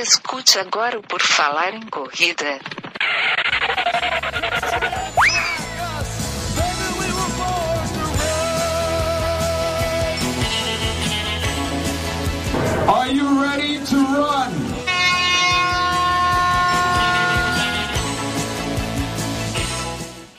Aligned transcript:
Escute 0.00 0.60
agora 0.60 0.96
o 0.96 1.02
Por 1.02 1.20
Falar 1.20 1.74
em 1.74 1.84
Corrida. 1.88 2.60
Are 12.86 13.12
you 13.12 13.42
ready 13.42 13.80
to 13.86 13.96
run? 13.96 14.52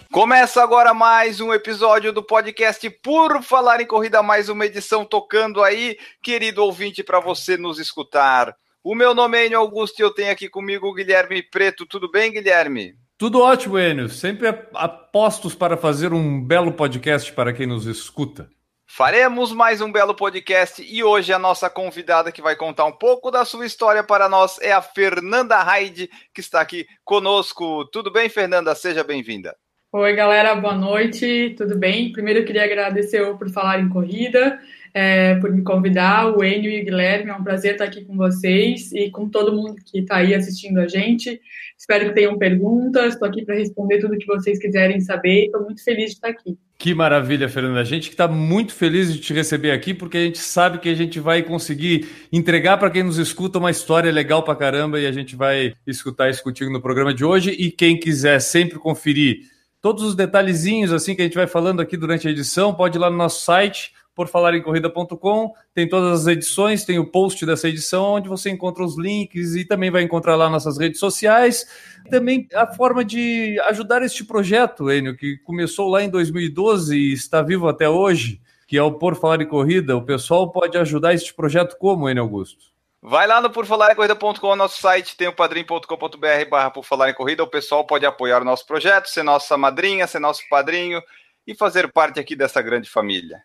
Começa 0.10 0.64
agora 0.64 0.94
mais 0.94 1.42
um 1.42 1.54
episódio 1.54 2.14
do 2.14 2.24
podcast 2.24 2.90
Por 3.04 3.44
Falar 3.44 3.82
em 3.82 3.86
Corrida, 3.86 4.24
mais 4.24 4.48
uma 4.48 4.66
edição 4.66 5.04
tocando 5.04 5.62
aí, 5.62 6.00
querido 6.24 6.64
ouvinte, 6.64 7.04
para 7.04 7.20
você 7.20 7.58
nos 7.58 7.78
escutar. 7.78 8.56
O 8.82 8.96
meu 8.96 9.14
nome 9.14 9.38
é 9.38 9.46
Enio 9.46 9.60
Augusto 9.60 10.00
e 10.00 10.04
eu 10.04 10.10
tenho 10.10 10.32
aqui 10.32 10.48
comigo 10.48 10.88
o 10.88 10.94
Guilherme 10.94 11.44
Preto. 11.44 11.86
Tudo 11.86 12.10
bem, 12.10 12.32
Guilherme? 12.32 12.96
Tudo 13.18 13.42
ótimo, 13.42 13.78
Enio. 13.78 14.08
Sempre 14.08 14.48
apostos 14.74 15.54
para 15.54 15.76
fazer 15.76 16.14
um 16.14 16.42
belo 16.42 16.72
podcast 16.72 17.34
para 17.34 17.52
quem 17.52 17.68
nos 17.68 17.86
escuta. 17.86 18.50
Faremos 18.88 19.52
mais 19.52 19.82
um 19.82 19.92
belo 19.92 20.16
podcast 20.16 20.82
e 20.82 21.04
hoje 21.04 21.34
a 21.34 21.38
nossa 21.38 21.70
convidada 21.70 22.32
que 22.32 22.42
vai 22.42 22.56
contar 22.56 22.86
um 22.86 22.92
pouco 22.94 23.30
da 23.30 23.44
sua 23.44 23.66
história 23.66 24.02
para 24.02 24.30
nós 24.30 24.58
é 24.62 24.72
a 24.72 24.82
Fernanda 24.82 25.62
Raide, 25.62 26.10
que 26.34 26.40
está 26.40 26.62
aqui 26.62 26.88
conosco. 27.04 27.84
Tudo 27.92 28.10
bem, 28.10 28.30
Fernanda? 28.30 28.74
Seja 28.76 29.04
bem-vinda. 29.04 29.58
Oi, 29.92 30.16
galera, 30.16 30.56
boa 30.56 30.76
noite, 30.76 31.54
tudo 31.58 31.76
bem? 31.78 32.14
Primeiro 32.14 32.40
eu 32.40 32.46
queria 32.46 32.64
agradecer 32.64 33.26
por 33.38 33.50
falar 33.50 33.80
em 33.80 33.90
corrida, 33.90 34.58
é, 35.00 35.36
por 35.36 35.50
me 35.50 35.62
convidar, 35.64 36.28
o 36.28 36.44
Enio 36.44 36.70
e 36.70 36.82
o 36.82 36.84
Guilherme, 36.84 37.32
é 37.32 37.34
um 37.34 37.42
prazer 37.42 37.72
estar 37.72 37.86
aqui 37.86 38.04
com 38.04 38.18
vocês 38.18 38.92
e 38.92 39.10
com 39.10 39.30
todo 39.30 39.56
mundo 39.56 39.78
que 39.86 40.00
está 40.00 40.18
aí 40.18 40.36
assistindo 40.36 40.78
a 40.78 40.90
gente. 40.90 41.40
Espero 41.78 42.10
que 42.10 42.16
tenham 42.16 42.38
perguntas, 42.38 43.14
estou 43.14 43.26
aqui 43.26 43.46
para 43.46 43.56
responder 43.56 44.00
tudo 44.00 44.18
que 44.18 44.28
vocês 44.28 44.60
quiserem 44.60 45.00
saber, 45.00 45.46
estou 45.46 45.64
muito 45.64 45.82
feliz 45.82 46.08
de 46.08 46.16
estar 46.16 46.28
aqui. 46.28 46.58
Que 46.78 46.94
maravilha, 46.94 47.48
Fernanda. 47.48 47.80
A 47.80 47.86
gente 47.86 48.10
está 48.10 48.28
muito 48.28 48.74
feliz 48.74 49.14
de 49.14 49.22
te 49.22 49.34
receber 49.34 49.72
aqui, 49.72 49.94
porque 49.94 50.18
a 50.18 50.24
gente 50.26 50.40
sabe 50.40 50.80
que 50.80 50.90
a 50.90 50.96
gente 50.96 51.18
vai 51.18 51.44
conseguir 51.44 52.06
entregar 52.30 52.78
para 52.78 52.92
quem 52.92 53.04
nos 53.04 53.18
escuta 53.18 53.58
uma 53.58 53.72
história 53.72 54.12
legal 54.12 54.44
para 54.44 54.56
caramba 54.56 55.00
e 55.00 55.08
a 55.08 55.14
gente 55.14 55.34
vai 55.34 55.74
escutar 55.88 56.30
isso 56.30 56.44
contigo 56.44 56.70
no 56.70 56.82
programa 56.82 57.14
de 57.14 57.24
hoje. 57.24 57.52
E 57.52 57.72
quem 57.72 57.98
quiser 57.98 58.42
sempre 58.42 58.78
conferir 58.78 59.44
todos 59.82 60.04
os 60.04 60.14
detalhezinhos 60.14 60.92
assim 60.92 61.16
que 61.16 61.22
a 61.22 61.26
gente 61.26 61.36
vai 61.36 61.48
falando 61.48 61.82
aqui 61.82 61.96
durante 61.96 62.28
a 62.28 62.32
edição, 62.32 62.74
pode 62.74 62.98
ir 62.98 63.00
lá 63.00 63.10
no 63.10 63.16
nosso 63.16 63.46
site 63.46 63.94
porfalarencorrida.com, 64.20 65.54
tem 65.74 65.88
todas 65.88 66.22
as 66.22 66.28
edições, 66.28 66.84
tem 66.84 67.00
o 67.00 67.10
post 67.10 67.46
dessa 67.46 67.70
edição 67.70 68.16
onde 68.16 68.28
você 68.28 68.50
encontra 68.50 68.84
os 68.84 68.98
links 68.98 69.56
e 69.56 69.64
também 69.64 69.90
vai 69.90 70.02
encontrar 70.02 70.36
lá 70.36 70.50
nossas 70.50 70.78
redes 70.78 71.00
sociais. 71.00 71.66
Também 72.10 72.46
a 72.54 72.68
forma 72.68 73.06
de 73.06 73.58
ajudar 73.70 74.02
este 74.02 74.26
projeto, 74.26 74.92
Enio, 74.92 75.16
que 75.16 75.38
começou 75.38 75.88
lá 75.88 76.04
em 76.04 76.10
2012 76.10 76.98
e 76.98 77.14
está 77.14 77.42
vivo 77.42 77.70
até 77.70 77.88
hoje, 77.88 78.42
que 78.68 78.78
é 78.78 78.84
o 78.84 78.92
Por 78.92 79.16
Falar 79.16 79.42
em 79.42 79.48
Corrida. 79.48 79.96
O 79.96 80.06
pessoal 80.06 80.52
pode 80.52 80.78
ajudar 80.78 81.14
este 81.14 81.34
projeto 81.34 81.78
como, 81.78 82.10
Enio 82.10 82.24
Augusto? 82.24 82.66
Vai 83.02 83.26
lá 83.26 83.40
no 83.40 83.50
porfalarencorrida.com, 83.50 84.56
nosso 84.58 84.82
site, 84.82 85.16
tem 85.16 85.30
o 85.30 85.34
padrim.com.br 85.34 86.50
barra 86.50 86.72
por 86.72 86.84
falar 86.84 87.10
em 87.10 87.14
corrida. 87.14 87.42
O 87.42 87.48
pessoal 87.48 87.88
pode 87.88 88.06
apoiar 88.06 88.42
o 88.42 88.46
nosso 88.46 88.68
projeto, 88.68 89.08
ser 89.08 89.24
nossa 89.24 89.56
madrinha, 89.56 90.06
ser 90.06 90.20
nosso 90.20 90.42
padrinho 90.50 91.02
e 91.48 91.56
fazer 91.56 91.90
parte 91.94 92.20
aqui 92.20 92.36
dessa 92.36 92.62
grande 92.62 92.90
família. 92.90 93.42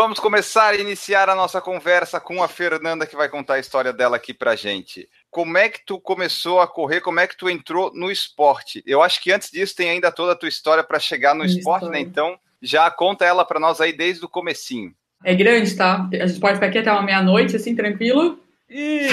Vamos 0.00 0.20
começar 0.20 0.74
a 0.74 0.76
iniciar 0.76 1.28
a 1.28 1.34
nossa 1.34 1.60
conversa 1.60 2.20
com 2.20 2.40
a 2.40 2.46
Fernanda, 2.46 3.04
que 3.04 3.16
vai 3.16 3.28
contar 3.28 3.54
a 3.54 3.58
história 3.58 3.92
dela 3.92 4.14
aqui 4.14 4.32
pra 4.32 4.54
gente. 4.54 5.08
Como 5.28 5.58
é 5.58 5.68
que 5.68 5.84
tu 5.84 5.98
começou 5.98 6.60
a 6.60 6.68
correr? 6.68 7.00
Como 7.00 7.18
é 7.18 7.26
que 7.26 7.36
tu 7.36 7.50
entrou 7.50 7.90
no 7.92 8.08
esporte? 8.08 8.80
Eu 8.86 9.02
acho 9.02 9.20
que 9.20 9.32
antes 9.32 9.50
disso 9.50 9.74
tem 9.74 9.90
ainda 9.90 10.12
toda 10.12 10.34
a 10.34 10.36
tua 10.36 10.48
história 10.48 10.84
para 10.84 11.00
chegar 11.00 11.34
no 11.34 11.44
esporte, 11.44 11.88
né? 11.88 11.98
Então, 11.98 12.38
já 12.62 12.88
conta 12.92 13.24
ela 13.24 13.44
para 13.44 13.58
nós 13.58 13.80
aí 13.80 13.92
desde 13.92 14.24
o 14.24 14.28
comecinho. 14.28 14.92
É 15.24 15.34
grande, 15.34 15.74
tá? 15.74 16.08
A 16.12 16.26
gente 16.28 16.38
pode 16.38 16.54
ficar 16.54 16.68
aqui 16.68 16.78
até 16.78 16.92
uma 16.92 17.02
meia-noite, 17.02 17.56
assim, 17.56 17.74
tranquilo. 17.74 18.38
Ih, 18.70 19.08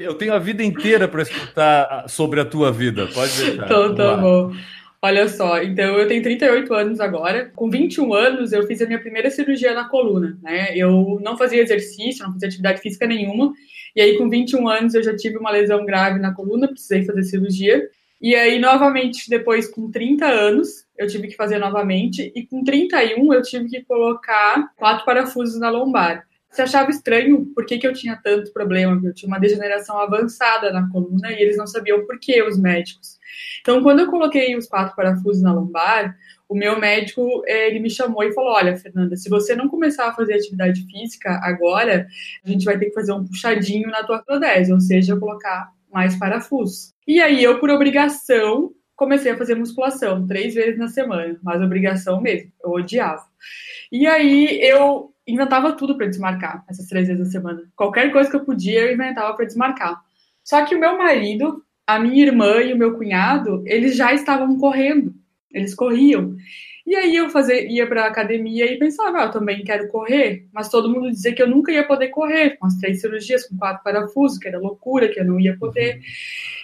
eu 0.00 0.12
tenho 0.16 0.34
a 0.34 0.38
vida 0.38 0.62
inteira 0.62 1.08
para 1.08 1.22
escutar 1.22 2.04
sobre 2.10 2.42
a 2.42 2.44
tua 2.44 2.70
vida. 2.70 3.06
Pode 3.06 3.32
deixar. 3.38 3.64
Então, 3.64 3.94
tá 3.94 4.18
bom. 4.18 4.52
Olha 5.04 5.28
só, 5.28 5.62
então 5.62 5.98
eu 5.98 6.08
tenho 6.08 6.22
38 6.22 6.72
anos 6.72 6.98
agora. 6.98 7.52
Com 7.54 7.68
21 7.68 8.14
anos, 8.14 8.54
eu 8.54 8.66
fiz 8.66 8.80
a 8.80 8.86
minha 8.86 8.98
primeira 8.98 9.30
cirurgia 9.30 9.74
na 9.74 9.86
coluna, 9.86 10.38
né? 10.42 10.74
Eu 10.74 11.20
não 11.22 11.36
fazia 11.36 11.60
exercício, 11.60 12.24
não 12.24 12.32
fazia 12.32 12.48
atividade 12.48 12.80
física 12.80 13.06
nenhuma. 13.06 13.52
E 13.94 14.00
aí, 14.00 14.16
com 14.16 14.30
21 14.30 14.66
anos, 14.66 14.94
eu 14.94 15.02
já 15.02 15.14
tive 15.14 15.36
uma 15.36 15.50
lesão 15.50 15.84
grave 15.84 16.18
na 16.18 16.32
coluna, 16.32 16.68
precisei 16.68 17.04
fazer 17.04 17.22
cirurgia. 17.24 17.86
E 18.18 18.34
aí, 18.34 18.58
novamente, 18.58 19.28
depois, 19.28 19.68
com 19.68 19.90
30 19.90 20.24
anos, 20.24 20.86
eu 20.96 21.06
tive 21.06 21.28
que 21.28 21.36
fazer 21.36 21.58
novamente. 21.58 22.32
E 22.34 22.46
com 22.46 22.64
31, 22.64 23.30
eu 23.34 23.42
tive 23.42 23.68
que 23.68 23.82
colocar 23.82 24.72
quatro 24.74 25.04
parafusos 25.04 25.60
na 25.60 25.68
lombar 25.68 26.24
se 26.54 26.62
achava 26.62 26.88
estranho 26.90 27.46
por 27.46 27.66
que, 27.66 27.78
que 27.78 27.86
eu 27.86 27.92
tinha 27.92 28.16
tanto 28.22 28.52
problema, 28.52 29.00
eu 29.04 29.12
tinha 29.12 29.26
uma 29.26 29.40
degeneração 29.40 29.98
avançada 29.98 30.72
na 30.72 30.88
coluna 30.88 31.32
e 31.32 31.42
eles 31.42 31.56
não 31.56 31.66
sabiam 31.66 32.06
por 32.06 32.18
que, 32.20 32.40
os 32.42 32.56
médicos. 32.56 33.18
Então, 33.60 33.82
quando 33.82 34.00
eu 34.00 34.10
coloquei 34.10 34.56
os 34.56 34.66
quatro 34.66 34.94
parafusos 34.94 35.42
na 35.42 35.52
lombar, 35.52 36.16
o 36.48 36.54
meu 36.54 36.78
médico 36.78 37.42
ele 37.46 37.78
me 37.80 37.90
chamou 37.90 38.22
e 38.22 38.32
falou: 38.32 38.52
Olha, 38.52 38.76
Fernanda, 38.76 39.16
se 39.16 39.28
você 39.28 39.54
não 39.54 39.68
começar 39.68 40.08
a 40.08 40.12
fazer 40.12 40.34
atividade 40.34 40.86
física 40.86 41.40
agora, 41.42 42.06
a 42.44 42.48
gente 42.48 42.64
vai 42.64 42.78
ter 42.78 42.86
que 42.86 42.94
fazer 42.94 43.12
um 43.12 43.24
puxadinho 43.24 43.90
na 43.90 44.04
tua 44.04 44.22
prodese, 44.22 44.72
ou 44.72 44.80
seja, 44.80 45.16
colocar 45.16 45.70
mais 45.92 46.16
parafusos. 46.16 46.92
E 47.06 47.20
aí 47.20 47.42
eu, 47.42 47.58
por 47.58 47.70
obrigação, 47.70 48.72
comecei 48.96 49.32
a 49.32 49.36
fazer 49.36 49.54
musculação 49.54 50.26
três 50.26 50.54
vezes 50.54 50.78
na 50.78 50.88
semana, 50.88 51.38
mas 51.42 51.62
obrigação 51.62 52.20
mesmo, 52.20 52.52
eu 52.62 52.70
odiava. 52.70 53.24
E 53.90 54.06
aí 54.06 54.60
eu 54.62 55.12
inventava 55.26 55.72
tudo 55.72 55.96
para 55.96 56.06
desmarcar 56.06 56.64
essas 56.68 56.86
três 56.86 57.08
vezes 57.08 57.24
na 57.24 57.30
semana. 57.30 57.62
Qualquer 57.74 58.12
coisa 58.12 58.28
que 58.28 58.36
eu 58.36 58.44
podia, 58.44 58.80
eu 58.82 58.92
inventava 58.92 59.34
para 59.34 59.46
desmarcar. 59.46 60.00
Só 60.42 60.64
que 60.64 60.74
o 60.74 60.80
meu 60.80 60.98
marido, 60.98 61.64
a 61.86 61.98
minha 61.98 62.24
irmã 62.24 62.60
e 62.62 62.72
o 62.72 62.78
meu 62.78 62.96
cunhado, 62.96 63.62
eles 63.66 63.96
já 63.96 64.12
estavam 64.12 64.58
correndo. 64.58 65.14
Eles 65.52 65.74
corriam. 65.74 66.36
E 66.86 66.94
aí 66.94 67.16
eu 67.16 67.30
fazia, 67.30 67.66
ia 67.70 67.86
para 67.86 68.04
a 68.04 68.08
academia 68.08 68.70
e 68.70 68.78
pensava, 68.78 69.20
ah, 69.20 69.24
eu 69.24 69.30
também 69.30 69.64
quero 69.64 69.88
correr, 69.88 70.46
mas 70.52 70.68
todo 70.68 70.90
mundo 70.90 71.10
dizia 71.10 71.32
que 71.32 71.42
eu 71.42 71.48
nunca 71.48 71.72
ia 71.72 71.86
poder 71.86 72.08
correr, 72.08 72.58
com 72.58 72.66
as 72.66 72.76
três 72.76 73.00
cirurgias, 73.00 73.48
com 73.48 73.56
quatro 73.56 73.82
parafusos, 73.82 74.38
que 74.38 74.48
era 74.48 74.58
loucura, 74.58 75.08
que 75.08 75.18
eu 75.18 75.24
não 75.24 75.40
ia 75.40 75.56
poder. 75.56 76.00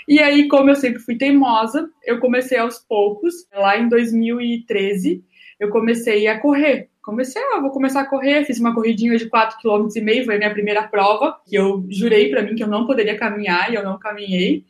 E 0.06 0.18
aí, 0.18 0.46
como 0.48 0.68
eu 0.68 0.76
sempre 0.76 1.00
fui 1.00 1.16
teimosa, 1.16 1.88
eu 2.04 2.18
comecei 2.20 2.58
aos 2.58 2.78
poucos, 2.78 3.46
lá 3.54 3.78
em 3.78 3.88
2013, 3.88 5.24
eu 5.58 5.70
comecei 5.70 6.26
a 6.26 6.38
correr 6.38 6.90
comecei, 7.02 7.42
ah, 7.42 7.60
vou 7.60 7.70
começar 7.70 8.02
a 8.02 8.06
correr, 8.06 8.44
fiz 8.44 8.60
uma 8.60 8.74
corridinha 8.74 9.16
de 9.16 9.28
4,5 9.28 9.60
km, 9.60 10.24
foi 10.24 10.34
a 10.34 10.38
minha 10.38 10.52
primeira 10.52 10.86
prova, 10.86 11.40
que 11.46 11.56
eu 11.56 11.84
jurei 11.88 12.30
para 12.30 12.42
mim 12.42 12.54
que 12.54 12.62
eu 12.62 12.68
não 12.68 12.86
poderia 12.86 13.16
caminhar 13.16 13.72
e 13.72 13.74
eu 13.74 13.82
não 13.82 13.98
caminhei. 13.98 14.64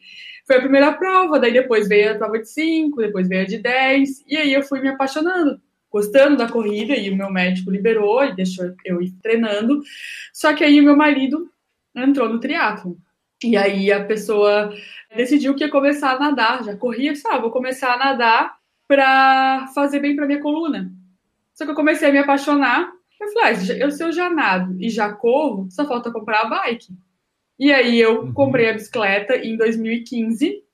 Foi 0.50 0.56
a 0.56 0.62
primeira 0.62 0.92
prova, 0.92 1.38
daí 1.38 1.52
depois 1.52 1.86
veio 1.86 2.10
a 2.10 2.14
prova 2.16 2.36
de 2.36 2.50
5, 2.50 2.96
depois 2.96 3.28
veio 3.28 3.42
a 3.42 3.46
de 3.46 3.58
10, 3.58 4.24
e 4.26 4.36
aí 4.36 4.52
eu 4.52 4.64
fui 4.64 4.80
me 4.80 4.88
apaixonando, 4.88 5.60
gostando 5.88 6.36
da 6.36 6.48
corrida, 6.48 6.92
e 6.92 7.08
o 7.08 7.16
meu 7.16 7.30
médico 7.30 7.70
liberou 7.70 8.24
e 8.24 8.34
deixou 8.34 8.74
eu 8.84 9.00
ir 9.00 9.12
treinando. 9.22 9.80
Só 10.32 10.52
que 10.52 10.64
aí 10.64 10.80
o 10.80 10.82
meu 10.82 10.96
marido 10.96 11.48
entrou 11.94 12.28
no 12.28 12.40
triatlo. 12.40 12.98
E 13.44 13.56
aí 13.56 13.92
a 13.92 14.04
pessoa 14.04 14.74
decidiu 15.14 15.54
que 15.54 15.62
ia 15.62 15.70
começar 15.70 16.16
a 16.16 16.18
nadar, 16.18 16.64
já 16.64 16.76
corria, 16.76 17.14
sabe, 17.14 17.36
ah, 17.36 17.38
vou 17.38 17.52
começar 17.52 17.94
a 17.94 17.98
nadar 17.98 18.56
para 18.88 19.68
fazer 19.72 20.00
bem 20.00 20.16
para 20.16 20.26
minha 20.26 20.40
coluna. 20.40 20.90
Só 21.54 21.64
que 21.64 21.70
eu 21.70 21.76
comecei 21.76 22.08
a 22.08 22.12
me 22.12 22.18
apaixonar. 22.18 22.90
Eu 23.20 23.28
falei, 23.34 23.52
ah, 23.84 23.90
se 23.92 24.02
eu 24.02 24.10
já 24.10 24.28
nado 24.28 24.76
e 24.80 24.90
já 24.90 25.12
corro, 25.12 25.68
só 25.70 25.86
falta 25.86 26.10
comprar 26.10 26.40
a 26.40 26.46
bike. 26.46 26.88
E 27.60 27.70
aí 27.70 28.00
eu 28.00 28.22
uhum. 28.22 28.32
comprei 28.32 28.70
a 28.70 28.72
bicicleta 28.72 29.36
em 29.36 29.54
2015, 29.54 30.64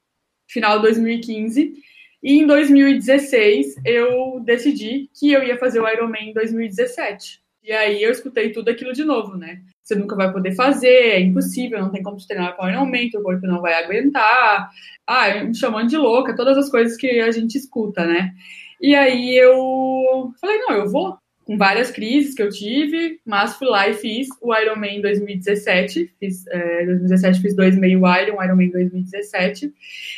final 0.49 0.77
de 0.77 0.83
2015. 0.83 1.75
E 2.23 2.39
em 2.39 2.47
2016 2.47 3.75
eu 3.85 4.41
decidi 4.45 5.11
que 5.13 5.33
eu 5.33 5.43
ia 5.43 5.59
fazer 5.59 5.81
o 5.81 5.89
Ironman 5.89 6.31
em 6.31 6.33
2017. 6.33 7.43
E 7.65 7.73
aí 7.73 8.01
eu 8.01 8.13
escutei 8.13 8.53
tudo 8.53 8.69
aquilo 8.69 8.93
de 8.93 9.03
novo, 9.03 9.37
né? 9.37 9.63
Você 9.83 9.97
nunca 9.97 10.15
vai 10.15 10.33
poder 10.33 10.55
fazer, 10.55 10.87
é 10.87 11.21
impossível, 11.21 11.81
não 11.81 11.91
tem 11.91 12.05
como 12.05 12.25
treinar 12.25 12.55
com 12.55 12.65
o 12.65 12.71
Ironman, 12.71 13.11
o 13.17 13.23
corpo 13.23 13.45
não 13.49 13.61
vai 13.61 13.75
aguentar. 13.75 14.71
Ah, 15.05 15.43
me 15.43 15.57
chamando 15.57 15.89
de 15.89 15.97
louca, 15.97 16.37
todas 16.37 16.57
as 16.57 16.71
coisas 16.71 16.97
que 16.97 17.19
a 17.19 17.33
gente 17.33 17.59
escuta, 17.59 18.07
né? 18.07 18.33
E 18.81 18.95
aí 18.95 19.37
eu 19.37 20.33
falei, 20.41 20.59
não, 20.59 20.77
eu 20.77 20.89
vou. 20.89 21.19
Com 21.47 21.57
várias 21.57 21.93
crises 21.93 22.35
que 22.35 22.43
eu 22.43 22.51
tive, 22.51 23.21
mas 23.25 23.55
fui 23.55 23.69
lá 23.69 23.89
e 23.89 23.95
fiz 23.95 24.27
o 24.43 24.53
Ironman 24.53 24.97
em 24.97 25.01
2017. 25.01 26.13
Fiz, 26.19 26.45
é, 26.49 26.85
2017 26.87 27.41
fiz 27.41 27.55
dois 27.55 27.79
meio 27.79 28.01
Iron, 28.01 28.43
Ironman 28.43 28.71
2017. 28.71 29.73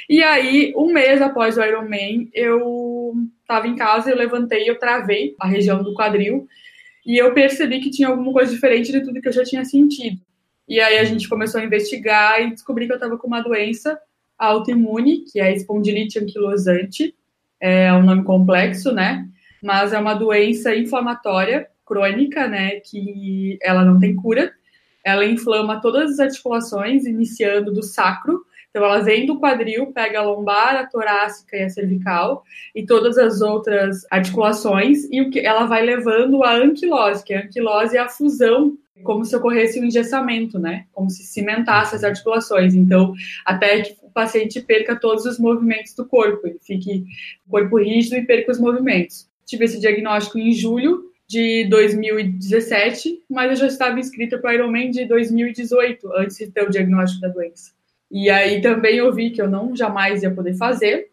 E 0.09 0.23
aí, 0.23 0.73
um 0.75 0.91
mês 0.91 1.21
após 1.21 1.59
o 1.59 1.63
Ironman, 1.63 2.31
eu 2.33 3.13
estava 3.43 3.69
em 3.69 3.77
casa, 3.77 4.11
eu 4.11 4.17
levantei, 4.17 4.69
eu 4.69 4.79
travei 4.79 5.37
a 5.39 5.47
região 5.47 5.83
do 5.83 5.93
quadril 5.93 6.49
e 7.05 7.19
eu 7.19 7.35
percebi 7.35 7.81
que 7.81 7.91
tinha 7.91 8.09
alguma 8.09 8.33
coisa 8.33 8.51
diferente 8.51 8.91
de 8.91 9.03
tudo 9.03 9.21
que 9.21 9.29
eu 9.29 9.33
já 9.33 9.45
tinha 9.45 9.67
sentido. 9.67 10.19
E 10.67 10.81
aí 10.81 10.99
a 10.99 11.05
gente 11.05 11.29
começou 11.29 11.61
a 11.61 11.65
investigar 11.65 12.41
e 12.43 12.51
descobri 12.51 12.87
que 12.87 12.93
eu 12.93 12.97
estava 12.97 13.19
com 13.19 13.27
uma 13.27 13.43
doença 13.43 14.01
autoimune, 14.39 15.25
que 15.31 15.41
é 15.41 15.55
espondilite 15.55 16.19
anquilosante, 16.19 17.15
é 17.61 17.93
um 17.93 18.03
nome 18.03 18.25
complexo, 18.25 18.93
né? 18.93 19.27
Mas 19.63 19.93
é 19.93 19.99
uma 19.99 20.15
doença 20.15 20.75
inflamatória 20.75 21.69
crônica, 21.85 22.47
né? 22.47 22.81
Que 22.81 23.59
ela 23.63 23.85
não 23.85 23.99
tem 23.99 24.15
cura. 24.15 24.53
Ela 25.05 25.25
inflama 25.25 25.81
todas 25.81 26.13
as 26.13 26.21
articulações, 26.21 27.07
iniciando 27.07 27.73
do 27.73 27.83
sacro. 27.83 28.45
Então, 28.71 28.85
ela 28.85 29.01
vem 29.01 29.25
do 29.25 29.39
quadril, 29.41 29.93
pega 29.93 30.21
a 30.21 30.23
lombar, 30.23 30.77
a 30.77 30.87
torácica 30.87 31.57
e 31.57 31.63
a 31.63 31.71
cervical, 31.71 32.45
e 32.75 32.85
todas 32.85 33.17
as 33.17 33.41
outras 33.41 34.07
articulações, 34.11 35.09
e 35.11 35.23
o 35.23 35.31
que 35.31 35.41
ela 35.41 35.65
vai 35.65 35.83
levando 35.83 36.45
a 36.45 36.55
anquilose, 36.55 37.25
que 37.25 37.33
a 37.33 37.41
anquilose 37.41 37.97
é 37.97 38.01
a 38.01 38.09
fusão 38.09 38.77
como 39.03 39.25
se 39.25 39.35
ocorresse 39.37 39.81
um 39.81 39.85
engessamento, 39.85 40.59
né? 40.59 40.87
Como 40.93 41.11
se 41.11 41.23
cimentasse 41.23 41.95
as 41.95 42.05
articulações. 42.05 42.75
Então, 42.75 43.15
até 43.45 43.83
que 43.83 43.97
o 44.03 44.11
paciente 44.11 44.61
perca 44.61 44.99
todos 44.99 45.25
os 45.25 45.39
movimentos 45.39 45.95
do 45.95 46.07
corpo, 46.07 46.47
ele 46.47 46.59
fique 46.61 47.05
corpo 47.49 47.79
rígido 47.79 48.17
e 48.17 48.27
perca 48.27 48.53
os 48.53 48.61
movimentos. 48.61 49.28
Tive 49.49 49.65
esse 49.65 49.81
diagnóstico 49.81 50.39
em 50.39 50.53
julho 50.53 51.11
de 51.27 51.67
2017, 51.69 53.23
mas 53.29 53.51
eu 53.51 53.57
já 53.57 53.67
estava 53.67 53.99
inscrita 53.99 54.39
para 54.39 54.51
o 54.51 54.55
Ironman 54.55 54.91
de 54.91 55.07
2018, 55.07 56.13
antes 56.15 56.37
de 56.37 56.51
ter 56.51 56.63
o 56.63 56.71
diagnóstico 56.71 57.23
da 57.23 57.29
doença. 57.29 57.73
E 58.11 58.31
aí 58.31 58.61
também 58.61 58.97
eu 58.97 59.13
vi 59.13 59.31
que 59.31 59.43
eu 59.43 59.51
não 59.51 59.75
jamais 59.75 60.23
ia 60.23 60.31
poder 60.31 60.55
fazer, 60.55 61.09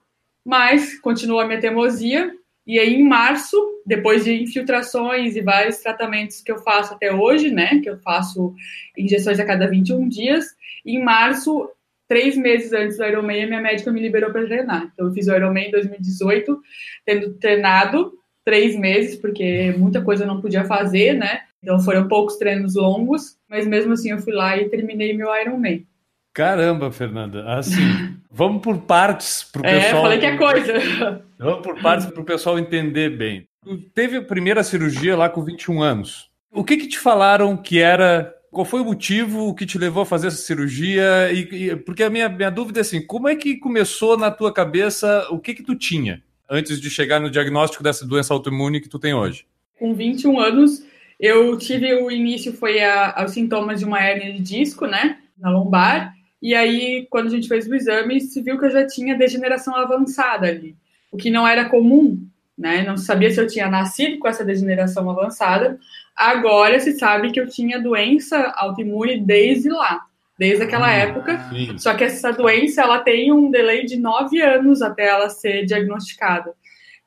mas 0.45 0.99
continua 0.99 1.43
a 1.43 1.47
minha 1.47 1.59
teimosia 1.59 2.31
e 2.67 2.79
aí, 2.79 2.95
em 2.95 3.03
março, 3.03 3.55
depois 3.85 4.23
de 4.23 4.41
infiltrações 4.41 5.35
e 5.35 5.41
vários 5.41 5.77
tratamentos 5.77 6.41
que 6.41 6.51
eu 6.51 6.57
faço 6.57 6.95
até 6.95 7.13
hoje, 7.13 7.51
né, 7.51 7.79
que 7.79 7.89
eu 7.89 7.99
faço 7.99 8.55
injeções 8.97 9.39
a 9.39 9.45
cada 9.45 9.67
21 9.67 10.09
dias, 10.09 10.45
em 10.83 11.03
março, 11.03 11.69
três 12.07 12.35
meses 12.35 12.73
antes 12.73 12.97
do 12.97 13.05
Ironman, 13.05 13.43
a 13.43 13.47
minha 13.47 13.61
médica 13.61 13.91
me 13.91 14.01
liberou 14.01 14.31
para 14.31 14.45
treinar. 14.45 14.89
Então, 14.91 15.07
eu 15.07 15.13
fiz 15.13 15.27
o 15.27 15.35
Ironman 15.35 15.67
em 15.67 15.71
2018, 15.71 16.59
tendo 17.05 17.33
treinado 17.35 18.13
três 18.45 18.77
meses, 18.77 19.17
porque 19.17 19.73
muita 19.77 20.01
coisa 20.01 20.23
eu 20.23 20.27
não 20.27 20.39
podia 20.39 20.63
fazer, 20.63 21.13
né? 21.13 21.41
Então, 21.61 21.79
foram 21.79 22.07
poucos 22.07 22.37
treinos 22.37 22.75
longos, 22.75 23.37
mas 23.49 23.65
mesmo 23.65 23.93
assim 23.93 24.11
eu 24.11 24.19
fui 24.19 24.31
lá 24.31 24.55
e 24.55 24.69
terminei 24.69 25.17
meu 25.17 25.35
Ironman. 25.35 25.83
Caramba, 26.31 26.91
Fernanda. 26.91 27.43
Assim, 27.53 27.81
vamos 28.29 28.61
por 28.61 28.77
partes 28.81 29.43
para 29.43 29.61
o 29.63 29.65
é, 29.65 29.79
pessoal. 29.79 29.99
É, 29.99 30.01
falei 30.03 30.19
que 30.19 30.25
é 30.25 30.37
coisa. 30.37 31.25
Vamos 31.37 31.63
por 31.63 31.81
partes 31.81 32.05
para 32.05 32.21
o 32.21 32.25
pessoal 32.25 32.57
entender 32.57 33.09
bem. 33.09 33.45
Tu 33.61 33.77
teve 33.93 34.15
a 34.15 34.21
primeira 34.21 34.63
cirurgia 34.63 35.17
lá 35.17 35.27
com 35.27 35.43
21 35.43 35.81
anos. 35.81 36.29
O 36.49 36.63
que, 36.63 36.77
que 36.77 36.87
te 36.87 36.97
falaram 36.97 37.57
que 37.57 37.79
era. 37.79 38.33
Qual 38.49 38.63
foi 38.63 38.79
o 38.79 38.85
motivo 38.85 39.53
que 39.53 39.65
te 39.65 39.77
levou 39.77 40.03
a 40.03 40.05
fazer 40.05 40.27
essa 40.27 40.37
cirurgia? 40.37 41.29
E, 41.33 41.71
e, 41.71 41.75
porque 41.75 42.03
a 42.03 42.09
minha, 42.09 42.29
minha 42.29 42.49
dúvida 42.49 42.79
é 42.79 42.81
assim: 42.81 43.05
como 43.05 43.27
é 43.27 43.35
que 43.35 43.57
começou 43.57 44.17
na 44.17 44.31
tua 44.31 44.53
cabeça? 44.53 45.27
O 45.29 45.39
que 45.39 45.53
que 45.53 45.63
tu 45.63 45.75
tinha 45.75 46.23
antes 46.49 46.79
de 46.79 46.89
chegar 46.89 47.19
no 47.19 47.29
diagnóstico 47.29 47.83
dessa 47.83 48.05
doença 48.05 48.33
autoimune 48.33 48.81
que 48.81 48.89
tu 48.89 48.99
tem 48.99 49.13
hoje? 49.13 49.45
Com 49.77 49.93
21 49.93 50.39
anos, 50.39 50.83
eu 51.19 51.57
tive 51.57 51.93
o 51.95 52.11
início 52.11 52.53
foi 52.53 52.83
a, 52.83 53.23
os 53.25 53.31
sintomas 53.31 53.79
de 53.79 53.85
uma 53.85 54.01
hernia 54.01 54.33
de 54.33 54.39
disco, 54.39 54.85
né, 54.85 55.19
na 55.37 55.49
lombar. 55.49 56.13
E 56.41 56.53
aí, 56.53 57.07
quando 57.09 57.27
a 57.27 57.29
gente 57.29 57.47
fez 57.47 57.67
o 57.67 57.75
exame, 57.75 58.21
se 58.21 58.41
viu 58.41 58.59
que 58.59 58.65
eu 58.65 58.71
já 58.71 58.85
tinha 58.85 59.17
degeneração 59.17 59.75
avançada 59.75 60.47
ali, 60.47 60.75
o 61.11 61.17
que 61.17 61.29
não 61.29 61.47
era 61.47 61.69
comum, 61.69 62.21
né? 62.57 62.83
Não 62.83 62.97
sabia 62.97 63.31
se 63.31 63.39
eu 63.39 63.47
tinha 63.47 63.69
nascido 63.69 64.19
com 64.19 64.27
essa 64.27 64.45
degeneração 64.45 65.09
avançada. 65.09 65.79
Agora 66.15 66.79
se 66.79 66.97
sabe 66.97 67.31
que 67.31 67.39
eu 67.39 67.47
tinha 67.47 67.81
doença 67.81 68.53
autoimune 68.55 69.19
desde 69.19 69.69
lá, 69.69 70.05
desde 70.37 70.63
aquela 70.63 70.87
ah, 70.87 70.93
época. 70.93 71.49
Sim. 71.49 71.77
Só 71.77 71.93
que 71.93 72.03
essa 72.03 72.31
doença 72.31 72.81
ela 72.81 72.99
tem 72.99 73.31
um 73.31 73.49
delay 73.49 73.85
de 73.85 73.97
nove 73.97 74.41
anos 74.41 74.81
até 74.81 75.07
ela 75.07 75.29
ser 75.29 75.65
diagnosticada. 75.65 76.53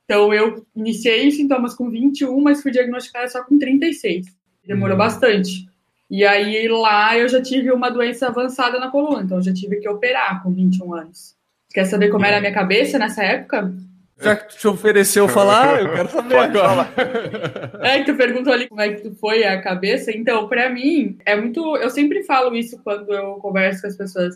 Então 0.04 0.32
eu 0.32 0.66
iniciei 0.74 1.30
sintomas 1.30 1.74
com 1.74 1.90
21, 1.90 2.40
mas 2.40 2.62
fui 2.62 2.70
diagnosticada 2.70 3.28
só 3.28 3.44
com 3.44 3.58
36. 3.58 4.26
Demorou 4.66 4.92
uhum. 4.92 4.98
bastante. 4.98 5.68
E 6.10 6.24
aí 6.24 6.66
lá 6.68 7.16
eu 7.18 7.28
já 7.28 7.42
tive 7.42 7.70
uma 7.70 7.90
doença 7.90 8.28
avançada 8.28 8.80
na 8.80 8.90
coluna, 8.90 9.22
então 9.22 9.38
eu 9.38 9.42
já 9.42 9.52
tive 9.52 9.76
que 9.76 9.88
operar 9.88 10.42
com 10.42 10.50
21 10.50 10.94
anos. 10.94 11.36
Quer 11.70 11.84
saber 11.84 12.08
como 12.08 12.24
era 12.24 12.38
a 12.38 12.40
minha 12.40 12.52
cabeça 12.52 12.98
nessa 12.98 13.22
época? 13.22 13.70
Já 14.20 14.36
que 14.36 14.48
tu 14.48 14.58
te 14.58 14.68
ofereceu 14.68 15.28
falar, 15.28 15.80
eu 15.80 15.92
quero 15.92 16.08
saber 16.10 16.34
Pode 16.34 16.58
agora. 16.58 16.84
Falar. 16.84 17.86
É, 17.86 17.98
que 18.00 18.12
tu 18.12 18.16
perguntou 18.16 18.52
ali 18.52 18.68
como 18.68 18.80
é 18.80 18.92
que 18.92 19.02
tu 19.02 19.14
foi 19.14 19.44
a 19.44 19.60
cabeça. 19.60 20.10
Então, 20.10 20.48
para 20.48 20.68
mim, 20.70 21.16
é 21.24 21.36
muito. 21.36 21.76
Eu 21.76 21.90
sempre 21.90 22.24
falo 22.24 22.54
isso 22.54 22.80
quando 22.82 23.12
eu 23.12 23.34
converso 23.34 23.82
com 23.82 23.88
as 23.88 23.96
pessoas. 23.96 24.34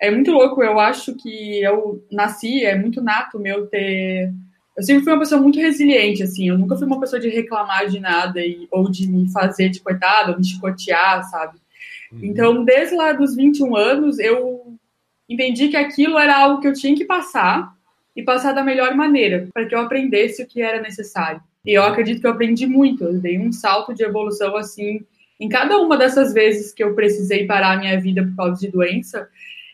É 0.00 0.10
muito 0.10 0.32
louco, 0.32 0.62
eu 0.62 0.80
acho 0.80 1.14
que 1.14 1.62
eu 1.62 2.04
nasci, 2.10 2.64
é 2.64 2.76
muito 2.76 3.00
nato 3.00 3.38
meu 3.38 3.66
ter 3.68 4.32
eu 4.76 4.82
sempre 4.82 5.04
fui 5.04 5.12
uma 5.12 5.18
pessoa 5.18 5.40
muito 5.40 5.58
resiliente, 5.58 6.22
assim. 6.22 6.48
Eu 6.48 6.56
nunca 6.56 6.76
fui 6.76 6.86
uma 6.86 7.00
pessoa 7.00 7.20
de 7.20 7.28
reclamar 7.28 7.86
de 7.88 8.00
nada 8.00 8.40
e, 8.40 8.66
ou 8.70 8.90
de 8.90 9.06
me 9.06 9.30
fazer 9.30 9.68
de 9.68 9.80
coitada, 9.80 10.32
ou 10.32 10.38
me 10.38 10.44
chicotear, 10.44 11.22
sabe? 11.24 11.58
Uhum. 12.10 12.20
Então, 12.22 12.64
desde 12.64 12.96
lá 12.96 13.12
dos 13.12 13.36
21 13.36 13.76
anos, 13.76 14.18
eu 14.18 14.74
entendi 15.28 15.68
que 15.68 15.76
aquilo 15.76 16.18
era 16.18 16.38
algo 16.38 16.60
que 16.60 16.68
eu 16.68 16.72
tinha 16.72 16.96
que 16.96 17.04
passar 17.04 17.72
e 18.14 18.22
passar 18.22 18.52
da 18.52 18.62
melhor 18.62 18.94
maneira, 18.94 19.48
para 19.52 19.66
que 19.66 19.74
eu 19.74 19.80
aprendesse 19.80 20.42
o 20.42 20.46
que 20.46 20.60
era 20.60 20.80
necessário. 20.80 21.40
E 21.64 21.72
eu 21.72 21.82
acredito 21.82 22.20
que 22.20 22.26
eu 22.26 22.32
aprendi 22.32 22.66
muito. 22.66 23.04
Eu 23.04 23.20
dei 23.20 23.38
um 23.38 23.52
salto 23.52 23.94
de 23.94 24.02
evolução, 24.02 24.56
assim, 24.56 25.04
em 25.40 25.48
cada 25.48 25.78
uma 25.78 25.96
dessas 25.96 26.32
vezes 26.32 26.72
que 26.72 26.82
eu 26.82 26.94
precisei 26.94 27.46
parar 27.46 27.72
a 27.72 27.78
minha 27.78 28.00
vida 28.00 28.22
por 28.24 28.36
causa 28.36 28.60
de 28.60 28.68
doença 28.68 29.28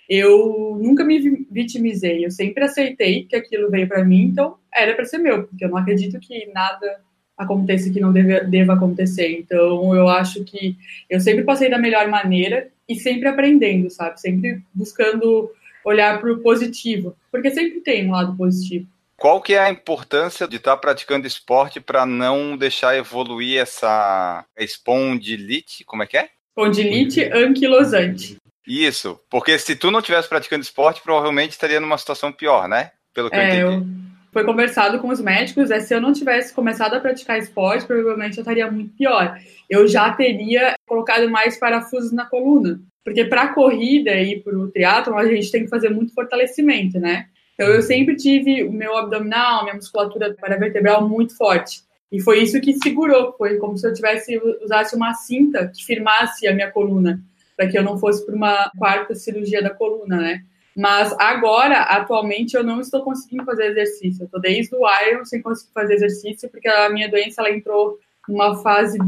eu 0.08 0.78
nunca 0.80 1.04
me 1.04 1.46
vitimizei, 1.50 2.24
eu 2.24 2.30
sempre 2.30 2.64
aceitei 2.64 3.24
que 3.24 3.36
aquilo 3.36 3.70
veio 3.70 3.86
para 3.86 4.02
mim, 4.02 4.22
então 4.22 4.56
era 4.72 4.94
para 4.94 5.04
ser 5.04 5.18
meu, 5.18 5.46
porque 5.46 5.64
eu 5.64 5.68
não 5.68 5.76
acredito 5.76 6.18
que 6.18 6.46
nada 6.46 7.00
aconteça 7.36 7.90
que 7.90 8.00
não 8.00 8.10
deve, 8.10 8.40
deva 8.44 8.72
acontecer. 8.72 9.38
Então 9.38 9.94
eu 9.94 10.08
acho 10.08 10.42
que 10.44 10.76
eu 11.10 11.20
sempre 11.20 11.44
passei 11.44 11.68
da 11.68 11.78
melhor 11.78 12.08
maneira 12.08 12.68
e 12.88 12.96
sempre 12.96 13.28
aprendendo, 13.28 13.90
sabe? 13.90 14.18
Sempre 14.18 14.62
buscando 14.72 15.50
olhar 15.88 16.20
para 16.20 16.32
o 16.32 16.40
positivo, 16.40 17.16
porque 17.30 17.50
sempre 17.50 17.80
tem 17.80 18.06
um 18.06 18.12
lado 18.12 18.36
positivo. 18.36 18.86
Qual 19.16 19.42
que 19.42 19.54
é 19.54 19.58
a 19.58 19.70
importância 19.70 20.46
de 20.46 20.56
estar 20.56 20.72
tá 20.72 20.76
praticando 20.76 21.26
esporte 21.26 21.80
para 21.80 22.06
não 22.06 22.56
deixar 22.56 22.96
evoluir 22.96 23.60
essa 23.60 24.44
espondilite? 24.56 25.84
Como 25.84 26.04
é 26.04 26.06
que 26.06 26.16
é? 26.16 26.28
Espondilite 26.50 27.24
anquilosante. 27.24 28.36
Isso, 28.66 29.18
porque 29.28 29.58
se 29.58 29.74
tu 29.74 29.90
não 29.90 30.02
tivesse 30.02 30.28
praticando 30.28 30.62
esporte, 30.62 31.00
provavelmente 31.02 31.52
estaria 31.52 31.80
numa 31.80 31.98
situação 31.98 32.30
pior, 32.30 32.68
né? 32.68 32.92
Pelo 33.14 33.30
que 33.30 33.36
é, 33.36 33.62
eu 33.62 33.72
entendi. 33.72 33.92
Eu... 34.04 34.08
Foi 34.30 34.44
conversado 34.44 35.00
com 35.00 35.08
os 35.08 35.20
médicos, 35.20 35.70
é, 35.70 35.80
se 35.80 35.94
eu 35.94 36.00
não 36.00 36.12
tivesse 36.12 36.52
começado 36.52 36.94
a 36.94 37.00
praticar 37.00 37.38
esporte, 37.38 37.86
provavelmente 37.86 38.36
eu 38.36 38.42
estaria 38.42 38.70
muito 38.70 38.94
pior. 38.94 39.36
Eu 39.68 39.88
já 39.88 40.12
teria 40.12 40.76
colocado 40.86 41.28
mais 41.30 41.58
parafusos 41.58 42.12
na 42.12 42.26
coluna, 42.26 42.78
porque 43.08 43.24
para 43.24 43.44
a 43.44 43.54
corrida 43.54 44.14
e 44.20 44.38
para 44.38 44.54
o 44.54 44.70
triatlon 44.70 45.16
a 45.16 45.26
gente 45.26 45.50
tem 45.50 45.64
que 45.64 45.70
fazer 45.70 45.88
muito 45.88 46.12
fortalecimento, 46.12 47.00
né? 47.00 47.26
Então 47.54 47.66
eu 47.66 47.80
sempre 47.80 48.14
tive 48.14 48.64
o 48.64 48.70
meu 48.70 48.98
abdominal, 48.98 49.64
minha 49.64 49.74
musculatura 49.74 50.36
paravertebral 50.38 51.08
muito 51.08 51.34
forte. 51.34 51.80
E 52.12 52.20
foi 52.20 52.42
isso 52.42 52.60
que 52.60 52.74
segurou, 52.74 53.32
foi 53.38 53.56
como 53.56 53.78
se 53.78 53.88
eu 53.88 53.94
tivesse 53.94 54.38
usasse 54.62 54.94
uma 54.94 55.14
cinta 55.14 55.68
que 55.74 55.86
firmasse 55.86 56.46
a 56.46 56.54
minha 56.54 56.70
coluna 56.70 57.18
para 57.56 57.66
que 57.66 57.78
eu 57.78 57.82
não 57.82 57.98
fosse 57.98 58.24
para 58.26 58.34
uma 58.34 58.70
quarta 58.76 59.14
cirurgia 59.14 59.62
da 59.62 59.70
coluna, 59.70 60.18
né? 60.18 60.42
Mas 60.76 61.10
agora, 61.18 61.80
atualmente, 61.80 62.54
eu 62.54 62.62
não 62.62 62.82
estou 62.82 63.02
conseguindo 63.02 63.44
fazer 63.46 63.70
exercício. 63.70 64.22
Eu 64.22 64.26
estou 64.26 64.40
desde 64.40 64.76
o 64.76 64.82
Iron 65.08 65.24
sem 65.24 65.40
conseguir 65.40 65.72
fazer 65.72 65.94
exercício, 65.94 66.50
porque 66.50 66.68
a 66.68 66.90
minha 66.90 67.08
doença 67.08 67.40
ela 67.40 67.50
entrou 67.50 67.98
numa 68.28 68.62
fase. 68.62 68.98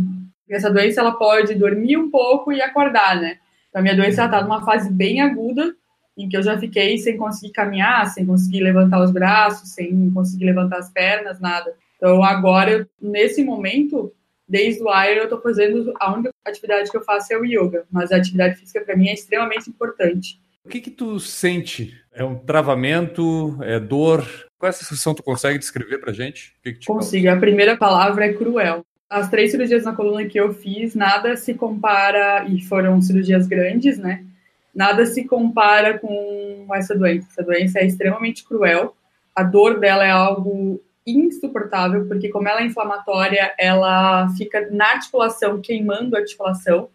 Essa 0.48 0.70
doença 0.70 1.02
ela 1.02 1.12
pode 1.12 1.54
dormir 1.54 1.98
um 1.98 2.10
pouco 2.10 2.50
e 2.50 2.62
acordar, 2.62 3.20
né? 3.20 3.38
Então, 3.70 3.80
a 3.80 3.82
minha 3.82 3.96
doença 3.96 4.24
está 4.24 4.42
numa 4.42 4.64
fase 4.64 4.92
bem 4.92 5.22
aguda, 5.22 5.74
em 6.18 6.28
que 6.28 6.36
eu 6.36 6.42
já 6.42 6.58
fiquei 6.58 6.98
sem 6.98 7.16
conseguir 7.16 7.52
caminhar, 7.52 8.06
sem 8.08 8.26
conseguir 8.26 8.60
levantar 8.60 9.02
os 9.02 9.10
braços, 9.10 9.70
sem 9.70 10.10
conseguir 10.10 10.44
levantar 10.44 10.78
as 10.78 10.90
pernas, 10.90 11.40
nada. 11.40 11.74
Então, 11.96 12.22
agora, 12.22 12.88
nesse 13.00 13.42
momento, 13.42 14.12
desde 14.48 14.82
o 14.82 14.88
Iron 15.04 15.20
eu 15.20 15.24
estou 15.24 15.40
fazendo 15.40 15.94
a 15.98 16.12
única 16.12 16.30
atividade 16.44 16.90
que 16.90 16.96
eu 16.96 17.04
faço 17.04 17.32
é 17.32 17.38
o 17.38 17.44
yoga, 17.44 17.86
mas 17.90 18.10
a 18.10 18.16
atividade 18.16 18.56
física 18.56 18.80
para 18.80 18.96
mim 18.96 19.08
é 19.08 19.14
extremamente 19.14 19.70
importante. 19.70 20.40
O 20.64 20.68
que 20.68 20.80
que 20.80 20.90
tu 20.90 21.18
sente? 21.20 21.94
É 22.12 22.24
um 22.24 22.36
travamento? 22.36 23.56
É 23.62 23.78
dor? 23.78 24.26
Qual 24.58 24.66
é 24.66 24.70
a 24.70 24.72
sensação 24.72 25.14
tu 25.14 25.22
consegue 25.22 25.58
descrever 25.58 25.98
para 25.98 26.12
gente? 26.12 26.54
Que 26.62 26.74
que 26.74 26.86
Consigo. 26.86 27.24
Causa? 27.24 27.38
A 27.38 27.40
primeira 27.40 27.76
palavra 27.76 28.26
é 28.26 28.32
cruel. 28.32 28.84
As 29.10 29.28
três 29.28 29.50
cirurgias 29.50 29.84
na 29.84 29.92
coluna 29.92 30.24
que 30.24 30.38
eu 30.38 30.54
fiz, 30.54 30.94
nada 30.94 31.36
se 31.36 31.52
compara, 31.52 32.44
e 32.48 32.62
foram 32.62 33.02
cirurgias 33.02 33.48
grandes, 33.48 33.98
né? 33.98 34.24
Nada 34.72 35.04
se 35.04 35.24
compara 35.24 35.98
com 35.98 36.66
essa 36.72 36.96
doença. 36.96 37.26
Essa 37.32 37.42
doença 37.42 37.80
é 37.80 37.86
extremamente 37.86 38.44
cruel. 38.44 38.94
A 39.34 39.42
dor 39.42 39.80
dela 39.80 40.04
é 40.04 40.10
algo 40.10 40.80
insuportável, 41.04 42.06
porque 42.06 42.28
como 42.28 42.48
ela 42.48 42.60
é 42.60 42.66
inflamatória, 42.66 43.52
ela 43.58 44.28
fica 44.38 44.68
na 44.70 44.92
articulação, 44.92 45.60
queimando 45.60 46.14
a 46.14 46.20
articulação. 46.20 46.88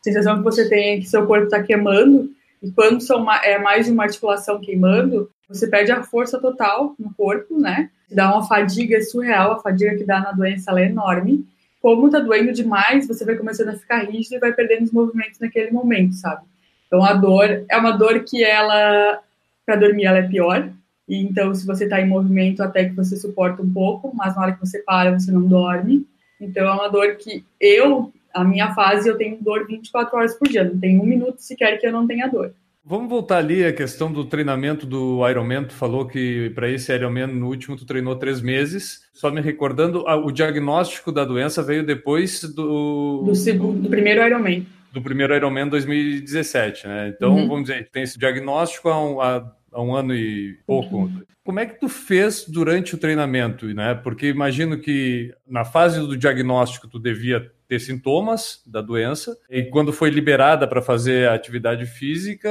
A 0.00 0.02
sensação 0.02 0.38
que 0.38 0.42
você 0.42 0.68
tem 0.68 0.96
é 0.96 0.98
que 0.98 1.06
seu 1.06 1.24
corpo 1.24 1.44
está 1.44 1.62
queimando, 1.62 2.30
e 2.60 2.70
quando 2.72 3.00
são, 3.00 3.30
é 3.30 3.58
mais 3.58 3.88
uma 3.88 4.02
articulação 4.02 4.60
queimando, 4.60 5.30
você 5.48 5.68
perde 5.68 5.92
a 5.92 6.02
força 6.02 6.40
total 6.40 6.94
no 6.98 7.14
corpo, 7.14 7.58
né? 7.58 7.90
Dá 8.10 8.32
uma 8.32 8.46
fadiga 8.46 9.00
surreal, 9.02 9.52
a 9.52 9.60
fadiga 9.60 9.96
que 9.96 10.04
dá 10.04 10.20
na 10.20 10.32
doença 10.32 10.72
é 10.80 10.86
enorme. 10.86 11.46
Como 11.80 12.10
tá 12.10 12.18
doendo 12.18 12.52
demais, 12.52 13.08
você 13.08 13.24
vai 13.24 13.36
começando 13.36 13.70
a 13.70 13.76
ficar 13.76 14.04
rígido 14.04 14.34
e 14.34 14.38
vai 14.38 14.52
perdendo 14.52 14.84
os 14.84 14.92
movimentos 14.92 15.38
naquele 15.40 15.70
momento, 15.70 16.14
sabe? 16.14 16.42
Então 16.86 17.04
a 17.04 17.14
dor 17.14 17.64
é 17.68 17.76
uma 17.76 17.92
dor 17.92 18.24
que 18.24 18.44
ela, 18.44 19.20
para 19.64 19.76
dormir, 19.76 20.04
ela 20.04 20.18
é 20.18 20.28
pior. 20.28 20.70
E 21.08 21.16
então, 21.16 21.54
se 21.54 21.66
você 21.66 21.84
está 21.84 22.00
em 22.00 22.06
movimento, 22.06 22.62
até 22.62 22.84
que 22.84 22.94
você 22.94 23.16
suporta 23.16 23.62
um 23.62 23.72
pouco, 23.72 24.14
mas 24.14 24.36
na 24.36 24.42
hora 24.42 24.52
que 24.52 24.60
você 24.60 24.80
para, 24.80 25.18
você 25.18 25.32
não 25.32 25.46
dorme. 25.46 26.06
Então 26.40 26.66
é 26.68 26.72
uma 26.72 26.88
dor 26.88 27.16
que 27.16 27.44
eu, 27.60 28.12
a 28.32 28.44
minha 28.44 28.74
fase, 28.74 29.08
eu 29.08 29.16
tenho 29.16 29.38
dor 29.40 29.66
24 29.66 30.16
horas 30.16 30.34
por 30.34 30.48
dia. 30.48 30.64
Não 30.64 30.78
tem 30.78 31.00
um 31.00 31.04
minuto 31.04 31.38
sequer 31.38 31.78
que 31.78 31.86
eu 31.86 31.92
não 31.92 32.06
tenha 32.06 32.28
dor. 32.28 32.54
Vamos 32.82 33.10
voltar 33.10 33.38
ali 33.38 33.64
a 33.64 33.72
questão 33.72 34.10
do 34.10 34.24
treinamento 34.24 34.86
do 34.86 35.26
Ironman. 35.28 35.64
Tu 35.64 35.74
falou 35.74 36.06
que 36.06 36.50
para 36.54 36.68
esse 36.68 36.92
Ironman 36.92 37.26
no 37.26 37.46
último 37.46 37.76
tu 37.76 37.84
treinou 37.84 38.16
três 38.16 38.40
meses. 38.40 39.02
Só 39.12 39.30
me 39.30 39.40
recordando, 39.40 40.04
o 40.06 40.32
diagnóstico 40.32 41.12
da 41.12 41.24
doença 41.24 41.62
veio 41.62 41.84
depois 41.84 42.42
do 42.42 43.22
do, 43.24 43.34
segundo, 43.34 43.82
do 43.82 43.90
primeiro 43.90 44.26
Ironman. 44.26 44.66
Do 44.92 45.02
primeiro 45.02 45.34
Ironman 45.34 45.68
2017, 45.68 46.86
né? 46.86 47.12
Então 47.14 47.36
uhum. 47.36 47.48
vamos 47.48 47.68
dizer, 47.68 47.88
tem 47.92 48.02
esse 48.02 48.18
diagnóstico 48.18 48.88
há 48.88 49.26
há, 49.26 49.52
há 49.72 49.82
um 49.82 49.94
ano 49.94 50.14
e 50.14 50.58
pouco. 50.66 50.96
Uhum. 50.96 51.22
Como 51.44 51.58
é 51.58 51.66
que 51.66 51.80
tu 51.80 51.88
fez 51.88 52.44
durante 52.46 52.94
o 52.94 52.98
treinamento, 52.98 53.66
né? 53.66 53.94
Porque 53.94 54.28
imagino 54.28 54.78
que 54.78 55.34
na 55.46 55.64
fase 55.64 55.98
do 56.00 56.16
diagnóstico 56.16 56.86
tu 56.86 56.98
devia 56.98 57.50
ter 57.66 57.80
sintomas 57.80 58.62
da 58.66 58.82
doença, 58.82 59.36
e 59.48 59.64
quando 59.64 59.92
foi 59.92 60.10
liberada 60.10 60.66
para 60.66 60.82
fazer 60.82 61.28
a 61.28 61.34
atividade 61.34 61.86
física, 61.86 62.50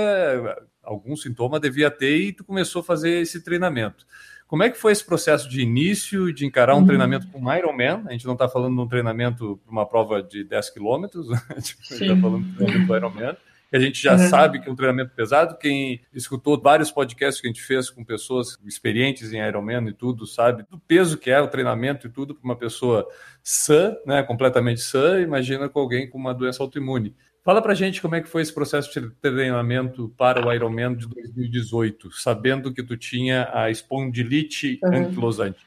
algum 0.82 1.16
sintoma 1.16 1.60
devia 1.60 1.92
ter 1.92 2.18
e 2.18 2.32
tu 2.34 2.44
começou 2.44 2.82
a 2.82 2.84
fazer 2.84 3.22
esse 3.22 3.44
treinamento. 3.44 4.06
Como 4.48 4.64
é 4.64 4.70
que 4.70 4.80
foi 4.80 4.92
esse 4.92 5.06
processo 5.06 5.48
de 5.48 5.62
início, 5.62 6.34
de 6.34 6.46
encarar 6.46 6.74
um 6.74 6.80
uhum. 6.80 6.86
treinamento 6.86 7.28
com 7.28 7.40
um 7.40 7.54
Ironman? 7.54 8.04
A 8.08 8.12
gente 8.14 8.26
não 8.26 8.34
está 8.34 8.50
falando 8.50 8.76
de 8.76 8.82
um 8.82 8.88
treinamento 8.88 9.60
para 9.64 9.72
uma 9.72 9.86
prova 9.86 10.24
de 10.24 10.44
10 10.44 10.72
quilômetros, 10.72 11.30
né? 11.30 11.40
a 11.50 11.60
gente 11.60 11.78
está 11.92 12.18
falando 12.18 12.44
de 12.44 12.52
um 12.52 12.56
treinamento 12.56 12.88
do 12.88 12.96
Ironman 12.96 13.38
que 13.70 13.78
a 13.78 13.80
gente 13.80 14.02
já 14.02 14.14
uhum. 14.14 14.30
sabe 14.30 14.60
que 14.60 14.68
é 14.68 14.72
um 14.72 14.76
treinamento 14.76 15.14
pesado. 15.16 15.58
Quem 15.58 16.02
escutou 16.14 16.60
vários 16.60 16.92
podcasts 16.92 17.40
que 17.40 17.48
a 17.48 17.52
gente 17.52 17.62
fez 17.62 17.90
com 17.90 18.04
pessoas 18.04 18.58
experientes 18.66 19.32
em 19.32 19.40
Ironman 19.40 19.88
e 19.88 19.94
tudo, 19.94 20.26
sabe 20.26 20.66
do 20.70 20.80
peso 20.80 21.18
que 21.18 21.30
é 21.30 21.40
o 21.40 21.48
treinamento 21.48 22.08
e 22.08 22.10
tudo 22.10 22.34
para 22.34 22.44
uma 22.44 22.56
pessoa 22.56 23.08
sã, 23.44 23.96
né, 24.06 24.24
completamente 24.24 24.82
sã, 24.82 25.22
imagina 25.22 25.70
com 25.70 25.80
alguém 25.80 26.10
com 26.10 26.18
uma 26.18 26.34
doença 26.34 26.64
autoimune. 26.64 27.16
Fala 27.44 27.62
pra 27.62 27.74
gente 27.74 28.02
como 28.02 28.16
é 28.16 28.22
que 28.22 28.28
foi 28.28 28.42
esse 28.42 28.54
processo 28.54 28.92
de 29.00 29.10
treinamento 29.22 30.14
para 30.18 30.46
o 30.46 30.54
Ironman 30.54 30.96
de 30.96 31.08
2018, 31.08 32.12
sabendo 32.12 32.74
que 32.74 32.84
tu 32.84 32.98
tinha 32.98 33.50
a 33.54 33.70
espondilite 33.70 34.80
uhum. 34.84 35.08
anquilosante. 35.08 35.60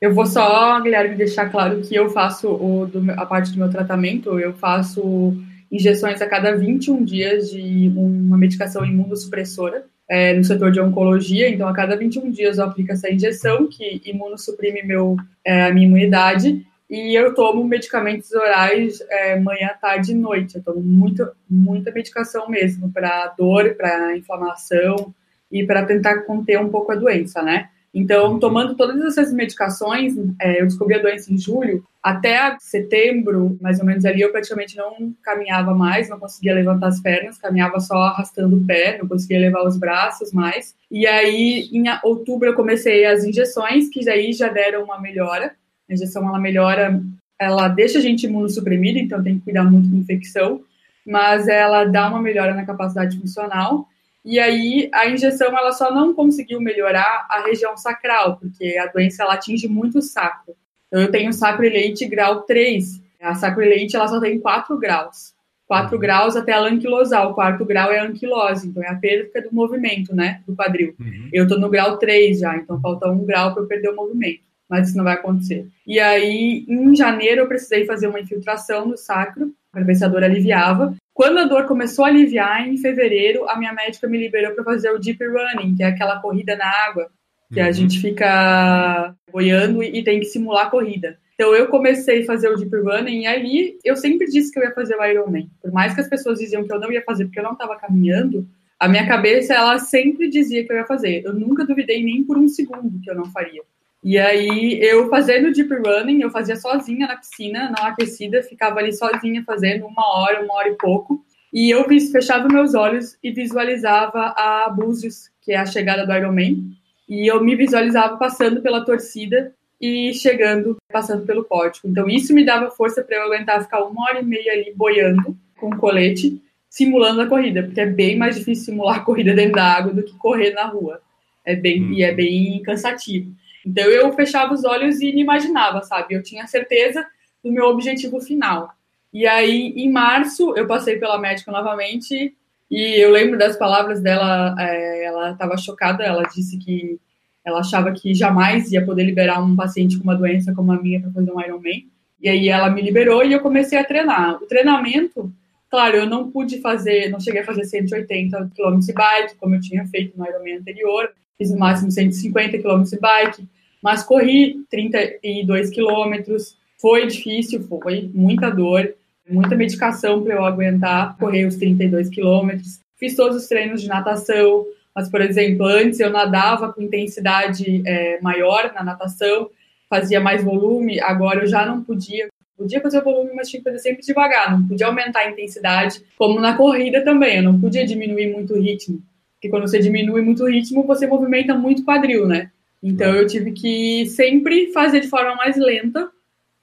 Eu 0.00 0.14
vou 0.14 0.26
só, 0.26 0.80
Guilherme, 0.80 1.16
deixar 1.16 1.50
claro 1.50 1.80
que 1.80 1.94
eu 1.94 2.08
faço 2.08 2.48
o, 2.48 2.86
do, 2.86 3.10
a 3.12 3.26
parte 3.26 3.50
do 3.50 3.58
meu 3.58 3.68
tratamento, 3.68 4.38
eu 4.38 4.54
faço 4.54 5.36
injeções 5.70 6.20
a 6.22 6.26
cada 6.26 6.56
21 6.56 7.04
dias 7.04 7.50
de 7.50 7.92
uma 7.94 8.36
medicação 8.38 8.84
imunossupressora 8.84 9.84
é, 10.08 10.32
no 10.32 10.42
setor 10.42 10.72
de 10.72 10.80
oncologia. 10.80 11.48
Então, 11.48 11.68
a 11.68 11.74
cada 11.74 11.96
21 11.96 12.30
dias 12.30 12.58
eu 12.58 12.64
aplico 12.64 12.92
essa 12.92 13.10
injeção 13.10 13.68
que 13.68 14.00
imunossuprime 14.04 14.82
meu, 14.82 15.16
é, 15.44 15.66
a 15.66 15.74
minha 15.74 15.86
imunidade. 15.86 16.66
E 16.88 17.14
eu 17.14 17.34
tomo 17.34 17.62
medicamentos 17.64 18.32
orais 18.32 18.98
é, 19.10 19.38
manhã, 19.38 19.70
tarde 19.80 20.12
e 20.12 20.14
noite. 20.14 20.56
Eu 20.56 20.62
tomo 20.62 20.80
muita, 20.80 21.32
muita 21.48 21.90
medicação 21.92 22.48
mesmo 22.48 22.90
para 22.90 23.34
dor, 23.36 23.74
para 23.76 24.16
inflamação 24.16 25.14
e 25.52 25.66
para 25.66 25.84
tentar 25.84 26.22
conter 26.22 26.58
um 26.58 26.70
pouco 26.70 26.92
a 26.92 26.94
doença, 26.94 27.42
né? 27.42 27.68
Então, 27.92 28.32
uhum. 28.32 28.38
tomando 28.38 28.74
todas 28.74 29.00
essas 29.02 29.32
medicações, 29.32 30.14
é, 30.40 30.60
eu 30.60 30.66
descobri 30.66 30.94
a 30.94 31.02
doença 31.02 31.32
em 31.32 31.38
julho, 31.38 31.84
até 32.02 32.56
setembro, 32.60 33.58
mais 33.60 33.80
ou 33.80 33.86
menos 33.86 34.04
ali, 34.04 34.20
eu 34.20 34.30
praticamente 34.30 34.76
não 34.76 35.12
caminhava 35.22 35.74
mais, 35.74 36.08
não 36.08 36.18
conseguia 36.18 36.54
levantar 36.54 36.88
as 36.88 37.00
pernas, 37.00 37.38
caminhava 37.38 37.80
só 37.80 37.96
arrastando 37.96 38.56
o 38.56 38.64
pé, 38.64 38.98
não 38.98 39.08
conseguia 39.08 39.40
levar 39.40 39.64
os 39.64 39.78
braços 39.78 40.32
mais. 40.32 40.74
E 40.90 41.06
aí, 41.06 41.68
em 41.72 41.84
outubro, 42.02 42.48
eu 42.48 42.54
comecei 42.54 43.04
as 43.04 43.24
injeções, 43.24 43.88
que 43.88 44.08
aí 44.08 44.32
já 44.32 44.48
deram 44.48 44.84
uma 44.84 45.00
melhora. 45.00 45.54
A 45.88 45.92
injeção, 45.92 46.26
ela 46.28 46.38
melhora, 46.38 47.02
ela 47.38 47.68
deixa 47.68 47.98
a 47.98 48.02
gente 48.02 48.26
imunossuprimida, 48.26 48.98
então 48.98 49.22
tem 49.22 49.38
que 49.38 49.44
cuidar 49.44 49.64
muito 49.64 49.88
da 49.88 49.96
infecção, 49.96 50.62
mas 51.06 51.48
ela 51.48 51.84
dá 51.84 52.08
uma 52.08 52.20
melhora 52.20 52.54
na 52.54 52.66
capacidade 52.66 53.18
funcional. 53.18 53.88
E 54.24 54.38
aí 54.38 54.90
a 54.92 55.08
injeção 55.08 55.56
ela 55.56 55.72
só 55.72 55.94
não 55.94 56.14
conseguiu 56.14 56.60
melhorar 56.60 57.26
a 57.30 57.42
região 57.46 57.76
sacral, 57.76 58.36
porque 58.36 58.76
a 58.76 58.86
doença 58.86 59.22
ela 59.22 59.34
atinge 59.34 59.68
muito 59.68 59.98
o 59.98 60.02
sacro. 60.02 60.54
Então, 60.86 61.02
eu 61.02 61.10
tenho 61.10 61.32
sacroileite 61.32 62.06
grau 62.06 62.42
3. 62.42 63.02
A 63.20 63.34
sacroileite 63.34 63.96
ela 63.96 64.08
só 64.08 64.20
tem 64.20 64.40
4 64.40 64.76
graus. 64.78 65.34
4 65.66 65.94
uhum. 65.94 66.00
graus 66.00 66.34
até 66.34 66.52
a 66.52 66.60
anquilosar. 66.60 67.28
O 67.28 67.34
quarto 67.34 67.64
grau 67.64 67.92
é 67.92 67.98
a 67.98 68.04
anquilose, 68.04 68.66
então 68.66 68.82
é 68.82 68.88
a 68.88 68.94
perda 68.94 69.42
do 69.42 69.54
movimento, 69.54 70.16
né, 70.16 70.40
do 70.46 70.56
quadril. 70.56 70.94
Uhum. 70.98 71.28
Eu 71.32 71.46
tô 71.46 71.58
no 71.58 71.68
grau 71.68 71.98
3 71.98 72.40
já, 72.40 72.56
então 72.56 72.80
falta 72.80 73.08
um 73.08 73.24
grau 73.24 73.52
para 73.52 73.62
eu 73.62 73.66
perder 73.68 73.90
o 73.90 73.96
movimento. 73.96 74.40
Mas 74.68 74.88
isso 74.88 74.96
não 74.96 75.04
vai 75.04 75.14
acontecer. 75.14 75.66
E 75.86 76.00
aí, 76.00 76.64
em 76.68 76.94
janeiro, 76.94 77.42
eu 77.42 77.48
precisei 77.48 77.86
fazer 77.86 78.06
uma 78.06 78.20
infiltração 78.20 78.86
no 78.86 78.96
sacro, 78.96 79.52
para 79.70 79.82
ver 79.82 79.94
se 79.94 80.04
a 80.04 80.08
dor 80.08 80.24
aliviava. 80.24 80.94
Quando 81.18 81.38
a 81.38 81.44
dor 81.46 81.66
começou 81.66 82.04
a 82.04 82.08
aliviar, 82.08 82.68
em 82.68 82.76
fevereiro, 82.76 83.50
a 83.50 83.58
minha 83.58 83.72
médica 83.72 84.06
me 84.06 84.16
liberou 84.16 84.54
para 84.54 84.62
fazer 84.62 84.92
o 84.92 85.00
deep 85.00 85.18
running, 85.26 85.74
que 85.74 85.82
é 85.82 85.86
aquela 85.86 86.20
corrida 86.20 86.54
na 86.54 86.64
água, 86.64 87.10
que 87.52 87.60
uhum. 87.60 87.66
a 87.66 87.72
gente 87.72 88.00
fica 88.00 89.16
boiando 89.32 89.82
e, 89.82 90.04
tem 90.04 90.20
que 90.20 90.26
simular 90.26 90.66
a 90.66 90.70
corrida. 90.70 91.18
Então 91.34 91.52
eu 91.56 91.66
comecei 91.66 92.22
a 92.22 92.24
fazer 92.24 92.48
o 92.48 92.54
deep 92.54 92.72
running 92.72 93.22
e 93.22 93.26
ali 93.26 93.78
eu 93.84 93.96
sempre 93.96 94.28
disse 94.28 94.52
que 94.52 94.60
eu 94.60 94.62
ia 94.62 94.70
fazer 94.70 94.94
o 94.94 95.04
Ironman. 95.04 95.50
Por 95.60 95.72
mais 95.72 95.92
que 95.92 96.02
as 96.02 96.08
pessoas 96.08 96.38
diziam 96.38 96.62
que 96.62 96.72
eu 96.72 96.78
não 96.78 96.92
ia 96.92 97.02
fazer 97.02 97.24
porque 97.24 97.40
eu 97.40 97.44
não 97.44 97.54
estava 97.54 97.74
caminhando, 97.74 98.46
a 98.78 98.86
minha 98.86 99.04
cabeça 99.08 99.54
ela 99.54 99.76
sempre 99.80 100.30
dizia 100.30 100.64
que 100.64 100.72
eu 100.72 100.76
ia 100.76 100.86
fazer. 100.86 101.24
Eu 101.24 101.32
nunca 101.32 101.66
duvidei 101.66 102.00
nem 102.00 102.22
por 102.22 102.38
um 102.38 102.46
segundo 102.46 103.00
que 103.02 103.10
eu 103.10 103.16
não 103.16 103.24
faria. 103.24 103.62
E 104.02 104.16
aí, 104.16 104.78
eu 104.80 105.08
fazendo 105.08 105.52
deep 105.52 105.74
running, 105.74 106.22
eu 106.22 106.30
fazia 106.30 106.56
sozinha 106.56 107.06
na 107.06 107.16
piscina, 107.16 107.72
não 107.76 107.84
aquecida, 107.84 108.42
ficava 108.42 108.78
ali 108.78 108.92
sozinha 108.92 109.42
fazendo 109.44 109.86
uma 109.86 110.06
hora, 110.18 110.44
uma 110.44 110.54
hora 110.54 110.68
e 110.68 110.76
pouco. 110.76 111.24
E 111.52 111.70
eu 111.70 111.84
fechava 112.12 112.46
meus 112.48 112.74
olhos 112.74 113.16
e 113.22 113.32
visualizava 113.32 114.34
a 114.36 114.68
Búzios, 114.68 115.30
que 115.40 115.52
é 115.52 115.56
a 115.56 115.66
chegada 115.66 116.06
do 116.06 116.12
Ironman. 116.12 116.70
E 117.08 117.26
eu 117.26 117.42
me 117.42 117.56
visualizava 117.56 118.16
passando 118.16 118.60
pela 118.60 118.84
torcida 118.84 119.52
e 119.80 120.12
chegando, 120.14 120.76
passando 120.92 121.24
pelo 121.24 121.44
pórtico. 121.44 121.88
Então, 121.88 122.08
isso 122.08 122.34
me 122.34 122.44
dava 122.44 122.70
força 122.70 123.02
para 123.02 123.16
eu 123.16 123.22
aguentar 123.22 123.62
ficar 123.62 123.82
uma 123.84 124.08
hora 124.08 124.20
e 124.20 124.24
meia 124.24 124.52
ali 124.52 124.72
boiando 124.76 125.36
com 125.56 125.70
colete, 125.76 126.40
simulando 126.68 127.22
a 127.22 127.26
corrida, 127.26 127.62
porque 127.62 127.80
é 127.80 127.86
bem 127.86 128.16
mais 128.16 128.36
difícil 128.36 128.66
simular 128.66 128.98
a 128.98 129.04
corrida 129.04 129.34
dentro 129.34 129.54
da 129.54 129.64
água 129.64 129.92
do 129.92 130.02
que 130.02 130.16
correr 130.18 130.52
na 130.52 130.66
rua. 130.66 131.00
É 131.44 131.56
bem, 131.56 131.82
hum. 131.82 131.92
E 131.92 132.02
é 132.02 132.12
bem 132.12 132.62
cansativo. 132.62 133.32
Então 133.68 133.84
eu 133.84 134.10
fechava 134.14 134.54
os 134.54 134.64
olhos 134.64 134.98
e 135.02 135.12
me 135.12 135.20
imaginava, 135.20 135.82
sabe? 135.82 136.14
Eu 136.14 136.22
tinha 136.22 136.46
certeza 136.46 137.06
do 137.44 137.52
meu 137.52 137.66
objetivo 137.66 138.18
final. 138.18 138.70
E 139.12 139.26
aí, 139.26 139.74
em 139.76 139.92
março, 139.92 140.54
eu 140.56 140.66
passei 140.66 140.96
pela 140.96 141.18
médica 141.18 141.52
novamente 141.52 142.34
e 142.70 143.02
eu 143.02 143.10
lembro 143.10 143.38
das 143.38 143.56
palavras 143.56 144.00
dela. 144.00 144.54
É, 144.58 145.04
ela 145.04 145.32
estava 145.32 145.56
chocada. 145.58 146.02
Ela 146.02 146.22
disse 146.22 146.56
que 146.56 146.98
ela 147.44 147.60
achava 147.60 147.92
que 147.92 148.14
jamais 148.14 148.72
ia 148.72 148.84
poder 148.84 149.04
liberar 149.04 149.42
um 149.42 149.54
paciente 149.54 149.98
com 149.98 150.04
uma 150.04 150.16
doença 150.16 150.54
como 150.54 150.72
a 150.72 150.80
minha 150.80 151.00
para 151.00 151.10
fazer 151.10 151.30
um 151.30 151.40
Ironman. 151.40 151.86
E 152.20 152.28
aí 152.28 152.48
ela 152.48 152.70
me 152.70 152.80
liberou 152.80 153.22
e 153.22 153.32
eu 153.32 153.40
comecei 153.40 153.78
a 153.78 153.84
treinar. 153.84 154.42
O 154.42 154.46
treinamento, 154.46 155.30
claro, 155.70 155.96
eu 155.96 156.06
não 156.06 156.30
pude 156.30 156.60
fazer, 156.60 157.10
não 157.10 157.20
cheguei 157.20 157.42
a 157.42 157.44
fazer 157.44 157.64
180 157.64 158.50
km 158.56 158.78
de 158.78 158.92
bike, 158.92 159.36
como 159.36 159.54
eu 159.54 159.60
tinha 159.60 159.86
feito 159.86 160.18
no 160.18 160.26
Ironman 160.26 160.56
anterior. 160.56 161.10
Fiz 161.36 161.50
no 161.50 161.58
máximo 161.58 161.90
150 161.90 162.58
km 162.58 162.82
de 162.82 162.98
bike 162.98 163.48
mas 163.82 164.02
corri 164.02 164.64
32 164.70 165.70
quilômetros. 165.70 166.56
Foi 166.80 167.06
difícil, 167.06 167.62
foi 167.62 168.10
muita 168.14 168.50
dor, 168.50 168.94
muita 169.28 169.56
medicação 169.56 170.22
para 170.22 170.34
eu 170.34 170.44
aguentar 170.44 171.16
correr 171.18 171.46
os 171.46 171.56
32 171.56 172.08
quilômetros. 172.08 172.80
Fiz 172.96 173.14
todos 173.14 173.36
os 173.36 173.46
treinos 173.46 173.82
de 173.82 173.88
natação, 173.88 174.64
mas, 174.94 175.08
por 175.08 175.20
exemplo, 175.20 175.64
antes 175.64 176.00
eu 176.00 176.10
nadava 176.10 176.72
com 176.72 176.82
intensidade 176.82 177.82
é, 177.86 178.20
maior 178.20 178.72
na 178.74 178.82
natação, 178.82 179.48
fazia 179.88 180.20
mais 180.20 180.42
volume, 180.42 181.00
agora 181.00 181.42
eu 181.42 181.46
já 181.46 181.64
não 181.64 181.84
podia. 181.84 182.28
Podia 182.56 182.80
fazer 182.80 183.02
volume, 183.02 183.30
mas 183.32 183.48
tinha 183.48 183.60
que 183.62 183.70
fazer 183.70 183.78
sempre 183.78 184.04
devagar, 184.04 184.50
não 184.50 184.66
podia 184.66 184.88
aumentar 184.88 185.20
a 185.20 185.30
intensidade, 185.30 186.02
como 186.16 186.40
na 186.40 186.56
corrida 186.56 187.04
também, 187.04 187.36
eu 187.36 187.44
não 187.44 187.60
podia 187.60 187.86
diminuir 187.86 188.32
muito 188.32 188.54
o 188.54 188.60
ritmo. 188.60 189.00
Porque 189.34 189.48
quando 189.48 189.68
você 189.68 189.78
diminui 189.78 190.22
muito 190.22 190.42
o 190.42 190.50
ritmo, 190.50 190.82
você 190.82 191.06
movimenta 191.06 191.54
muito 191.54 191.82
o 191.82 191.84
quadril, 191.84 192.26
né? 192.26 192.50
Então 192.82 193.14
eu 193.14 193.26
tive 193.26 193.52
que 193.52 194.06
sempre 194.06 194.72
fazer 194.72 195.00
de 195.00 195.08
forma 195.08 195.34
mais 195.34 195.56
lenta, 195.56 196.10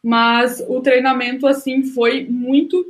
mas 0.04 0.64
o 0.68 0.82
treinamento 0.82 1.48
assim 1.48 1.84
foi 1.84 2.26
muito 2.30 2.86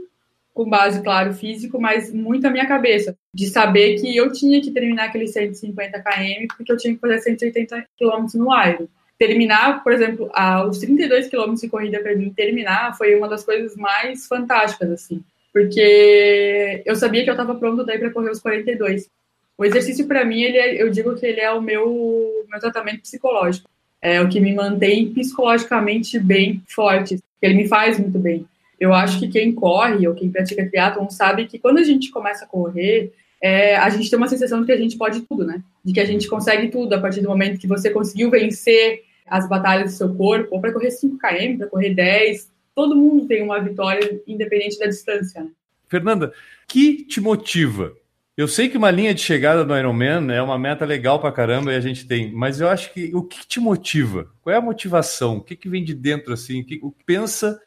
com 0.53 0.69
base, 0.69 1.03
claro, 1.03 1.33
físico, 1.33 1.79
mas 1.81 2.13
muito 2.13 2.47
a 2.47 2.49
minha 2.49 2.65
cabeça, 2.65 3.17
de 3.33 3.47
saber 3.47 3.99
que 3.99 4.15
eu 4.15 4.31
tinha 4.31 4.61
que 4.61 4.71
terminar 4.71 5.05
aquele 5.05 5.27
150 5.27 6.01
km 6.01 6.47
porque 6.55 6.71
eu 6.71 6.77
tinha 6.77 6.93
que 6.93 6.99
fazer 7.01 7.19
180 7.19 7.85
km 7.99 8.25
no 8.35 8.53
aero. 8.53 8.89
Terminar, 9.19 9.83
por 9.83 9.91
exemplo, 9.91 10.29
aos 10.33 10.79
32 10.79 11.27
km 11.27 11.55
de 11.55 11.67
corrida 11.67 11.99
para 11.99 12.15
mim 12.15 12.33
terminar 12.33 12.97
foi 12.97 13.15
uma 13.15 13.27
das 13.27 13.43
coisas 13.43 13.75
mais 13.75 14.27
fantásticas 14.27 14.91
assim, 14.91 15.21
porque 15.51 16.81
eu 16.85 16.95
sabia 16.95 17.23
que 17.23 17.29
eu 17.29 17.33
estava 17.33 17.55
pronto 17.55 17.85
daí 17.85 17.99
para 17.99 18.11
correr 18.11 18.31
os 18.31 18.39
42. 18.39 19.09
O 19.57 19.65
exercício 19.65 20.07
para 20.07 20.25
mim, 20.25 20.41
ele 20.41 20.57
é, 20.57 20.81
eu 20.81 20.89
digo 20.89 21.15
que 21.15 21.25
ele 21.25 21.39
é 21.39 21.51
o 21.51 21.61
meu 21.61 22.45
meu 22.49 22.59
tratamento 22.59 23.01
psicológico. 23.01 23.69
É 24.01 24.21
o 24.21 24.29
que 24.29 24.39
me 24.39 24.53
mantém 24.53 25.13
psicologicamente 25.13 26.19
bem 26.19 26.61
forte. 26.67 27.19
Ele 27.41 27.55
me 27.55 27.67
faz 27.67 27.99
muito 27.99 28.19
bem 28.19 28.45
eu 28.79 28.93
acho 28.93 29.19
que 29.19 29.27
quem 29.27 29.53
corre 29.53 30.07
ou 30.07 30.13
quem 30.13 30.29
pratica 30.29 30.67
triatlon 30.67 31.09
sabe 31.09 31.45
que 31.45 31.59
quando 31.59 31.77
a 31.77 31.83
gente 31.83 32.11
começa 32.11 32.45
a 32.45 32.47
correr, 32.47 33.13
é, 33.41 33.75
a 33.77 33.89
gente 33.89 34.09
tem 34.09 34.17
uma 34.17 34.27
sensação 34.27 34.59
de 34.59 34.65
que 34.65 34.71
a 34.71 34.77
gente 34.77 34.97
pode 34.97 35.21
tudo, 35.21 35.45
né? 35.45 35.61
De 35.83 35.93
que 35.93 35.99
a 35.99 36.05
gente 36.05 36.27
consegue 36.27 36.69
tudo 36.69 36.93
a 36.93 36.99
partir 36.99 37.21
do 37.21 37.29
momento 37.29 37.59
que 37.59 37.67
você 37.67 37.89
conseguiu 37.89 38.29
vencer 38.29 39.03
as 39.27 39.47
batalhas 39.47 39.91
do 39.91 39.97
seu 39.97 40.13
corpo, 40.13 40.49
ou 40.51 40.61
para 40.61 40.71
correr 40.71 40.91
5 40.91 41.17
km, 41.17 41.57
para 41.57 41.67
correr 41.67 41.93
10, 41.95 42.51
todo 42.75 42.95
mundo 42.95 43.25
tem 43.25 43.41
uma 43.41 43.59
vitória 43.59 44.21
independente 44.27 44.77
da 44.77 44.85
distância. 44.85 45.43
Né? 45.43 45.49
Fernanda, 45.87 46.31
que 46.67 47.03
te 47.03 47.19
motiva? 47.19 47.93
Eu 48.37 48.49
sei 48.49 48.67
que 48.67 48.77
uma 48.77 48.91
linha 48.91 49.13
de 49.13 49.21
chegada 49.21 49.63
do 49.63 49.77
Ironman 49.77 50.29
é 50.33 50.41
uma 50.41 50.59
meta 50.59 50.83
legal 50.83 51.21
para 51.21 51.31
caramba 51.31 51.71
e 51.71 51.75
a 51.77 51.79
gente 51.79 52.05
tem, 52.05 52.33
mas 52.33 52.59
eu 52.59 52.67
acho 52.67 52.93
que 52.93 53.15
o 53.15 53.23
que 53.23 53.47
te 53.47 53.61
motiva? 53.61 54.27
Qual 54.41 54.53
é 54.53 54.57
a 54.57 54.61
motivação? 54.61 55.37
O 55.37 55.41
que, 55.41 55.55
que 55.55 55.69
vem 55.69 55.85
de 55.85 55.93
dentro 55.93 56.33
assim? 56.33 56.59
O 56.59 56.65
que, 56.65 56.77
o 56.83 56.93
pensa 57.05 57.57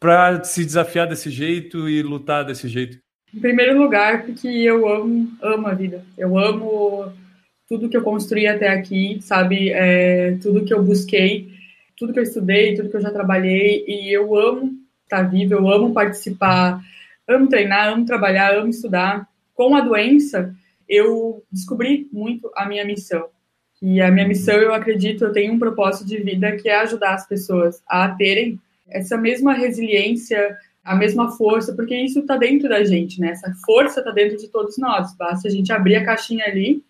para 0.00 0.42
se 0.42 0.64
desafiar 0.64 1.06
desse 1.06 1.28
jeito 1.28 1.90
e 1.90 2.02
lutar 2.02 2.42
desse 2.42 2.68
jeito? 2.68 2.98
Em 3.34 3.38
primeiro 3.38 3.78
lugar, 3.78 4.24
porque 4.24 4.48
eu 4.48 4.88
amo, 4.88 5.30
amo 5.42 5.66
a 5.66 5.74
vida. 5.74 6.02
Eu 6.16 6.38
amo 6.38 7.12
tudo 7.68 7.90
que 7.90 7.96
eu 7.96 8.02
construí 8.02 8.46
até 8.46 8.68
aqui, 8.68 9.18
sabe? 9.20 9.72
É, 9.72 10.38
tudo 10.40 10.64
que 10.64 10.72
eu 10.72 10.82
busquei, 10.82 11.50
tudo 11.98 12.14
que 12.14 12.18
eu 12.18 12.22
estudei, 12.22 12.74
tudo 12.74 12.88
que 12.88 12.96
eu 12.96 13.02
já 13.02 13.10
trabalhei. 13.10 13.84
E 13.86 14.10
eu 14.10 14.34
amo 14.34 14.72
estar 15.02 15.24
viva, 15.24 15.52
eu 15.52 15.70
amo 15.70 15.92
participar, 15.92 16.80
amo 17.28 17.46
treinar, 17.46 17.92
amo 17.92 18.06
trabalhar, 18.06 18.54
amo 18.54 18.70
estudar. 18.70 19.28
Com 19.54 19.74
a 19.74 19.80
doença, 19.80 20.54
eu 20.88 21.42
descobri 21.50 22.08
muito 22.12 22.50
a 22.54 22.66
minha 22.66 22.84
missão. 22.84 23.28
E 23.80 24.00
a 24.00 24.10
minha 24.10 24.26
missão, 24.26 24.54
eu 24.56 24.72
acredito, 24.72 25.24
eu 25.24 25.32
tenho 25.32 25.52
um 25.52 25.58
propósito 25.58 26.06
de 26.06 26.18
vida 26.18 26.56
que 26.56 26.68
é 26.68 26.80
ajudar 26.80 27.14
as 27.14 27.26
pessoas 27.26 27.82
a 27.86 28.08
terem 28.08 28.58
essa 28.88 29.16
mesma 29.16 29.52
resiliência, 29.54 30.56
a 30.82 30.94
mesma 30.94 31.30
força, 31.32 31.74
porque 31.74 31.96
isso 31.96 32.20
está 32.20 32.36
dentro 32.36 32.68
da 32.68 32.84
gente, 32.84 33.20
né? 33.20 33.30
Essa 33.30 33.52
força 33.64 34.00
está 34.00 34.10
dentro 34.10 34.36
de 34.36 34.48
todos 34.48 34.76
nós. 34.78 35.14
Basta 35.16 35.48
a 35.48 35.50
gente 35.50 35.72
abrir 35.72 35.96
a 35.96 36.04
caixinha 36.04 36.44
ali 36.44 36.82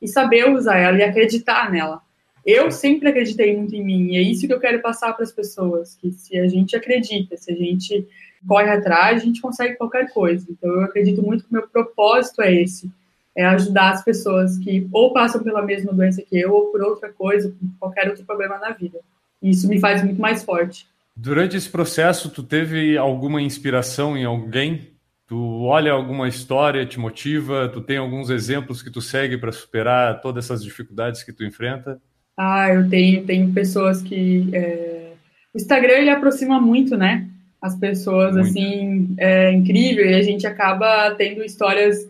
e 0.00 0.08
saber 0.08 0.50
usar 0.50 0.78
ela 0.78 0.98
e 0.98 1.02
acreditar 1.02 1.70
nela. 1.70 2.00
Eu 2.44 2.70
sempre 2.70 3.08
acreditei 3.08 3.56
muito 3.56 3.74
em 3.74 3.84
mim 3.84 4.12
e 4.12 4.16
é 4.16 4.20
isso 4.20 4.46
que 4.46 4.52
eu 4.52 4.60
quero 4.60 4.80
passar 4.80 5.12
para 5.14 5.24
as 5.24 5.32
pessoas, 5.32 5.96
que 5.96 6.12
se 6.12 6.38
a 6.38 6.46
gente 6.46 6.76
acredita, 6.76 7.36
se 7.36 7.52
a 7.52 7.56
gente 7.56 8.06
corre 8.46 8.70
atrás, 8.70 9.22
a 9.22 9.24
gente 9.24 9.40
consegue 9.40 9.76
qualquer 9.76 10.12
coisa. 10.12 10.46
Então 10.50 10.70
eu 10.70 10.82
acredito 10.82 11.22
muito 11.22 11.44
que 11.44 11.50
o 11.50 11.52
meu 11.52 11.66
propósito 11.68 12.42
é 12.42 12.54
esse, 12.54 12.90
é 13.36 13.44
ajudar 13.44 13.90
as 13.90 14.04
pessoas 14.04 14.58
que 14.58 14.88
ou 14.92 15.12
passam 15.12 15.42
pela 15.42 15.62
mesma 15.62 15.92
doença 15.92 16.22
que 16.22 16.38
eu 16.38 16.52
ou 16.52 16.66
por 16.66 16.82
outra 16.82 17.12
coisa, 17.12 17.50
por 17.50 17.78
qualquer 17.78 18.08
outro 18.08 18.24
problema 18.24 18.58
na 18.58 18.70
vida. 18.70 18.98
E 19.42 19.50
isso 19.50 19.68
me 19.68 19.78
faz 19.78 20.02
muito 20.02 20.20
mais 20.20 20.42
forte. 20.42 20.86
Durante 21.14 21.56
esse 21.56 21.68
processo, 21.68 22.30
tu 22.30 22.42
teve 22.42 22.96
alguma 22.96 23.40
inspiração 23.40 24.16
em 24.16 24.24
alguém? 24.24 24.90
Tu 25.26 25.62
olha 25.64 25.92
alguma 25.92 26.28
história, 26.28 26.86
te 26.86 27.00
motiva? 27.00 27.68
Tu 27.68 27.80
tem 27.80 27.96
alguns 27.96 28.30
exemplos 28.30 28.82
que 28.82 28.90
tu 28.90 29.00
segue 29.00 29.36
para 29.36 29.50
superar 29.50 30.20
todas 30.20 30.44
essas 30.44 30.62
dificuldades 30.62 31.22
que 31.22 31.32
tu 31.32 31.44
enfrenta? 31.44 32.00
Ah, 32.36 32.72
eu 32.72 32.88
tenho, 32.88 33.24
tenho 33.24 33.52
pessoas 33.52 34.02
que 34.02 34.48
é... 34.52 35.12
o 35.54 35.56
Instagram 35.56 35.94
ele 35.94 36.10
aproxima 36.10 36.60
muito, 36.60 36.96
né? 36.96 37.28
As 37.60 37.76
pessoas 37.76 38.34
muito. 38.34 38.48
assim, 38.48 39.14
é 39.18 39.52
incrível 39.52 40.06
e 40.06 40.14
a 40.14 40.22
gente 40.22 40.46
acaba 40.46 41.10
tendo 41.12 41.44
histórias 41.44 42.08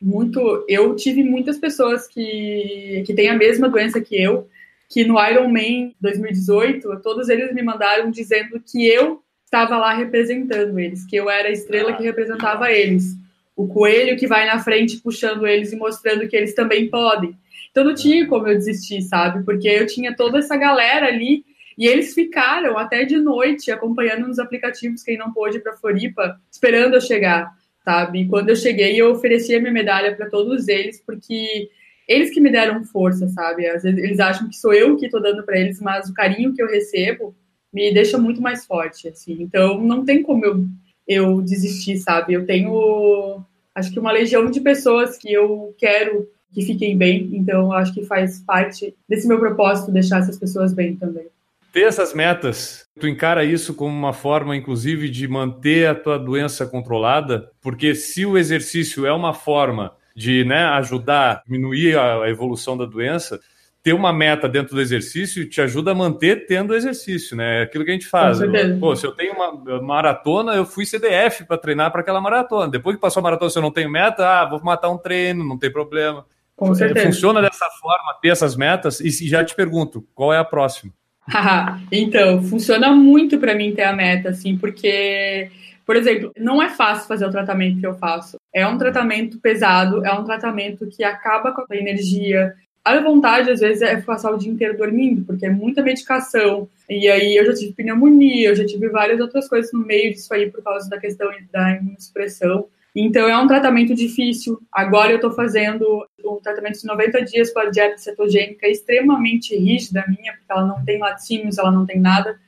muito. 0.00 0.64
Eu 0.68 0.94
tive 0.96 1.22
muitas 1.22 1.58
pessoas 1.58 2.06
que 2.06 3.02
que 3.06 3.14
têm 3.14 3.28
a 3.28 3.36
mesma 3.36 3.68
doença 3.68 4.00
que 4.00 4.20
eu 4.20 4.48
que 4.92 5.04
no 5.04 5.18
Ironman 5.18 5.94
2018, 6.02 7.00
todos 7.00 7.30
eles 7.30 7.54
me 7.54 7.62
mandaram 7.62 8.10
dizendo 8.10 8.60
que 8.60 8.86
eu 8.86 9.22
estava 9.42 9.78
lá 9.78 9.94
representando 9.94 10.78
eles, 10.78 11.06
que 11.06 11.16
eu 11.16 11.30
era 11.30 11.48
a 11.48 11.52
estrela 11.52 11.94
que 11.94 12.02
representava 12.02 12.70
eles. 12.70 13.16
O 13.56 13.66
coelho 13.66 14.18
que 14.18 14.26
vai 14.26 14.46
na 14.46 14.58
frente 14.58 14.98
puxando 14.98 15.46
eles 15.46 15.72
e 15.72 15.76
mostrando 15.76 16.28
que 16.28 16.36
eles 16.36 16.54
também 16.54 16.90
podem. 16.90 17.34
Então 17.70 17.84
não 17.84 17.94
tinha 17.94 18.26
como 18.26 18.46
eu 18.48 18.56
desistir, 18.56 19.00
sabe? 19.00 19.42
Porque 19.44 19.66
eu 19.66 19.86
tinha 19.86 20.14
toda 20.14 20.38
essa 20.38 20.58
galera 20.58 21.06
ali 21.06 21.42
e 21.76 21.86
eles 21.86 22.14
ficaram 22.14 22.78
até 22.78 23.04
de 23.04 23.18
noite 23.18 23.70
acompanhando 23.70 24.26
nos 24.26 24.38
aplicativos 24.38 25.02
quem 25.02 25.16
não 25.16 25.32
pôde 25.32 25.60
para 25.60 25.76
Floripa, 25.76 26.40
esperando 26.50 26.94
eu 26.94 27.00
chegar, 27.00 27.52
sabe? 27.84 28.22
E 28.22 28.28
quando 28.28 28.50
eu 28.50 28.56
cheguei, 28.56 29.00
eu 29.00 29.10
ofereci 29.10 29.54
a 29.54 29.60
minha 29.60 29.72
medalha 29.72 30.14
para 30.14 30.30
todos 30.30 30.68
eles, 30.68 31.02
porque 31.04 31.70
eles 32.06 32.30
que 32.30 32.40
me 32.40 32.50
deram 32.50 32.84
força, 32.84 33.28
sabe? 33.28 33.66
Às 33.66 33.82
vezes 33.82 34.02
eles 34.02 34.20
acham 34.20 34.48
que 34.48 34.56
sou 34.56 34.72
eu 34.72 34.96
que 34.96 35.06
estou 35.06 35.22
dando 35.22 35.42
para 35.44 35.58
eles, 35.58 35.80
mas 35.80 36.08
o 36.08 36.14
carinho 36.14 36.54
que 36.54 36.62
eu 36.62 36.68
recebo 36.68 37.34
me 37.72 37.92
deixa 37.92 38.18
muito 38.18 38.40
mais 38.40 38.66
forte, 38.66 39.08
assim. 39.08 39.36
Então 39.40 39.80
não 39.80 40.04
tem 40.04 40.22
como 40.22 40.44
eu, 40.44 40.64
eu 41.06 41.40
desistir, 41.40 41.96
sabe? 41.98 42.34
Eu 42.34 42.44
tenho, 42.44 43.42
acho 43.74 43.90
que 43.92 43.98
uma 43.98 44.12
legião 44.12 44.50
de 44.50 44.60
pessoas 44.60 45.16
que 45.16 45.32
eu 45.32 45.74
quero 45.78 46.28
que 46.52 46.62
fiquem 46.62 46.96
bem, 46.98 47.30
então 47.32 47.72
acho 47.72 47.94
que 47.94 48.04
faz 48.04 48.40
parte 48.40 48.94
desse 49.08 49.26
meu 49.26 49.38
propósito 49.38 49.90
deixar 49.90 50.20
essas 50.20 50.38
pessoas 50.38 50.74
bem 50.74 50.94
também. 50.96 51.26
Ter 51.72 51.84
essas 51.84 52.12
metas, 52.12 52.86
tu 53.00 53.08
encara 53.08 53.44
isso 53.44 53.74
como 53.74 53.96
uma 53.96 54.12
forma, 54.12 54.54
inclusive, 54.54 55.08
de 55.08 55.26
manter 55.26 55.88
a 55.88 55.94
tua 55.94 56.18
doença 56.18 56.66
controlada? 56.66 57.50
Porque 57.62 57.94
se 57.94 58.26
o 58.26 58.36
exercício 58.36 59.06
é 59.06 59.12
uma 59.12 59.32
forma 59.32 59.96
de 60.14 60.44
né, 60.44 60.64
ajudar 60.64 61.30
a 61.30 61.42
diminuir 61.46 61.98
a 61.98 62.28
evolução 62.28 62.76
da 62.76 62.84
doença, 62.84 63.40
ter 63.82 63.94
uma 63.94 64.12
meta 64.12 64.48
dentro 64.48 64.74
do 64.74 64.80
exercício 64.80 65.48
te 65.48 65.60
ajuda 65.60 65.90
a 65.90 65.94
manter 65.94 66.46
tendo 66.46 66.74
exercício, 66.74 67.36
né? 67.36 67.60
É 67.60 67.62
aquilo 67.62 67.84
que 67.84 67.90
a 67.90 67.94
gente 67.94 68.06
faz. 68.06 68.38
Pô, 68.78 68.94
se 68.94 69.04
eu 69.04 69.12
tenho 69.12 69.32
uma 69.32 69.80
maratona, 69.80 70.54
eu 70.54 70.64
fui 70.64 70.86
CDF 70.86 71.44
para 71.44 71.58
treinar 71.58 71.90
para 71.90 72.02
aquela 72.02 72.20
maratona. 72.20 72.70
Depois 72.70 72.94
que 72.94 73.00
passou 73.00 73.20
a 73.20 73.24
maratona, 73.24 73.50
se 73.50 73.58
eu 73.58 73.62
não 73.62 73.72
tenho 73.72 73.90
meta, 73.90 74.24
ah, 74.28 74.44
vou 74.48 74.62
matar 74.62 74.90
um 74.90 74.98
treino, 74.98 75.42
não 75.42 75.58
tem 75.58 75.72
problema. 75.72 76.24
Com 76.54 76.70
é, 76.72 76.74
certeza. 76.74 77.06
Funciona 77.06 77.42
dessa 77.42 77.68
forma, 77.80 78.14
ter 78.20 78.28
essas 78.28 78.54
metas. 78.54 79.00
E 79.00 79.10
já 79.26 79.42
te 79.42 79.54
pergunto, 79.54 80.06
qual 80.14 80.32
é 80.32 80.38
a 80.38 80.44
próxima? 80.44 80.92
então, 81.90 82.42
funciona 82.42 82.92
muito 82.92 83.38
para 83.38 83.54
mim 83.54 83.74
ter 83.74 83.82
a 83.82 83.92
meta, 83.92 84.30
assim, 84.30 84.56
porque 84.56 85.50
por 85.84 85.96
exemplo, 85.96 86.32
não 86.38 86.62
é 86.62 86.70
fácil 86.70 87.08
fazer 87.08 87.26
o 87.26 87.30
tratamento 87.30 87.80
que 87.80 87.86
eu 87.86 87.94
faço. 87.94 88.36
É 88.54 88.66
um 88.66 88.78
tratamento 88.78 89.38
pesado, 89.38 90.04
é 90.06 90.12
um 90.12 90.24
tratamento 90.24 90.86
que 90.86 91.02
acaba 91.02 91.52
com 91.52 91.64
a 91.68 91.76
energia. 91.76 92.54
A 92.84 92.98
vontade, 93.00 93.50
às 93.50 93.60
vezes, 93.60 93.82
é 93.82 94.00
passar 94.00 94.30
o 94.30 94.38
dia 94.38 94.50
inteiro 94.50 94.76
dormindo, 94.76 95.24
porque 95.24 95.46
é 95.46 95.50
muita 95.50 95.82
medicação. 95.82 96.68
E 96.88 97.08
aí 97.08 97.36
eu 97.36 97.46
já 97.46 97.54
tive 97.54 97.72
pneumonia, 97.72 98.50
eu 98.50 98.56
já 98.56 98.64
tive 98.64 98.88
várias 98.88 99.20
outras 99.20 99.48
coisas 99.48 99.72
no 99.72 99.84
meio 99.84 100.12
disso 100.12 100.32
aí 100.32 100.50
por 100.50 100.62
causa 100.62 100.88
da 100.88 100.98
questão 100.98 101.30
da 101.52 101.72
imunossupressão. 101.72 102.66
Então 102.94 103.26
é 103.26 103.36
um 103.38 103.46
tratamento 103.46 103.94
difícil. 103.94 104.60
Agora 104.70 105.10
eu 105.10 105.16
estou 105.16 105.32
fazendo 105.32 106.06
um 106.24 106.36
tratamento 106.36 106.78
de 106.80 106.86
90 106.86 107.24
dias 107.24 107.52
com 107.52 107.60
a 107.60 107.70
dieta 107.70 107.98
cetogênica 107.98 108.68
extremamente 108.68 109.56
rígida 109.56 110.04
minha, 110.06 110.34
porque 110.34 110.52
ela 110.52 110.66
não 110.66 110.84
tem 110.84 110.98
laticínios, 110.98 111.58
ela 111.58 111.70
não 111.70 111.86
tem 111.86 111.98
nada. 111.98 112.38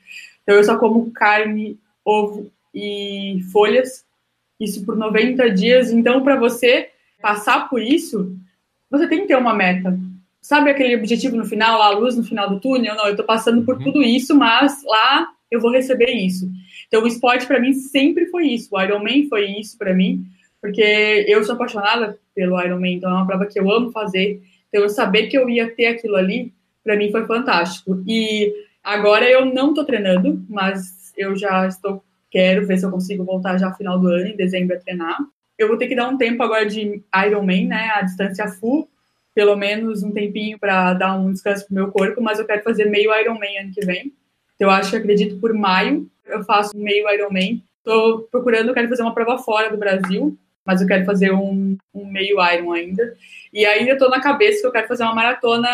Então 0.43 0.55
eu 0.55 0.65
só 0.65 0.79
como 0.79 1.11
carne, 1.11 1.79
ovo 2.05 2.51
e 2.75 3.41
folhas, 3.51 4.05
isso 4.61 4.85
por 4.85 4.97
90 4.97 5.51
dias. 5.51 5.91
Então, 5.91 6.23
para 6.23 6.37
você 6.37 6.91
passar 7.21 7.69
por 7.69 7.81
isso, 7.81 8.37
você 8.91 9.09
tem 9.09 9.23
que 9.23 9.29
ter 9.29 9.37
uma 9.37 9.55
meta. 9.55 9.99
Sabe 10.41 10.71
aquele 10.71 10.97
objetivo 10.97 11.37
no 11.37 11.45
final, 11.45 11.79
lá, 11.79 11.87
a 11.87 11.91
luz 11.91 12.17
no 12.17 12.23
final 12.23 12.49
do 12.49 12.61
túnel? 12.61 12.95
Não, 12.95 13.07
eu 13.07 13.13
estou 13.13 13.25
passando 13.25 13.65
por 13.65 13.77
uhum. 13.77 13.85
tudo 13.85 14.03
isso, 14.03 14.37
mas 14.37 14.83
lá 14.85 15.27
eu 15.51 15.61
vou 15.61 15.71
receber 15.71 16.11
isso. 16.11 16.51
Então, 16.87 17.03
o 17.03 17.07
esporte 17.07 17.47
para 17.47 17.61
mim 17.61 17.73
sempre 17.73 18.27
foi 18.27 18.49
isso. 18.49 18.69
O 18.73 18.81
Ironman 18.81 19.29
foi 19.29 19.47
isso 19.47 19.77
para 19.79 19.95
mim, 19.95 20.25
porque 20.61 21.25
eu 21.29 21.43
sou 21.45 21.55
apaixonada 21.55 22.19
pelo 22.35 22.61
Ironman, 22.61 22.95
então 22.95 23.11
é 23.11 23.15
uma 23.15 23.27
prova 23.27 23.47
que 23.47 23.59
eu 23.59 23.71
amo 23.71 23.91
fazer. 23.91 24.43
Então, 24.69 24.83
eu 24.83 24.89
saber 24.89 25.29
que 25.29 25.37
eu 25.37 25.49
ia 25.49 25.71
ter 25.71 25.87
aquilo 25.87 26.17
ali, 26.17 26.53
para 26.83 26.97
mim 26.97 27.11
foi 27.11 27.27
fantástico. 27.27 28.03
E 28.07 28.53
agora 28.83 29.29
eu 29.29 29.45
não 29.45 29.71
estou 29.71 29.85
treinando, 29.85 30.45
mas 30.49 31.13
eu 31.17 31.37
já 31.37 31.67
estou 31.67 32.03
Quero 32.35 32.67
ver 32.67 32.77
se 32.79 32.85
eu 32.85 32.91
consigo 32.91 33.23
voltar 33.23 33.57
já 33.59 33.69
no 33.69 33.77
final 33.77 33.97
do 33.97 34.09
ano, 34.09 34.27
em 34.27 34.35
dezembro, 34.35 34.75
a 34.75 34.81
treinar. 34.81 35.19
Eu 35.57 35.69
vou 35.69 35.79
ter 35.79 35.87
que 35.87 35.95
dar 35.95 36.09
um 36.09 36.19
tempo 36.19 36.43
agora 36.43 36.67
de 36.67 37.01
Ironman, 37.27 37.69
né? 37.69 37.93
A 37.95 38.03
distância 38.03 38.49
full, 38.49 38.89
pelo 39.33 39.55
menos 39.55 40.03
um 40.03 40.11
tempinho 40.11 40.59
para 40.59 40.95
dar 40.95 41.17
um 41.17 41.33
descanso 41.33 41.65
pro 41.65 41.77
meu 41.77 41.93
corpo, 41.93 42.21
mas 42.21 42.41
eu 42.41 42.45
quero 42.45 42.65
fazer 42.65 42.87
meio 42.87 43.15
Ironman 43.15 43.59
ano 43.59 43.73
que 43.73 43.87
vem. 43.87 44.13
Então, 44.57 44.67
eu 44.67 44.71
acho 44.71 44.91
que 44.91 44.97
acredito 44.97 45.39
por 45.39 45.55
maio 45.55 46.11
eu 46.27 46.45
faço 46.45 46.77
meio 46.77 47.09
Ironman 47.11 47.63
Tô 47.85 48.27
procurando, 48.31 48.73
quero 48.73 48.89
fazer 48.89 49.03
uma 49.03 49.15
prova 49.15 49.39
fora 49.39 49.71
do 49.71 49.77
Brasil, 49.77 50.37
mas 50.65 50.81
eu 50.81 50.89
quero 50.89 51.05
fazer 51.05 51.33
um, 51.33 51.77
um 51.93 52.07
meio 52.07 52.39
Iron 52.53 52.73
ainda. 52.73 53.15
E 53.53 53.67
ainda 53.67 53.99
tô 53.99 54.09
na 54.09 54.21
cabeça 54.21 54.63
que 54.63 54.67
eu 54.67 54.73
quero 54.73 54.89
fazer 54.89 55.05
uma 55.05 55.15
maratona 55.15 55.69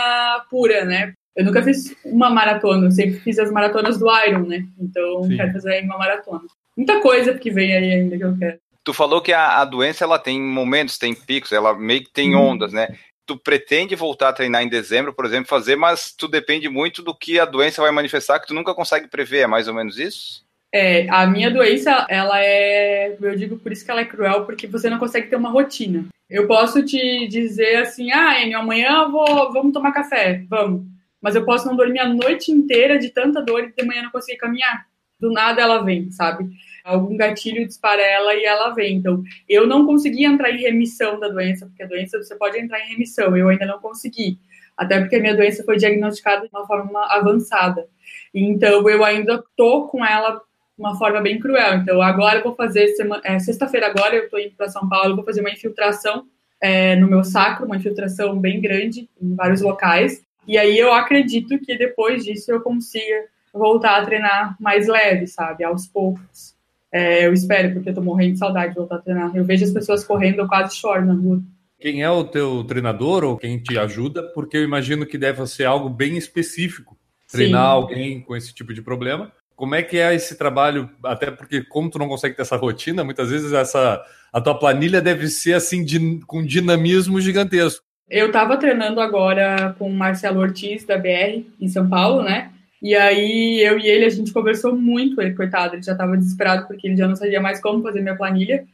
pura, 0.51 0.85
né? 0.85 1.15
Eu 1.37 1.45
nunca 1.45 1.63
fiz 1.63 1.95
uma 2.05 2.29
maratona, 2.29 2.89
eu 2.89 2.91
sempre 2.91 3.21
fiz 3.21 3.39
as 3.39 3.53
maratonas 3.53 3.97
do 3.97 4.07
Iron, 4.27 4.45
né? 4.45 4.67
Então, 4.79 5.23
Sim. 5.23 5.37
quero 5.37 5.53
fazer 5.53 5.73
aí 5.73 5.85
uma 5.85 5.97
maratona. 5.97 6.43
Muita 6.77 7.01
coisa 7.01 7.39
que 7.39 7.51
vem 7.51 7.77
aí 7.77 7.93
ainda 7.93 8.19
que 8.19 8.25
eu 8.25 8.37
quero. 8.37 8.59
Tu 8.83 8.93
falou 8.93 9.21
que 9.21 9.33
a, 9.33 9.61
a 9.61 9.65
doença 9.65 10.03
ela 10.03 10.19
tem 10.19 10.41
momentos, 10.41 10.99
tem 10.99 11.15
picos, 11.15 11.53
ela 11.53 11.79
meio 11.79 12.03
que 12.03 12.13
tem 12.13 12.35
uhum. 12.35 12.43
ondas, 12.43 12.73
né? 12.73 12.89
Tu 13.31 13.37
pretende 13.37 13.95
voltar 13.95 14.31
a 14.31 14.33
treinar 14.33 14.61
em 14.61 14.69
dezembro, 14.69 15.14
por 15.14 15.25
exemplo, 15.25 15.47
fazer, 15.47 15.77
mas 15.77 16.12
tu 16.12 16.27
depende 16.27 16.69
muito 16.69 17.01
do 17.01 17.14
que 17.14 17.38
a 17.38 17.45
doença 17.45 17.81
vai 17.81 17.93
manifestar, 17.93 18.40
que 18.40 18.49
tu 18.49 18.55
nunca 18.55 18.75
consegue 18.75 19.07
prever, 19.07 19.43
é 19.43 19.47
mais 19.47 19.69
ou 19.69 19.75
menos 19.75 20.01
isso? 20.01 20.45
É, 20.75 21.09
a 21.09 21.29
minha 21.29 21.49
doença, 21.49 22.09
ela 22.11 22.43
é, 22.43 23.16
eu 23.21 23.37
digo 23.37 23.57
por 23.57 23.71
isso 23.71 23.85
que 23.85 23.90
ela 23.93 24.01
é 24.01 24.05
cruel, 24.05 24.45
porque 24.45 24.66
você 24.66 24.90
não 24.90 24.99
consegue 24.99 25.29
ter 25.29 25.37
uma 25.37 25.49
rotina. 25.49 26.07
Eu 26.29 26.49
posso 26.49 26.85
te 26.85 27.29
dizer 27.29 27.77
assim, 27.77 28.11
ah, 28.11 28.43
Enio, 28.43 28.59
amanhã 28.59 29.09
vou, 29.09 29.53
vamos 29.53 29.73
tomar 29.73 29.93
café, 29.93 30.43
vamos. 30.49 30.83
Mas 31.23 31.37
eu 31.37 31.45
posso 31.45 31.69
não 31.69 31.77
dormir 31.77 32.01
a 32.01 32.09
noite 32.09 32.51
inteira 32.51 32.99
de 32.99 33.11
tanta 33.11 33.40
dor 33.40 33.62
e 33.62 33.73
de 33.73 33.87
manhã 33.87 34.03
não 34.03 34.11
conseguir 34.11 34.38
caminhar. 34.38 34.87
Do 35.21 35.31
nada 35.31 35.62
ela 35.62 35.85
vem, 35.85 36.11
sabe? 36.11 36.51
Algum 36.85 37.16
gatilho 37.16 37.66
dispara 37.66 38.03
ela 38.03 38.35
e 38.35 38.45
ela 38.45 38.71
vem. 38.71 38.97
Então, 38.97 39.23
eu 39.49 39.66
não 39.66 39.87
consegui 39.87 40.25
entrar 40.25 40.51
em 40.51 40.61
remissão 40.61 41.19
da 41.19 41.29
doença, 41.29 41.66
porque 41.66 41.83
a 41.83 41.87
doença 41.87 42.23
você 42.23 42.35
pode 42.37 42.59
entrar 42.59 42.81
em 42.81 42.90
remissão, 42.90 43.37
eu 43.37 43.49
ainda 43.49 43.66
não 43.66 43.79
consegui. 43.79 44.38
Até 44.77 44.99
porque 44.99 45.16
a 45.16 45.21
minha 45.21 45.37
doença 45.37 45.62
foi 45.64 45.77
diagnosticada 45.77 46.43
de 46.43 46.49
uma 46.53 46.66
forma 46.66 47.05
avançada. 47.07 47.87
Então, 48.35 48.88
eu 48.88 49.05
ainda 49.05 49.43
tô 49.57 49.88
com 49.88 50.05
ela 50.05 50.40
uma 50.79 50.97
forma 50.97 51.21
bem 51.21 51.38
cruel. 51.38 51.75
Então, 51.75 52.01
agora 52.01 52.38
eu 52.38 52.43
vou 52.43 52.55
fazer, 52.55 52.95
é, 53.25 53.38
sexta-feira 53.38 53.88
agora 53.88 54.16
eu 54.16 54.25
estou 54.25 54.40
indo 54.40 54.55
para 54.57 54.71
São 54.71 54.88
Paulo, 54.88 55.14
vou 55.14 55.25
fazer 55.25 55.40
uma 55.40 55.51
infiltração 55.51 56.27
é, 56.61 56.97
no 56.97 57.07
meu 57.07 57.23
sacro, 57.23 57.66
uma 57.66 57.77
infiltração 57.77 58.38
bem 58.38 58.61
grande 58.61 59.09
em 59.21 59.35
vários 59.35 59.61
locais. 59.61 60.23
E 60.47 60.57
aí 60.57 60.79
eu 60.79 60.93
acredito 60.93 61.59
que 61.59 61.77
depois 61.77 62.25
disso 62.25 62.51
eu 62.51 62.61
consiga 62.61 63.27
voltar 63.53 64.01
a 64.01 64.05
treinar 64.05 64.57
mais 64.59 64.87
leve, 64.87 65.27
sabe, 65.27 65.64
aos 65.64 65.87
poucos. 65.87 66.50
É, 66.92 67.26
eu 67.26 67.33
espero, 67.33 67.72
porque 67.72 67.90
eu 67.90 67.94
tô 67.94 68.03
morrendo 68.03 68.33
de 68.33 68.38
saudade 68.38 68.72
de 68.72 68.79
voltar 68.79 68.96
a 68.96 69.00
treinar. 69.00 69.35
Eu 69.35 69.44
vejo 69.44 69.64
as 69.64 69.70
pessoas 69.70 70.05
correndo, 70.05 70.40
eu 70.40 70.48
quase 70.48 70.76
choro 70.76 71.05
na 71.05 71.14
rua. 71.14 71.40
Quem 71.79 72.03
é 72.03 72.11
o 72.11 72.24
teu 72.24 72.62
treinador 72.64 73.24
ou 73.24 73.37
quem 73.37 73.59
te 73.59 73.79
ajuda? 73.79 74.22
Porque 74.35 74.57
eu 74.57 74.64
imagino 74.64 75.07
que 75.07 75.16
deve 75.16 75.46
ser 75.46 75.64
algo 75.64 75.88
bem 75.88 76.16
específico. 76.16 76.96
Treinar 77.31 77.62
Sim. 77.62 77.72
alguém 77.72 78.20
com 78.20 78.37
esse 78.37 78.53
tipo 78.53 78.74
de 78.74 78.83
problema. 78.83 79.33
Como 79.57 79.74
é 79.74 79.83
que 79.83 79.98
é 79.98 80.14
esse 80.14 80.37
trabalho? 80.37 80.90
Até 81.05 81.31
porque, 81.31 81.62
como 81.62 81.90
tu 81.90 81.98
não 81.98 82.09
consegue 82.09 82.35
ter 82.35 82.42
essa 82.42 82.57
rotina, 82.57 83.05
muitas 83.05 83.31
vezes 83.31 83.53
essa 83.53 84.03
a 84.33 84.40
tua 84.40 84.59
planilha 84.59 85.00
deve 85.00 85.29
ser 85.29 85.55
assim 85.55 85.85
de, 85.85 86.20
com 86.26 86.44
dinamismo 86.44 87.20
gigantesco. 87.20 87.85
Eu 88.09 88.26
estava 88.26 88.57
treinando 88.57 89.00
agora 89.00 89.74
com 89.79 89.88
o 89.88 89.94
Marcelo 89.94 90.40
Ortiz 90.40 90.85
da 90.85 90.98
BR 90.98 91.44
em 91.61 91.68
São 91.68 91.88
Paulo, 91.88 92.22
né? 92.22 92.50
E 92.83 92.95
aí 92.95 93.61
eu 93.62 93.79
e 93.79 93.87
ele 93.87 94.07
a 94.07 94.11
gente 94.11 94.33
conversou 94.33 94.75
muito, 94.75 95.21
ele 95.21 95.35
coitado, 95.35 95.75
ele 95.75 95.83
já 95.83 95.93
estava 95.93 96.16
desesperado 96.16 96.66
porque 96.66 96.87
ele 96.87 96.97
já 96.97 97.07
não 97.07 97.16
sabia 97.16 97.40
mais 97.40 97.61
como 97.61 97.83
fazer 97.83 98.01
minha 98.01 98.16
planilha. 98.16 98.64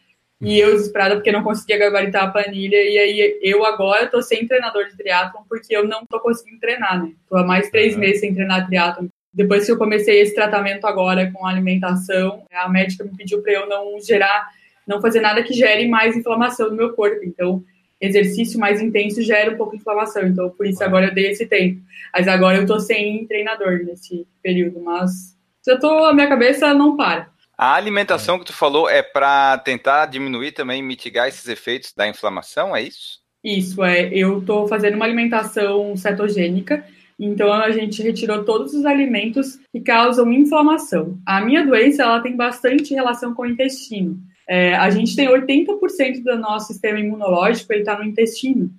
E 0.41 0.59
eu 0.59 0.73
desesperada 0.73 1.15
porque 1.15 1.33
não 1.33 1.43
conseguia 1.43 1.79
gabaritar 1.79 2.25
a 2.25 2.31
planilha. 2.31 2.77
E 2.77 2.99
aí 2.99 3.39
eu 3.43 3.65
agora 3.65 4.07
tô 4.07 4.21
sem 4.23 4.47
treinador 4.47 4.87
de 4.87 4.97
triatlon 4.97 5.43
porque 5.49 5.75
eu 5.75 5.89
não 5.89 6.05
tô 6.07 6.21
conseguindo 6.21 6.61
treinar, 6.61 7.03
né? 7.03 7.13
Tô 7.29 7.37
há 7.37 7.45
mais 7.45 7.71
três 7.71 7.95
uhum. 7.95 8.01
meses 8.01 8.21
sem 8.21 8.35
treinar 8.35 8.67
triatlon. 8.67 9.09
Depois 9.33 9.67
que 9.67 9.73
eu 9.73 9.79
comecei 9.79 10.21
esse 10.21 10.35
tratamento 10.35 10.87
agora 10.87 11.31
com 11.33 11.47
alimentação, 11.47 12.45
a 12.53 12.69
médica 12.69 13.05
me 13.05 13.17
pediu 13.17 13.43
para 13.43 13.53
eu 13.53 13.69
não 13.69 14.01
gerar, 14.01 14.49
não 14.87 15.01
fazer 15.01 15.21
nada 15.21 15.43
que 15.43 15.53
gere 15.53 15.89
mais 15.89 16.17
inflamação 16.17 16.71
no 16.71 16.77
meu 16.77 16.93
corpo. 16.95 17.21
Então, 17.23 17.63
exercício 18.01 18.59
mais 18.59 18.81
intenso 18.81 19.23
gera 19.23 19.53
um 19.53 19.57
pouco 19.57 19.73
de 19.73 19.81
inflamação. 19.81 20.27
Então, 20.27 20.51
por 20.51 20.67
isso 20.67 20.83
agora 20.83 21.07
eu 21.07 21.15
dei 21.15 21.31
esse 21.31 21.47
tempo. 21.47 21.81
Mas 22.13 22.29
agora 22.29 22.59
eu 22.59 22.67
tô 22.67 22.79
sem 22.79 23.27
treinador 23.27 23.85
nesse 23.85 24.27
período, 24.43 24.81
mas 24.81 25.37
eu 25.67 25.79
tô, 25.79 26.05
a 26.05 26.15
minha 26.15 26.29
cabeça 26.29 26.73
não 26.75 26.97
para. 26.97 27.29
A 27.57 27.75
alimentação 27.75 28.39
que 28.39 28.45
tu 28.45 28.53
falou 28.53 28.89
é 28.89 29.03
para 29.03 29.59
tentar 29.59 30.07
diminuir 30.07 30.53
também, 30.53 30.83
mitigar 30.83 31.27
esses 31.27 31.49
efeitos 31.49 31.93
da 31.95 32.07
inflamação, 32.07 32.77
é 32.77 32.83
isso? 32.83 33.21
Isso, 33.43 33.83
é. 33.83 34.09
Eu 34.09 34.43
tô 34.45 34.67
fazendo 34.69 34.95
uma 34.95 35.07
alimentação 35.07 35.97
cetogênica 35.97 36.85
então 37.19 37.53
a 37.53 37.71
gente 37.71 38.03
retirou 38.03 38.45
todos 38.45 38.75
os 38.75 38.85
alimentos 38.85 39.59
que 39.73 39.81
causam 39.81 40.31
inflamação. 40.33 41.19
A 41.25 41.41
minha 41.41 41.65
doença 41.65 42.03
ela 42.03 42.21
tem 42.21 42.37
bastante 42.37 42.95
relação 42.95 43.35
com 43.35 43.43
o 43.43 43.47
intestino. 43.47 44.19
É, 44.49 44.75
a 44.77 44.89
gente 44.91 45.17
tem 45.17 45.29
80% 45.29 46.23
do 46.23 46.39
nosso 46.39 46.69
sistema 46.69 47.01
imunológico 47.01 47.73
ele 47.73 47.81
está 47.81 47.99
no 47.99 48.05
intestino. 48.05 48.71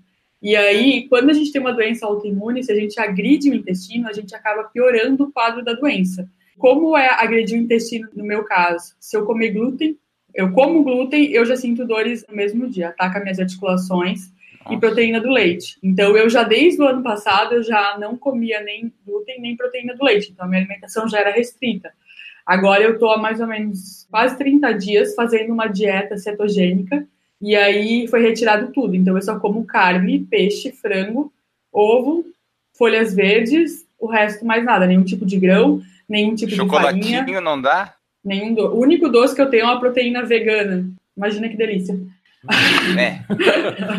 E 0.42 0.56
aí, 0.56 1.08
quando 1.10 1.30
a 1.30 1.34
gente 1.34 1.52
tem 1.52 1.60
uma 1.60 1.74
doença 1.74 2.06
autoimune, 2.06 2.64
se 2.64 2.72
a 2.72 2.76
gente 2.76 3.00
agride 3.00 3.50
o 3.50 3.56
intestino, 3.56 4.08
a 4.08 4.14
gente 4.14 4.36
acaba 4.36 4.64
piorando 4.66 5.26
o 5.26 5.32
quadro 5.32 5.64
da 5.64 5.74
doença. 5.74 6.30
Como 6.58 6.98
é 6.98 7.10
agredir 7.10 7.60
o 7.60 7.62
intestino 7.62 8.08
no 8.14 8.24
meu 8.24 8.44
caso? 8.44 8.96
Se 9.00 9.18
eu 9.18 9.26
comer 9.26 9.52
glúten, 9.52 9.98
eu 10.34 10.52
como 10.52 10.84
glúten, 10.84 11.32
eu 11.32 11.46
já 11.46 11.56
sinto 11.56 11.86
dores 11.86 12.24
no 12.30 12.36
mesmo 12.36 12.70
dia, 12.70 12.90
ataca 12.90 13.20
minhas 13.20 13.40
articulações, 13.40 14.32
e 14.70 14.78
proteína 14.78 15.20
do 15.20 15.30
leite. 15.30 15.78
Então, 15.82 16.18
eu 16.18 16.30
já 16.30 16.44
desde 16.44 16.82
o 16.82 16.88
ano 16.88 17.02
passado, 17.02 17.56
eu 17.56 17.64
já 17.64 17.98
não 18.00 18.18
comia 18.18 18.62
nem 18.62 18.92
glúten, 19.06 19.40
nem 19.40 19.56
proteína 19.56 19.96
do 19.96 20.04
leite. 20.04 20.32
Então, 20.32 20.46
a 20.46 20.50
minha 20.50 20.62
alimentação 20.62 21.08
já 21.08 21.20
era 21.20 21.32
restrita. 21.32 21.92
Agora, 22.48 22.82
eu 22.82 22.94
estou 22.94 23.12
há 23.12 23.18
mais 23.18 23.42
ou 23.42 23.48
menos 23.48 24.08
quase 24.10 24.38
30 24.38 24.72
dias 24.72 25.14
fazendo 25.14 25.52
uma 25.52 25.68
dieta 25.68 26.18
cetogênica. 26.18 27.06
E 27.42 27.54
aí, 27.58 28.08
foi 28.08 28.22
retirado 28.22 28.72
tudo. 28.72 28.96
Então, 28.96 29.18
eu 29.18 29.22
só 29.22 29.38
como 29.38 29.66
carne, 29.66 30.20
peixe, 30.20 30.72
frango, 30.72 31.30
ovo, 31.74 32.24
folhas 32.78 33.14
verdes, 33.14 33.86
o 34.00 34.08
resto 34.08 34.46
mais 34.46 34.64
nada. 34.64 34.88
Nenhum 34.88 35.04
tipo 35.04 35.26
de 35.26 35.38
grão, 35.38 35.82
nenhum 36.08 36.36
tipo 36.36 36.52
de 36.52 36.58
farinha. 36.58 37.04
Chocolatinho 37.04 37.42
não 37.42 37.62
dá? 37.62 37.94
Nenhum 38.24 38.54
do... 38.54 38.68
O 38.68 38.80
único 38.80 39.10
doce 39.10 39.36
que 39.36 39.42
eu 39.42 39.50
tenho 39.50 39.64
é 39.64 39.66
uma 39.66 39.80
proteína 39.80 40.24
vegana. 40.24 40.90
Imagina 41.18 41.50
que 41.50 41.58
delícia. 41.58 42.00
É. 42.98 43.20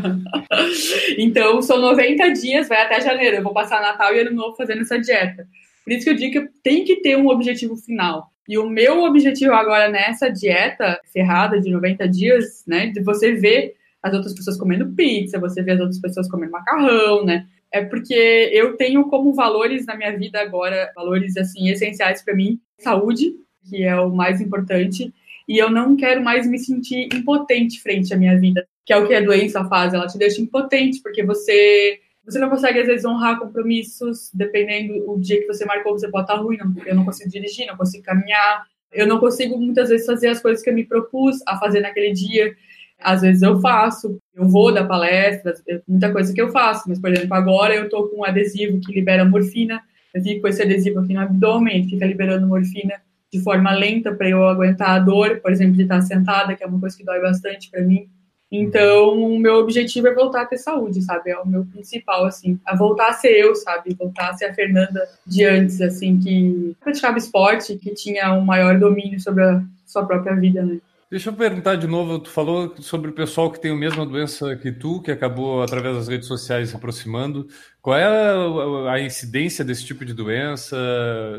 então, 1.18 1.60
são 1.60 1.78
90 1.78 2.30
dias, 2.32 2.66
vai 2.66 2.80
até 2.80 2.98
janeiro. 3.02 3.36
Eu 3.36 3.42
vou 3.42 3.52
passar 3.52 3.82
Natal 3.82 4.14
e 4.14 4.20
Ano 4.20 4.30
Novo 4.30 4.56
fazendo 4.56 4.80
essa 4.80 4.98
dieta. 4.98 5.46
Por 5.84 5.92
isso 5.92 6.04
que 6.04 6.10
eu 6.10 6.16
digo 6.16 6.32
que 6.32 6.48
tem 6.62 6.84
que 6.84 6.96
ter 6.96 7.16
um 7.18 7.28
objetivo 7.28 7.76
final. 7.76 8.32
E 8.48 8.56
o 8.56 8.68
meu 8.68 9.02
objetivo 9.02 9.52
agora 9.52 9.90
nessa 9.90 10.30
dieta 10.30 10.98
ferrada 11.12 11.60
de 11.60 11.70
90 11.70 12.08
dias, 12.08 12.64
né, 12.66 12.86
de 12.86 13.02
você 13.02 13.34
ver 13.34 13.74
as 14.02 14.14
outras 14.14 14.34
pessoas 14.34 14.56
comendo 14.56 14.94
pizza, 14.94 15.38
você 15.38 15.62
ver 15.62 15.72
as 15.72 15.80
outras 15.80 16.00
pessoas 16.00 16.30
comendo 16.30 16.52
macarrão, 16.52 17.24
né? 17.24 17.46
É 17.70 17.84
porque 17.84 18.14
eu 18.52 18.76
tenho 18.76 19.04
como 19.08 19.34
valores 19.34 19.84
na 19.84 19.94
minha 19.94 20.16
vida 20.16 20.40
agora, 20.40 20.90
valores 20.96 21.36
assim 21.36 21.68
essenciais 21.68 22.22
para 22.22 22.34
mim, 22.34 22.58
saúde, 22.78 23.34
que 23.68 23.84
é 23.84 23.94
o 24.00 24.08
mais 24.08 24.40
importante, 24.40 25.12
e 25.46 25.58
eu 25.58 25.68
não 25.70 25.94
quero 25.94 26.22
mais 26.22 26.48
me 26.48 26.58
sentir 26.58 27.08
impotente 27.12 27.82
frente 27.82 28.14
à 28.14 28.16
minha 28.16 28.38
vida, 28.38 28.66
que 28.86 28.92
é 28.92 28.96
o 28.96 29.06
que 29.06 29.14
a 29.14 29.20
doença 29.20 29.62
faz, 29.66 29.92
ela 29.92 30.06
te 30.06 30.16
deixa 30.16 30.40
impotente, 30.40 31.02
porque 31.02 31.22
você 31.22 32.00
você 32.28 32.38
não 32.38 32.50
consegue 32.50 32.80
às 32.80 32.86
vezes 32.86 33.04
honrar 33.04 33.38
compromissos, 33.38 34.30
dependendo 34.34 35.04
do 35.06 35.18
dia 35.18 35.40
que 35.40 35.46
você 35.46 35.64
marcou, 35.64 35.92
você 35.98 36.08
pode 36.08 36.24
estar 36.24 36.36
ruim, 36.36 36.58
eu 36.86 36.94
não 36.94 37.04
consigo 37.04 37.30
dirigir, 37.30 37.66
não 37.66 37.76
consigo 37.76 38.04
caminhar, 38.04 38.64
eu 38.92 39.06
não 39.06 39.18
consigo 39.18 39.58
muitas 39.58 39.88
vezes 39.88 40.06
fazer 40.06 40.28
as 40.28 40.40
coisas 40.40 40.62
que 40.62 40.68
eu 40.68 40.74
me 40.74 40.84
propus 40.84 41.38
a 41.46 41.58
fazer 41.58 41.80
naquele 41.80 42.12
dia. 42.12 42.54
Às 43.00 43.22
vezes 43.22 43.42
eu 43.42 43.60
faço, 43.60 44.18
eu 44.34 44.46
vou 44.48 44.72
dar 44.72 44.84
palestras, 44.84 45.62
muita 45.86 46.12
coisa 46.12 46.34
que 46.34 46.40
eu 46.40 46.50
faço, 46.50 46.88
mas 46.88 47.00
por 47.00 47.10
exemplo, 47.10 47.34
agora 47.34 47.74
eu 47.74 47.88
tô 47.88 48.08
com 48.08 48.20
um 48.20 48.24
adesivo 48.24 48.80
que 48.80 48.92
libera 48.92 49.24
morfina, 49.24 49.80
eu 50.12 50.22
fico 50.22 50.42
com 50.42 50.48
esse 50.48 50.62
adesivo 50.62 51.00
aqui 51.00 51.14
no 51.14 51.20
abdômen, 51.20 51.88
fica 51.88 52.04
liberando 52.04 52.46
morfina 52.46 52.94
de 53.32 53.40
forma 53.40 53.72
lenta 53.72 54.12
para 54.14 54.28
eu 54.28 54.46
aguentar 54.48 54.90
a 54.90 54.98
dor, 54.98 55.40
por 55.40 55.52
exemplo, 55.52 55.74
de 55.74 55.82
estar 55.82 56.00
sentada, 56.02 56.54
que 56.54 56.64
é 56.64 56.66
uma 56.66 56.80
coisa 56.80 56.96
que 56.96 57.04
dói 57.04 57.20
bastante 57.20 57.70
para 57.70 57.82
mim. 57.82 58.08
Então, 58.50 59.12
o 59.12 59.38
meu 59.38 59.56
objetivo 59.56 60.08
é 60.08 60.14
voltar 60.14 60.42
a 60.42 60.46
ter 60.46 60.56
saúde, 60.56 61.02
sabe? 61.02 61.30
É 61.30 61.38
o 61.38 61.46
meu 61.46 61.66
principal, 61.66 62.24
assim. 62.24 62.58
A 62.64 62.74
voltar 62.74 63.08
a 63.08 63.12
ser 63.12 63.36
eu, 63.38 63.54
sabe? 63.54 63.94
Voltar 63.94 64.30
a 64.30 64.34
ser 64.34 64.46
a 64.46 64.54
Fernanda 64.54 65.06
de 65.26 65.44
antes, 65.44 65.80
assim, 65.82 66.18
que 66.18 66.74
praticava 66.80 67.18
esporte, 67.18 67.76
que 67.76 67.94
tinha 67.94 68.32
um 68.32 68.40
maior 68.40 68.78
domínio 68.78 69.20
sobre 69.20 69.44
a 69.44 69.62
sua 69.86 70.06
própria 70.06 70.34
vida, 70.34 70.62
né? 70.64 70.78
Deixa 71.10 71.30
eu 71.30 71.32
perguntar 71.32 71.76
de 71.76 71.86
novo, 71.86 72.18
tu 72.18 72.28
falou 72.28 72.74
sobre 72.82 73.10
o 73.10 73.14
pessoal 73.14 73.50
que 73.50 73.58
tem 73.58 73.70
a 73.70 73.74
mesma 73.74 74.04
doença 74.04 74.54
que 74.56 74.70
tu, 74.70 75.00
que 75.00 75.10
acabou 75.10 75.62
através 75.62 75.96
das 75.96 76.06
redes 76.06 76.28
sociais 76.28 76.68
se 76.68 76.76
aproximando. 76.76 77.48
Qual 77.80 77.96
é 77.96 78.90
a, 78.90 79.00
incidência 79.00 79.64
desse 79.64 79.86
tipo 79.86 80.04
de 80.04 80.12
doença? 80.12 80.76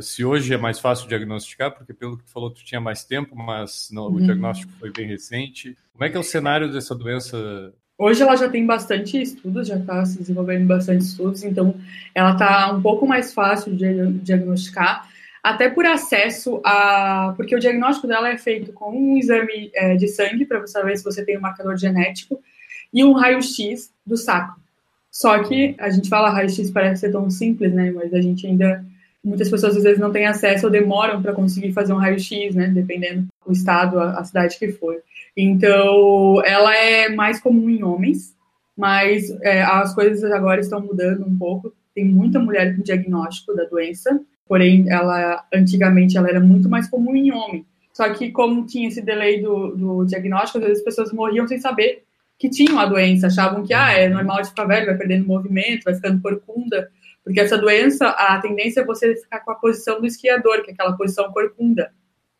Se 0.01 0.25
hoje 0.25 0.51
é 0.55 0.57
mais 0.57 0.79
fácil 0.79 1.07
diagnosticar, 1.07 1.71
porque 1.71 1.93
pelo 1.93 2.17
que 2.17 2.23
tu 2.23 2.31
falou 2.31 2.49
tu 2.49 2.65
tinha 2.65 2.81
mais 2.81 3.03
tempo, 3.03 3.35
mas 3.35 3.89
não, 3.91 4.05
o 4.05 4.13
uhum. 4.13 4.25
diagnóstico 4.25 4.73
foi 4.79 4.91
bem 4.91 5.07
recente. 5.07 5.77
Como 5.93 6.03
é 6.03 6.09
que 6.09 6.17
é 6.17 6.19
o 6.19 6.23
cenário 6.23 6.71
dessa 6.71 6.95
doença? 6.95 7.71
Hoje 7.95 8.23
ela 8.23 8.35
já 8.35 8.49
tem 8.49 8.65
bastante 8.65 9.21
estudos, 9.21 9.67
já 9.67 9.75
está 9.75 10.03
se 10.03 10.17
desenvolvendo 10.17 10.65
bastante 10.65 11.01
estudos, 11.03 11.43
então 11.43 11.75
ela 12.15 12.31
está 12.31 12.71
um 12.71 12.81
pouco 12.81 13.05
mais 13.05 13.33
fácil 13.35 13.75
de 13.75 14.13
diagnosticar 14.13 15.08
até 15.43 15.69
por 15.69 15.85
acesso 15.85 16.61
a. 16.63 17.33
Porque 17.35 17.55
o 17.55 17.59
diagnóstico 17.59 18.07
dela 18.07 18.29
é 18.29 18.37
feito 18.37 18.73
com 18.73 18.91
um 18.91 19.17
exame 19.17 19.71
é, 19.73 19.95
de 19.95 20.07
sangue, 20.07 20.45
para 20.45 20.59
você 20.59 20.73
saber 20.73 20.97
se 20.97 21.03
você 21.03 21.23
tem 21.23 21.37
um 21.37 21.41
marcador 21.41 21.77
genético, 21.77 22.41
e 22.93 23.03
um 23.03 23.13
raio-x 23.13 23.91
do 24.05 24.17
saco. 24.17 24.59
Só 25.11 25.41
que 25.43 25.75
a 25.79 25.89
gente 25.89 26.09
fala 26.09 26.29
raio-x 26.29 26.69
parece 26.71 27.01
ser 27.01 27.11
tão 27.11 27.29
simples, 27.29 27.73
né? 27.73 27.91
Mas 27.91 28.13
a 28.13 28.21
gente 28.21 28.45
ainda. 28.45 28.83
Muitas 29.21 29.49
pessoas 29.49 29.75
às 29.75 29.83
vezes 29.83 29.99
não 29.99 30.13
têm 30.13 30.25
acesso 30.25 30.67
ou 30.67 30.71
demoram 30.71 31.21
para 31.21 31.33
conseguir 31.33 31.73
fazer 31.73 31.91
um 31.91 31.97
raio-x, 31.97 32.55
né? 32.55 32.67
Dependendo 32.67 33.27
do 33.45 33.51
estado, 33.51 33.99
a, 33.99 34.19
a 34.19 34.23
cidade 34.23 34.57
que 34.57 34.71
for. 34.71 34.95
Então, 35.35 36.41
ela 36.45 36.75
é 36.75 37.09
mais 37.09 37.39
comum 37.39 37.69
em 37.69 37.83
homens, 37.83 38.33
mas 38.77 39.29
é, 39.41 39.61
as 39.61 39.93
coisas 39.93 40.23
agora 40.31 40.61
estão 40.61 40.79
mudando 40.79 41.25
um 41.25 41.37
pouco. 41.37 41.73
Tem 41.93 42.05
muita 42.05 42.39
mulher 42.39 42.75
com 42.75 42.81
diagnóstico 42.81 43.53
da 43.53 43.65
doença, 43.65 44.21
porém, 44.49 44.89
ela 44.89 45.45
antigamente 45.53 46.17
ela 46.17 46.27
era 46.27 46.39
muito 46.39 46.67
mais 46.67 46.89
comum 46.89 47.15
em 47.15 47.31
homem. 47.31 47.63
Só 47.93 48.09
que 48.11 48.31
como 48.31 48.65
tinha 48.65 48.87
esse 48.87 49.01
delay 49.01 49.41
do, 49.41 49.75
do 49.75 50.05
diagnóstico, 50.05 50.57
às 50.57 50.63
vezes 50.63 50.79
as 50.79 50.85
pessoas 50.85 51.13
morriam 51.13 51.47
sem 51.47 51.59
saber 51.59 52.03
que 52.39 52.49
tinham 52.49 52.79
a 52.79 52.85
doença, 52.85 53.27
achavam 53.27 53.63
que 53.63 53.73
ah, 53.73 53.91
é 53.91 54.09
normal 54.09 54.41
de 54.41 54.49
ficar 54.49 54.65
velho, 54.65 54.87
vai 54.87 54.97
perdendo 54.97 55.27
movimento, 55.27 55.83
vai 55.83 55.93
ficando 55.93 56.21
corcunda, 56.21 56.89
porque 57.23 57.41
essa 57.41 57.57
doença, 57.57 58.07
a 58.07 58.39
tendência 58.39 58.79
é 58.79 58.85
você 58.85 59.15
ficar 59.15 59.41
com 59.41 59.51
a 59.51 59.55
posição 59.55 59.99
do 59.99 60.07
esquiador, 60.07 60.63
que 60.63 60.71
é 60.71 60.73
aquela 60.73 60.93
posição 60.93 61.31
corcunda. 61.31 61.91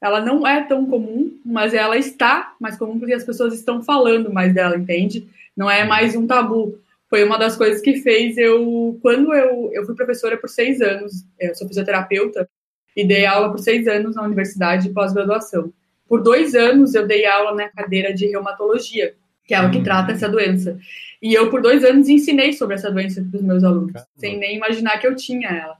Ela 0.01 0.21
não 0.21 0.47
é 0.47 0.63
tão 0.63 0.85
comum, 0.85 1.37
mas 1.45 1.73
ela 1.73 1.97
está 1.97 2.55
mais 2.59 2.77
comum 2.77 2.97
porque 2.97 3.13
as 3.13 3.25
pessoas 3.25 3.53
estão 3.53 3.83
falando 3.83 4.33
mais 4.33 4.53
dela, 4.53 4.77
entende? 4.77 5.27
Não 5.55 5.69
é 5.69 5.83
mais 5.83 6.15
um 6.15 6.25
tabu. 6.25 6.79
Foi 7.09 7.23
uma 7.23 7.37
das 7.37 7.57
coisas 7.57 7.81
que 7.81 8.01
fez 8.01 8.37
eu, 8.37 8.99
quando 9.01 9.33
eu, 9.33 9.71
eu 9.73 9.85
fui 9.85 9.95
professora 9.95 10.37
por 10.37 10.49
seis 10.49 10.79
anos, 10.79 11.25
eu 11.39 11.55
sou 11.55 11.67
fisioterapeuta, 11.67 12.47
e 12.95 13.05
dei 13.05 13.25
aula 13.25 13.49
por 13.49 13.59
seis 13.59 13.87
anos 13.87 14.15
na 14.15 14.23
universidade 14.23 14.87
de 14.87 14.93
pós-graduação. 14.93 15.73
Por 16.07 16.21
dois 16.21 16.53
anos 16.53 16.93
eu 16.93 17.07
dei 17.07 17.25
aula 17.25 17.55
na 17.55 17.69
cadeira 17.69 18.13
de 18.13 18.27
reumatologia, 18.27 19.15
que 19.45 19.53
é 19.53 19.61
o 19.61 19.71
que 19.71 19.79
hum. 19.79 19.83
trata 19.83 20.11
essa 20.11 20.29
doença. 20.29 20.77
E 21.21 21.33
eu, 21.33 21.49
por 21.49 21.61
dois 21.61 21.83
anos, 21.83 22.07
ensinei 22.07 22.53
sobre 22.53 22.75
essa 22.75 22.91
doença 22.91 23.25
para 23.29 23.39
os 23.39 23.45
meus 23.45 23.63
alunos, 23.63 23.91
Caramba. 23.91 24.09
sem 24.17 24.37
nem 24.37 24.55
imaginar 24.55 24.99
que 24.99 25.07
eu 25.07 25.15
tinha 25.15 25.49
ela. 25.49 25.75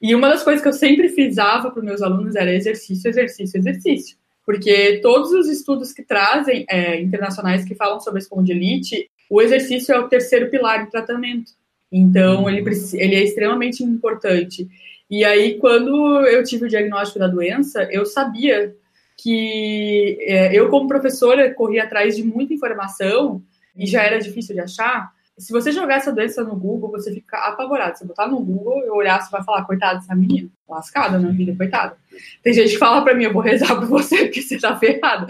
E 0.00 0.14
uma 0.14 0.28
das 0.28 0.42
coisas 0.42 0.62
que 0.62 0.68
eu 0.68 0.72
sempre 0.72 1.08
frisava 1.08 1.70
para 1.70 1.80
os 1.80 1.84
meus 1.84 2.02
alunos 2.02 2.36
era 2.36 2.54
exercício, 2.54 3.08
exercício, 3.08 3.58
exercício. 3.58 4.16
Porque 4.46 5.00
todos 5.02 5.32
os 5.32 5.48
estudos 5.48 5.92
que 5.92 6.02
trazem, 6.02 6.64
é, 6.68 7.00
internacionais, 7.00 7.64
que 7.64 7.74
falam 7.74 8.00
sobre 8.00 8.20
espondilite, 8.20 9.10
o 9.30 9.40
exercício 9.42 9.94
é 9.94 9.98
o 9.98 10.08
terceiro 10.08 10.50
pilar 10.50 10.84
de 10.84 10.90
tratamento. 10.90 11.52
Então, 11.90 12.48
ele, 12.48 12.62
ele 12.94 13.14
é 13.14 13.22
extremamente 13.22 13.82
importante. 13.82 14.68
E 15.10 15.24
aí, 15.24 15.58
quando 15.58 16.20
eu 16.26 16.44
tive 16.44 16.66
o 16.66 16.68
diagnóstico 16.68 17.18
da 17.18 17.26
doença, 17.26 17.88
eu 17.90 18.04
sabia 18.04 18.74
que 19.16 20.16
é, 20.20 20.54
eu, 20.54 20.68
como 20.68 20.86
professora, 20.86 21.52
corria 21.52 21.84
atrás 21.84 22.16
de 22.16 22.22
muita 22.22 22.54
informação 22.54 23.42
e 23.74 23.86
já 23.86 24.02
era 24.02 24.18
difícil 24.18 24.54
de 24.54 24.60
achar. 24.60 25.10
Se 25.36 25.52
você 25.52 25.72
jogar 25.72 25.96
essa 25.96 26.12
doença 26.12 26.42
no 26.44 26.54
Google, 26.56 26.90
você 26.90 27.12
fica 27.12 27.38
apavorado. 27.38 27.96
Se 27.96 28.06
botar 28.06 28.28
no 28.28 28.40
Google, 28.40 28.82
eu 28.84 28.94
olhar, 28.94 29.20
você 29.20 29.30
vai 29.30 29.42
falar, 29.42 29.64
coitada 29.64 29.98
dessa 29.98 30.14
menina, 30.14 30.48
lascada 30.68 31.18
na 31.18 31.30
vida, 31.30 31.54
coitada. 31.56 31.96
Tem 32.42 32.52
gente 32.52 32.72
que 32.72 32.78
fala 32.78 33.02
pra 33.02 33.14
mim, 33.14 33.24
eu 33.24 33.32
vou 33.32 33.42
rezar 33.42 33.74
por 33.76 33.86
você 33.86 34.24
porque 34.26 34.42
você 34.42 34.58
tá 34.58 34.76
ferrado. 34.76 35.26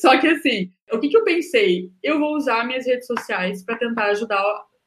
Só 0.00 0.18
que 0.20 0.26
assim, 0.28 0.70
o 0.92 0.98
que, 0.98 1.08
que 1.08 1.16
eu 1.16 1.24
pensei? 1.24 1.90
Eu 2.02 2.18
vou 2.18 2.36
usar 2.36 2.66
minhas 2.66 2.86
redes 2.86 3.06
sociais 3.06 3.62
para 3.62 3.76
tentar 3.76 4.06
ajudar 4.06 4.42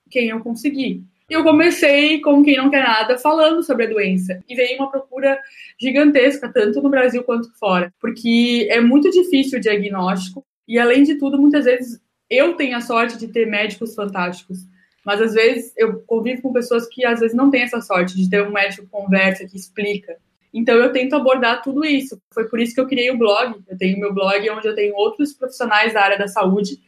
quem 0.10 0.30
eu 0.30 0.40
conseguir 0.40 1.04
eu 1.30 1.44
comecei, 1.44 2.20
como 2.22 2.44
quem 2.44 2.58
não 2.58 2.70
quer 2.70 2.84
nada, 2.84 3.18
falando 3.18 3.62
sobre 3.62 3.86
a 3.86 3.90
doença. 3.90 4.44
E 4.50 4.56
veio 4.56 4.78
uma 4.78 4.90
procura 4.90 5.40
gigantesca, 5.80 6.52
tanto 6.52 6.82
no 6.82 6.90
Brasil 6.90 7.24
quanto 7.24 7.54
fora. 7.58 7.94
Porque 8.02 8.68
é 8.72 8.82
muito 8.82 9.10
difícil 9.12 9.60
o 9.60 9.62
diagnóstico. 9.62 10.44
E, 10.68 10.80
além 10.80 11.04
de 11.04 11.16
tudo, 11.16 11.40
muitas 11.40 11.66
vezes 11.66 12.02
eu 12.30 12.56
tenho 12.56 12.76
a 12.76 12.82
sorte 12.82 13.18
de 13.18 13.28
ter 13.28 13.46
médicos 13.46 13.94
fantásticos. 13.94 14.60
Mas, 15.06 15.22
às 15.22 15.34
vezes, 15.34 15.72
eu 15.78 16.02
convivo 16.02 16.42
com 16.42 16.54
pessoas 16.54 16.88
que, 16.88 17.06
às 17.06 17.20
vezes, 17.20 17.36
não 17.36 17.52
têm 17.52 17.62
essa 17.62 17.82
sorte 17.82 18.16
de 18.16 18.30
ter 18.30 18.44
um 18.44 18.52
médico 18.52 18.84
que 18.84 18.90
conversa, 18.90 19.48
que 19.48 19.56
explica. 19.56 20.18
Então, 20.54 20.76
eu 20.76 20.92
tento 20.92 21.16
abordar 21.16 21.62
tudo 21.62 21.86
isso. 21.86 22.22
Foi 22.34 22.48
por 22.48 22.60
isso 22.60 22.74
que 22.74 22.82
eu 22.82 22.88
criei 22.88 23.12
o 23.12 23.18
blog. 23.18 23.56
Eu 23.68 23.78
tenho 23.78 24.00
meu 24.00 24.14
blog 24.14 24.50
onde 24.50 24.68
eu 24.68 24.76
tenho 24.76 24.96
outros 24.96 25.34
profissionais 25.34 25.94
da 25.94 26.02
área 26.02 26.18
da 26.18 26.28
saúde 26.28 26.80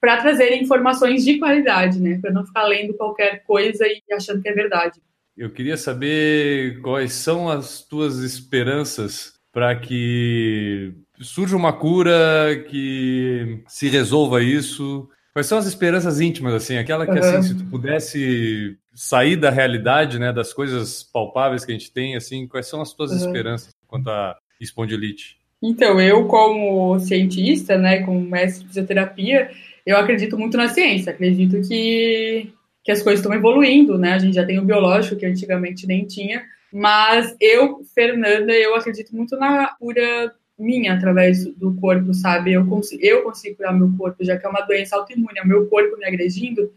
para 0.00 0.16
trazer 0.16 0.52
informações 0.56 1.24
de 1.24 1.38
qualidade, 1.38 2.00
né? 2.00 2.18
Para 2.20 2.32
não 2.32 2.44
ficar 2.44 2.64
lendo 2.64 2.94
qualquer 2.94 3.44
coisa 3.44 3.86
e 3.86 4.02
achando 4.12 4.42
que 4.42 4.48
é 4.48 4.52
verdade. 4.52 5.00
Eu 5.36 5.50
queria 5.50 5.76
saber 5.76 6.80
quais 6.80 7.12
são 7.12 7.48
as 7.48 7.82
tuas 7.82 8.18
esperanças 8.18 9.34
para 9.52 9.76
que 9.76 10.92
surja 11.20 11.56
uma 11.56 11.72
cura, 11.72 12.64
que 12.68 13.62
se 13.68 13.88
resolva 13.88 14.42
isso. 14.42 15.08
Quais 15.32 15.46
são 15.46 15.56
as 15.56 15.66
esperanças 15.66 16.20
íntimas, 16.20 16.54
assim? 16.54 16.76
Aquela 16.76 17.06
que, 17.06 17.12
uhum. 17.12 17.18
assim, 17.18 17.42
se 17.42 17.54
tu 17.54 17.64
pudesse 17.66 18.76
sair 18.94 19.36
da 19.36 19.50
realidade, 19.50 20.18
né, 20.18 20.32
das 20.32 20.52
coisas 20.52 21.02
palpáveis 21.02 21.64
que 21.64 21.72
a 21.72 21.74
gente 21.74 21.92
tem, 21.92 22.16
assim, 22.16 22.46
quais 22.46 22.66
são 22.66 22.80
as 22.80 22.92
tuas 22.92 23.10
uhum. 23.10 23.18
esperanças 23.18 23.70
quanto 23.86 24.08
à 24.10 24.36
espondilite? 24.60 25.38
Então, 25.62 26.00
eu 26.00 26.26
como 26.26 26.98
cientista, 26.98 27.78
né, 27.78 28.02
como 28.02 28.20
mestre 28.20 28.62
de 28.62 28.68
fisioterapia, 28.68 29.50
eu 29.86 29.96
acredito 29.96 30.38
muito 30.38 30.56
na 30.56 30.68
ciência, 30.68 31.12
acredito 31.12 31.60
que, 31.68 32.52
que 32.84 32.92
as 32.92 33.02
coisas 33.02 33.20
estão 33.20 33.34
evoluindo, 33.34 33.98
né? 33.98 34.12
A 34.12 34.18
gente 34.18 34.34
já 34.34 34.44
tem 34.44 34.58
o 34.58 34.64
biológico, 34.64 35.16
que 35.16 35.26
antigamente 35.26 35.86
nem 35.86 36.06
tinha, 36.06 36.42
mas 36.72 37.36
eu, 37.40 37.82
Fernanda, 37.94 38.52
eu 38.52 38.74
acredito 38.74 39.14
muito 39.14 39.36
na 39.36 39.68
cura 39.78 40.32
minha 40.58 40.94
através 40.94 41.44
do 41.56 41.74
corpo, 41.74 42.14
sabe? 42.14 42.52
Eu 42.52 42.66
consigo, 42.66 43.02
eu 43.04 43.22
consigo 43.22 43.56
curar 43.56 43.72
meu 43.72 43.92
corpo, 43.96 44.24
já 44.24 44.36
que 44.36 44.46
é 44.46 44.48
uma 44.48 44.60
doença 44.62 44.96
autoimune, 44.96 45.38
é 45.38 45.42
o 45.42 45.48
meu 45.48 45.66
corpo 45.66 45.96
me 45.96 46.06
agredindo, 46.06 46.72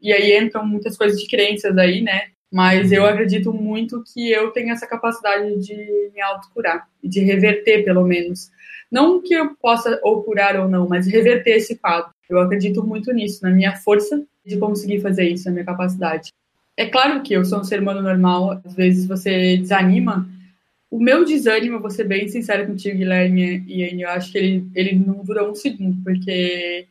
e 0.00 0.12
aí 0.12 0.36
entram 0.38 0.66
muitas 0.66 0.96
coisas 0.96 1.20
de 1.20 1.28
crenças 1.28 1.76
aí, 1.76 2.00
né? 2.00 2.28
Mas 2.50 2.92
eu 2.92 3.04
acredito 3.04 3.52
muito 3.52 4.02
que 4.02 4.30
eu 4.30 4.50
tenho 4.50 4.72
essa 4.72 4.86
capacidade 4.86 5.58
de 5.58 6.10
me 6.14 6.20
autocurar, 6.22 6.88
de 7.02 7.20
reverter, 7.20 7.84
pelo 7.84 8.06
menos. 8.06 8.50
Não 8.90 9.20
que 9.20 9.34
eu 9.34 9.54
possa 9.56 10.00
ou 10.02 10.22
curar 10.22 10.58
ou 10.58 10.68
não, 10.68 10.88
mas 10.88 11.06
reverter 11.06 11.56
esse 11.56 11.76
quadro. 11.76 12.10
Eu 12.28 12.40
acredito 12.40 12.82
muito 12.86 13.12
nisso, 13.12 13.42
na 13.42 13.50
minha 13.50 13.76
força 13.76 14.22
de 14.44 14.56
conseguir 14.56 15.00
fazer 15.00 15.28
isso, 15.28 15.46
na 15.46 15.52
minha 15.52 15.64
capacidade. 15.64 16.32
É 16.76 16.86
claro 16.86 17.22
que 17.22 17.34
eu 17.34 17.44
sou 17.44 17.60
um 17.60 17.64
ser 17.64 17.80
humano 17.80 18.00
normal, 18.00 18.60
às 18.64 18.74
vezes 18.74 19.06
você 19.06 19.58
desanima. 19.58 20.28
O 20.90 20.98
meu 20.98 21.24
desânimo, 21.24 21.80
vou 21.80 21.90
ser 21.90 22.04
bem 22.04 22.28
sincera 22.28 22.66
contigo, 22.66 22.96
Guilherme 22.96 23.62
e 23.66 24.02
eu 24.02 24.08
acho 24.08 24.32
que 24.32 24.38
ele, 24.38 24.66
ele 24.74 24.94
não 24.94 25.22
dura 25.22 25.48
um 25.48 25.54
segundo, 25.54 26.02
porque 26.02 26.86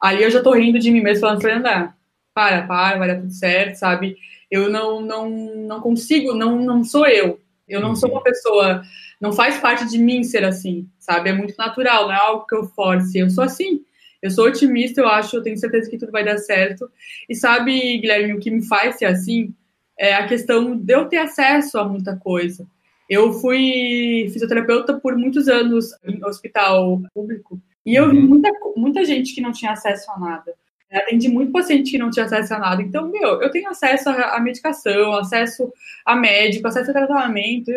ali 0.00 0.22
eu 0.22 0.30
já 0.30 0.42
tô 0.42 0.52
rindo 0.52 0.78
de 0.78 0.90
mim 0.90 1.02
mesmo, 1.02 1.20
falando, 1.20 1.42
Fernanda, 1.42 1.94
para, 2.34 2.66
para, 2.66 2.98
vai 2.98 3.08
dar 3.08 3.20
tudo 3.20 3.32
certo, 3.32 3.76
sabe? 3.76 4.16
Eu 4.50 4.70
não, 4.70 5.00
não, 5.00 5.30
não 5.30 5.80
consigo, 5.80 6.34
não, 6.34 6.58
não 6.58 6.84
sou 6.84 7.06
eu. 7.06 7.40
Eu 7.68 7.80
não 7.80 7.96
sou 7.96 8.10
uma 8.10 8.22
pessoa, 8.22 8.82
não 9.20 9.32
faz 9.32 9.58
parte 9.58 9.88
de 9.88 9.98
mim 9.98 10.22
ser 10.24 10.44
assim, 10.44 10.88
sabe? 10.98 11.30
É 11.30 11.32
muito 11.32 11.54
natural, 11.56 12.04
não 12.04 12.12
é 12.12 12.18
algo 12.18 12.46
que 12.46 12.54
eu 12.54 12.64
force. 12.64 13.18
Eu 13.18 13.30
sou 13.30 13.44
assim. 13.44 13.82
Eu 14.20 14.30
sou 14.30 14.46
otimista, 14.46 15.00
eu 15.00 15.08
acho, 15.08 15.36
eu 15.36 15.42
tenho 15.42 15.58
certeza 15.58 15.90
que 15.90 15.98
tudo 15.98 16.12
vai 16.12 16.24
dar 16.24 16.38
certo. 16.38 16.88
E 17.28 17.34
sabe, 17.34 17.98
Guilherme, 17.98 18.34
o 18.34 18.38
que 18.38 18.50
me 18.50 18.64
faz 18.64 18.96
ser 18.96 19.06
assim 19.06 19.52
é 19.98 20.14
a 20.14 20.28
questão 20.28 20.76
de 20.76 20.94
eu 20.94 21.06
ter 21.06 21.18
acesso 21.18 21.78
a 21.78 21.88
muita 21.88 22.16
coisa. 22.16 22.66
Eu 23.08 23.32
fui 23.32 24.28
fisioterapeuta 24.32 24.98
por 24.98 25.16
muitos 25.16 25.48
anos 25.48 25.90
em 26.04 26.24
hospital 26.24 27.02
público 27.12 27.60
e 27.84 27.96
eu 27.96 28.08
vi 28.10 28.18
uhum. 28.18 28.28
muita, 28.28 28.50
muita 28.76 29.04
gente 29.04 29.34
que 29.34 29.40
não 29.40 29.50
tinha 29.50 29.72
acesso 29.72 30.10
a 30.12 30.18
nada. 30.18 30.54
Atendi 30.92 31.28
muito 31.28 31.52
paciente 31.52 31.90
que 31.90 31.98
não 31.98 32.10
tinha 32.10 32.26
acesso 32.26 32.54
a 32.54 32.58
nada. 32.58 32.82
Então, 32.82 33.10
meu, 33.10 33.40
eu 33.40 33.50
tenho 33.50 33.68
acesso 33.68 34.10
à 34.10 34.38
medicação, 34.40 35.14
acesso 35.14 35.72
a 36.04 36.14
médico, 36.14 36.68
acesso 36.68 36.90
a 36.90 36.94
tratamento. 36.94 37.70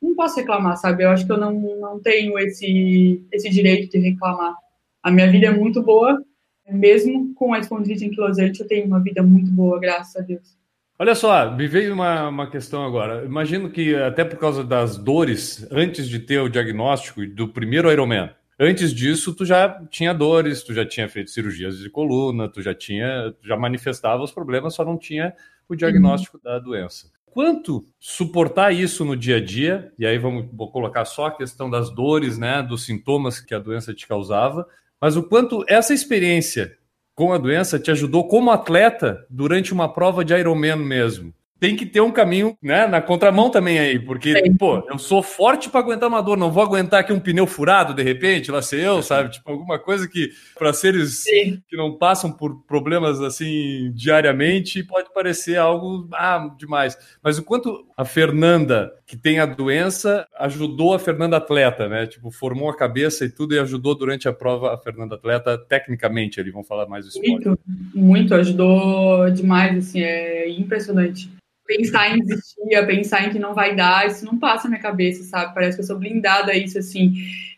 Não 0.00 0.14
posso 0.14 0.36
reclamar, 0.36 0.76
sabe? 0.76 1.04
Eu 1.04 1.10
acho 1.10 1.26
que 1.26 1.32
eu 1.32 1.38
não, 1.38 1.52
não 1.52 2.00
tenho 2.00 2.38
esse, 2.38 3.24
esse 3.32 3.50
direito 3.50 3.90
de 3.90 3.98
reclamar. 3.98 4.54
A 5.02 5.10
minha 5.10 5.30
vida 5.30 5.46
é 5.46 5.50
muito 5.50 5.82
boa, 5.82 6.22
mesmo 6.70 7.32
com 7.34 7.54
a 7.54 7.58
espondilite 7.58 8.04
anquilosante, 8.04 8.60
eu 8.60 8.66
tenho 8.66 8.86
uma 8.86 9.00
vida 9.00 9.22
muito 9.22 9.50
boa, 9.50 9.80
graças 9.80 10.16
a 10.16 10.20
Deus. 10.20 10.56
Olha 10.98 11.14
só, 11.14 11.54
me 11.54 11.68
veio 11.68 11.94
uma, 11.94 12.28
uma 12.28 12.50
questão 12.50 12.84
agora. 12.84 13.24
Imagino 13.24 13.70
que 13.70 13.94
até 13.94 14.24
por 14.24 14.36
causa 14.36 14.64
das 14.64 14.96
dores, 14.96 15.66
antes 15.70 16.08
de 16.08 16.18
ter 16.18 16.40
o 16.40 16.48
diagnóstico 16.48 17.24
do 17.24 17.48
primeiro 17.48 17.90
Ironman, 17.90 18.30
antes 18.58 18.92
disso 18.92 19.34
tu 19.34 19.44
já 19.44 19.84
tinha 19.90 20.12
dores, 20.12 20.62
tu 20.62 20.74
já 20.74 20.84
tinha 20.84 21.08
feito 21.08 21.30
cirurgias 21.30 21.78
de 21.78 21.88
coluna, 21.88 22.48
tu 22.48 22.60
já 22.60 22.74
tinha, 22.74 23.34
tu 23.40 23.46
já 23.46 23.56
manifestava 23.56 24.22
os 24.22 24.32
problemas, 24.32 24.74
só 24.74 24.84
não 24.84 24.98
tinha 24.98 25.34
o 25.68 25.76
diagnóstico 25.76 26.38
uhum. 26.38 26.42
da 26.42 26.58
doença. 26.58 27.10
Quanto 27.26 27.84
suportar 28.00 28.72
isso 28.72 29.04
no 29.04 29.16
dia 29.16 29.36
a 29.36 29.44
dia, 29.44 29.92
e 29.98 30.06
aí 30.06 30.18
vamos 30.18 30.46
vou 30.52 30.70
colocar 30.70 31.04
só 31.04 31.26
a 31.26 31.36
questão 31.36 31.70
das 31.70 31.90
dores, 31.90 32.38
né, 32.38 32.62
dos 32.62 32.84
sintomas 32.84 33.38
que 33.38 33.54
a 33.54 33.58
doença 33.58 33.94
te 33.94 34.06
causava, 34.06 34.66
mas 35.00 35.16
o 35.16 35.22
quanto 35.22 35.64
essa 35.68 35.94
experiência 35.94 36.76
com 37.14 37.32
a 37.32 37.38
doença 37.38 37.78
te 37.78 37.90
ajudou 37.90 38.26
como 38.26 38.50
atleta 38.50 39.26
durante 39.28 39.72
uma 39.72 39.92
prova 39.92 40.24
de 40.24 40.34
Ironman 40.34 40.76
mesmo. 40.76 41.34
Tem 41.60 41.74
que 41.74 41.84
ter 41.84 42.00
um 42.00 42.12
caminho 42.12 42.56
né, 42.62 42.86
na 42.86 43.00
contramão 43.00 43.50
também 43.50 43.78
aí, 43.78 43.98
porque, 43.98 44.32
Sim. 44.32 44.54
pô, 44.56 44.84
eu 44.88 44.98
sou 44.98 45.22
forte 45.22 45.68
para 45.68 45.80
aguentar 45.80 46.08
uma 46.08 46.22
dor, 46.22 46.36
não 46.36 46.52
vou 46.52 46.62
aguentar 46.62 47.00
aqui 47.00 47.12
um 47.12 47.18
pneu 47.18 47.46
furado 47.46 47.94
de 47.94 48.02
repente, 48.02 48.50
lá 48.50 48.62
sei 48.62 48.86
eu, 48.86 49.02
sabe? 49.02 49.30
Tipo, 49.30 49.50
alguma 49.50 49.78
coisa 49.78 50.06
que, 50.06 50.30
para 50.56 50.72
seres 50.72 51.24
Sim. 51.24 51.60
que 51.68 51.76
não 51.76 51.96
passam 51.96 52.30
por 52.30 52.62
problemas 52.64 53.20
assim 53.20 53.90
diariamente, 53.92 54.84
pode 54.84 55.12
parecer 55.12 55.56
algo 55.56 56.08
ah, 56.12 56.48
demais. 56.56 56.96
Mas 57.22 57.38
o 57.38 57.42
quanto 57.42 57.86
a 57.96 58.04
Fernanda, 58.04 58.92
que 59.04 59.16
tem 59.16 59.40
a 59.40 59.46
doença, 59.46 60.26
ajudou 60.38 60.94
a 60.94 60.98
Fernanda 60.98 61.38
atleta, 61.38 61.88
né? 61.88 62.06
Tipo, 62.06 62.30
formou 62.30 62.70
a 62.70 62.76
cabeça 62.76 63.24
e 63.24 63.30
tudo 63.30 63.54
e 63.54 63.58
ajudou 63.58 63.96
durante 63.96 64.28
a 64.28 64.32
prova 64.32 64.74
a 64.74 64.78
Fernanda 64.78 65.16
atleta, 65.16 65.58
tecnicamente, 65.58 66.40
ali, 66.40 66.50
vão 66.50 66.62
falar 66.62 66.86
mais 66.86 67.04
do 67.04 67.08
esporte. 67.08 67.30
Muito, 67.30 67.60
muito, 67.94 68.34
ajudou 68.34 69.28
demais, 69.30 69.76
assim, 69.76 70.02
é 70.02 70.48
impressionante 70.48 71.30
pensar 71.68 72.16
em 72.16 72.22
desistir, 72.22 72.86
pensar 72.86 73.26
em 73.26 73.30
que 73.30 73.38
não 73.38 73.52
vai 73.52 73.76
dar, 73.76 74.06
isso 74.06 74.24
não 74.24 74.38
passa 74.38 74.64
na 74.64 74.70
minha 74.70 74.82
cabeça, 74.82 75.22
sabe? 75.24 75.54
Parece 75.54 75.76
que 75.76 75.82
eu 75.82 75.86
sou 75.86 75.98
blindada 75.98 76.52
a 76.52 76.56
isso, 76.56 76.78
assim. 76.78 77.12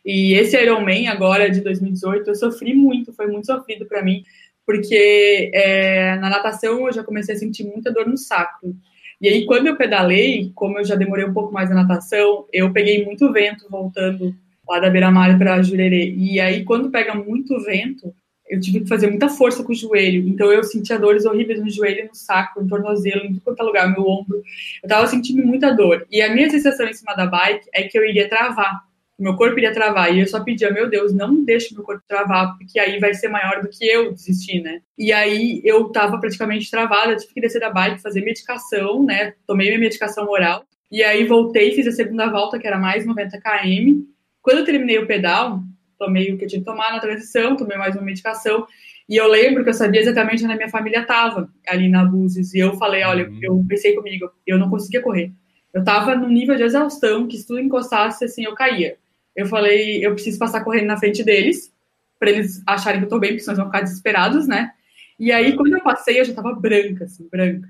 E 0.05 0.35
esse 0.35 0.61
Ironman 0.61 1.07
agora, 1.07 1.49
de 1.49 1.61
2018, 1.61 2.29
eu 2.29 2.35
sofri 2.35 2.75
muito, 2.75 3.12
foi 3.12 3.29
muito 3.29 3.46
sofrido 3.46 3.87
para 3.87 4.03
mim, 4.03 4.25
porque 4.66 5.51
é, 5.55 6.16
na 6.16 6.29
natação 6.29 6.87
eu 6.88 6.92
já 6.92 7.05
comecei 7.05 7.37
a 7.37 7.38
sentir 7.38 7.62
muita 7.62 7.92
dor 7.92 8.07
no 8.09 8.18
saco. 8.18 8.75
E 9.20 9.29
aí, 9.29 9.46
quando 9.46 9.68
eu 9.68 9.77
pedalei, 9.77 10.51
como 10.57 10.79
eu 10.79 10.85
já 10.85 10.96
demorei 10.96 11.25
um 11.25 11.33
pouco 11.33 11.53
mais 11.53 11.68
na 11.68 11.77
natação, 11.77 12.46
eu 12.53 12.73
peguei 12.73 13.05
muito 13.05 13.33
vento 13.33 13.68
voltando 13.70 14.35
lá 14.68 14.81
da 14.81 14.90
beira-mar 14.90 15.38
para 15.38 15.62
Jurerê. 15.62 16.14
E 16.16 16.40
aí, 16.40 16.64
quando 16.64 16.90
pega 16.90 17.14
muito 17.14 17.62
vento, 17.62 18.12
eu 18.50 18.60
tive 18.60 18.80
que 18.80 18.88
fazer 18.88 19.06
muita 19.06 19.28
força 19.28 19.62
com 19.62 19.70
o 19.70 19.74
joelho. 19.74 20.28
Então 20.28 20.52
eu 20.52 20.64
sentia 20.64 20.98
dores 20.98 21.24
horríveis 21.24 21.60
no 21.60 21.70
joelho, 21.70 22.08
no 22.08 22.14
saco, 22.14 22.60
no 22.60 22.68
tornozelo, 22.68 23.24
em 23.24 23.36
todo 23.36 23.64
lugar, 23.64 23.88
no 23.88 23.94
meu 23.94 24.06
ombro. 24.08 24.42
Eu 24.82 24.88
tava 24.88 25.06
sentindo 25.06 25.46
muita 25.46 25.70
dor. 25.70 26.04
E 26.10 26.20
a 26.20 26.34
minha 26.34 26.50
sensação 26.50 26.86
em 26.86 26.92
cima 26.92 27.14
da 27.14 27.26
bike 27.26 27.68
é 27.72 27.84
que 27.84 27.96
eu 27.96 28.04
iria 28.04 28.28
travar. 28.28 28.82
Meu 29.16 29.36
corpo 29.36 29.56
iria 29.56 29.72
travar. 29.72 30.12
E 30.12 30.20
eu 30.20 30.26
só 30.26 30.42
pedia, 30.42 30.72
meu 30.72 30.90
Deus, 30.90 31.14
não 31.14 31.44
deixe 31.44 31.72
meu 31.72 31.84
corpo 31.84 32.02
travar, 32.08 32.58
porque 32.58 32.80
aí 32.80 32.98
vai 32.98 33.14
ser 33.14 33.28
maior 33.28 33.62
do 33.62 33.68
que 33.68 33.86
eu 33.86 34.12
desistir, 34.12 34.60
né? 34.60 34.80
E 34.98 35.12
aí 35.12 35.60
eu 35.64 35.84
tava 35.90 36.18
praticamente 36.18 36.68
travada, 36.68 37.14
tive 37.14 37.32
que 37.32 37.40
descer 37.40 37.60
da 37.60 37.70
bike, 37.70 38.02
fazer 38.02 38.22
medicação, 38.24 39.04
né? 39.04 39.34
Tomei 39.46 39.68
minha 39.68 39.78
medicação 39.78 40.28
oral. 40.28 40.64
E 40.90 41.04
aí 41.04 41.24
voltei, 41.24 41.72
fiz 41.72 41.86
a 41.86 41.92
segunda 41.92 42.28
volta, 42.28 42.58
que 42.58 42.66
era 42.66 42.78
mais 42.78 43.06
90 43.06 43.40
km. 43.40 44.00
Quando 44.42 44.58
eu 44.58 44.64
terminei 44.64 44.98
o 44.98 45.06
pedal, 45.06 45.62
tomei 46.00 46.32
o 46.32 46.38
que 46.38 46.44
eu 46.44 46.48
tinha 46.48 46.60
que 46.60 46.64
tomar 46.64 46.92
na 46.92 46.98
transição, 46.98 47.54
tomei 47.54 47.76
mais 47.76 47.94
uma 47.94 48.02
medicação. 48.02 48.66
E 49.06 49.16
eu 49.16 49.28
lembro 49.28 49.62
que 49.62 49.68
eu 49.68 49.74
sabia 49.74 50.00
exatamente 50.00 50.42
onde 50.42 50.54
a 50.54 50.56
minha 50.56 50.68
família 50.70 51.00
estava, 51.00 51.52
ali 51.68 51.88
na 51.88 52.04
Búzios. 52.04 52.54
E 52.54 52.58
eu 52.58 52.76
falei, 52.76 53.04
olha, 53.04 53.28
uhum. 53.28 53.38
eu 53.42 53.64
pensei 53.68 53.94
comigo, 53.94 54.30
eu 54.46 54.58
não 54.58 54.70
conseguia 54.70 55.02
correr. 55.02 55.30
Eu 55.74 55.80
estava 55.80 56.16
num 56.16 56.28
nível 56.28 56.56
de 56.56 56.62
exaustão, 56.62 57.28
que 57.28 57.36
se 57.36 57.46
tudo 57.46 57.60
encostasse, 57.60 58.24
assim, 58.24 58.44
eu 58.44 58.54
caía. 58.54 58.96
Eu 59.36 59.46
falei, 59.46 60.04
eu 60.04 60.12
preciso 60.14 60.38
passar 60.38 60.64
correndo 60.64 60.86
na 60.86 60.96
frente 60.96 61.22
deles, 61.22 61.72
para 62.18 62.30
eles 62.30 62.62
acharem 62.66 63.00
que 63.00 63.06
eu 63.06 63.10
tô 63.10 63.18
bem, 63.18 63.30
porque 63.30 63.40
senão 63.40 63.54
eles 63.54 63.62
vão 63.62 63.72
ficar 63.72 63.82
desesperados, 63.82 64.48
né? 64.48 64.72
E 65.18 65.30
aí, 65.30 65.54
quando 65.54 65.74
eu 65.74 65.82
passei, 65.82 66.18
eu 66.18 66.24
já 66.24 66.32
tava 66.32 66.54
branca, 66.54 67.04
assim, 67.04 67.28
branca. 67.30 67.68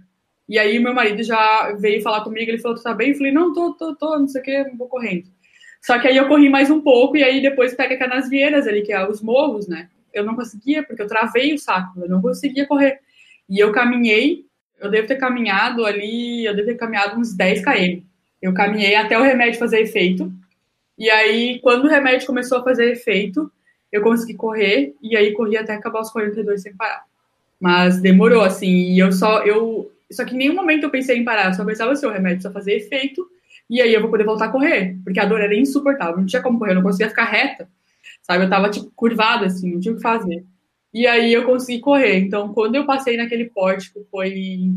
E 0.49 0.59
aí, 0.59 0.79
meu 0.79 0.95
marido 0.95 1.23
já 1.23 1.73
veio 1.79 2.03
falar 2.03 2.23
comigo, 2.23 2.51
ele 2.51 2.59
falou, 2.59 2.77
tu 2.77 2.83
tá 2.83 2.95
bem? 2.95 3.11
Eu 3.11 3.17
falei, 3.17 3.33
não, 3.33 3.53
tô, 3.53 3.75
tô, 3.75 3.95
tô, 3.97 4.19
não 4.19 4.29
sei 4.29 4.41
o 4.41 4.45
que, 4.45 4.65
vou 4.77 4.89
correndo. 4.89 5.29
Só 5.81 5.99
que 5.99 6.09
aí 6.09 6.17
eu 6.17 6.29
corri 6.29 6.49
mais 6.49 6.71
um 6.71 6.81
pouco 6.81 7.17
e 7.17 7.25
aí 7.25 7.41
depois 7.41 7.75
pega 7.75 7.97
Canasvieiras 7.97 8.67
ali, 8.67 8.83
que 8.83 8.93
é 8.93 9.09
os 9.09 9.23
morros, 9.23 9.67
né? 9.67 9.89
Eu 10.13 10.25
não 10.25 10.37
conseguia, 10.37 10.83
porque 10.83 11.01
eu 11.01 11.07
travei 11.07 11.55
o 11.55 11.59
saco, 11.59 12.01
eu 12.01 12.09
não 12.09 12.21
conseguia 12.21 12.67
correr. 12.67 13.01
E 13.49 13.59
eu 13.59 13.73
caminhei, 13.73 14.45
eu 14.79 14.91
devo 14.91 15.09
ter 15.09 15.17
caminhado 15.17 15.87
ali, 15.87 16.45
eu 16.45 16.55
devo 16.55 16.69
ter 16.69 16.77
caminhado 16.77 17.19
uns 17.19 17.35
10 17.35 17.65
km. 17.65 18.03
Eu 18.43 18.53
caminhei 18.53 18.95
até 18.95 19.19
o 19.19 19.23
remédio 19.23 19.59
fazer 19.59 19.81
efeito. 19.81 20.33
E 20.99 21.09
aí, 21.09 21.59
quando 21.61 21.85
o 21.85 21.89
remédio 21.89 22.27
começou 22.27 22.59
a 22.59 22.65
fazer 22.65 22.91
efeito, 22.91 23.51
eu 23.91 24.03
consegui 24.03 24.35
correr 24.35 24.95
e 25.03 25.17
aí 25.17 25.33
corri 25.33 25.57
até 25.57 25.75
acabar 25.75 26.01
os 26.01 26.11
42 26.11 26.63
sem 26.63 26.75
parar. 26.75 27.05
Mas 27.59 28.01
demorou 28.01 28.43
assim, 28.43 28.93
e 28.93 28.99
eu 28.99 29.13
só 29.13 29.43
eu 29.45 29.91
só 30.13 30.25
que 30.25 30.35
em 30.35 30.39
nenhum 30.39 30.55
momento 30.55 30.85
eu 30.85 30.91
pensei 30.91 31.17
em 31.17 31.25
parar, 31.25 31.47
eu 31.47 31.55
só 31.55 31.65
pensava 31.65 31.93
assim, 31.93 32.07
o 32.07 32.11
remédio 32.11 32.43
só 32.43 32.51
fazer 32.51 32.75
efeito 32.75 33.27
e 33.71 33.81
aí 33.81 33.95
eu 33.95 34.01
vou 34.01 34.11
poder 34.11 34.25
voltar 34.25 34.47
a 34.47 34.51
correr, 34.51 34.99
porque 35.05 35.21
a 35.21 35.25
dor 35.25 35.41
era 35.41 35.55
insuportável, 35.55 36.17
não 36.17 36.27
tinha 36.27 36.43
como 36.43 36.59
correr, 36.59 36.73
eu 36.73 36.75
não 36.75 36.83
conseguia 36.83 37.09
ficar 37.09 37.25
reta, 37.25 37.69
sabe? 38.21 38.45
Eu 38.45 38.51
tava, 38.51 38.69
tipo, 38.69 38.91
curvada, 38.97 39.47
assim, 39.47 39.73
não 39.73 39.81
tinha 39.81 39.93
o 39.93 39.97
que 39.97 40.03
fazer. 40.03 40.45
E 40.93 41.07
aí 41.07 41.33
eu 41.33 41.45
consegui 41.45 41.79
correr, 41.79 42.19
então 42.19 42.53
quando 42.53 42.75
eu 42.75 42.85
passei 42.85 43.17
naquele 43.17 43.45
pórtico 43.45 44.05
foi 44.11 44.73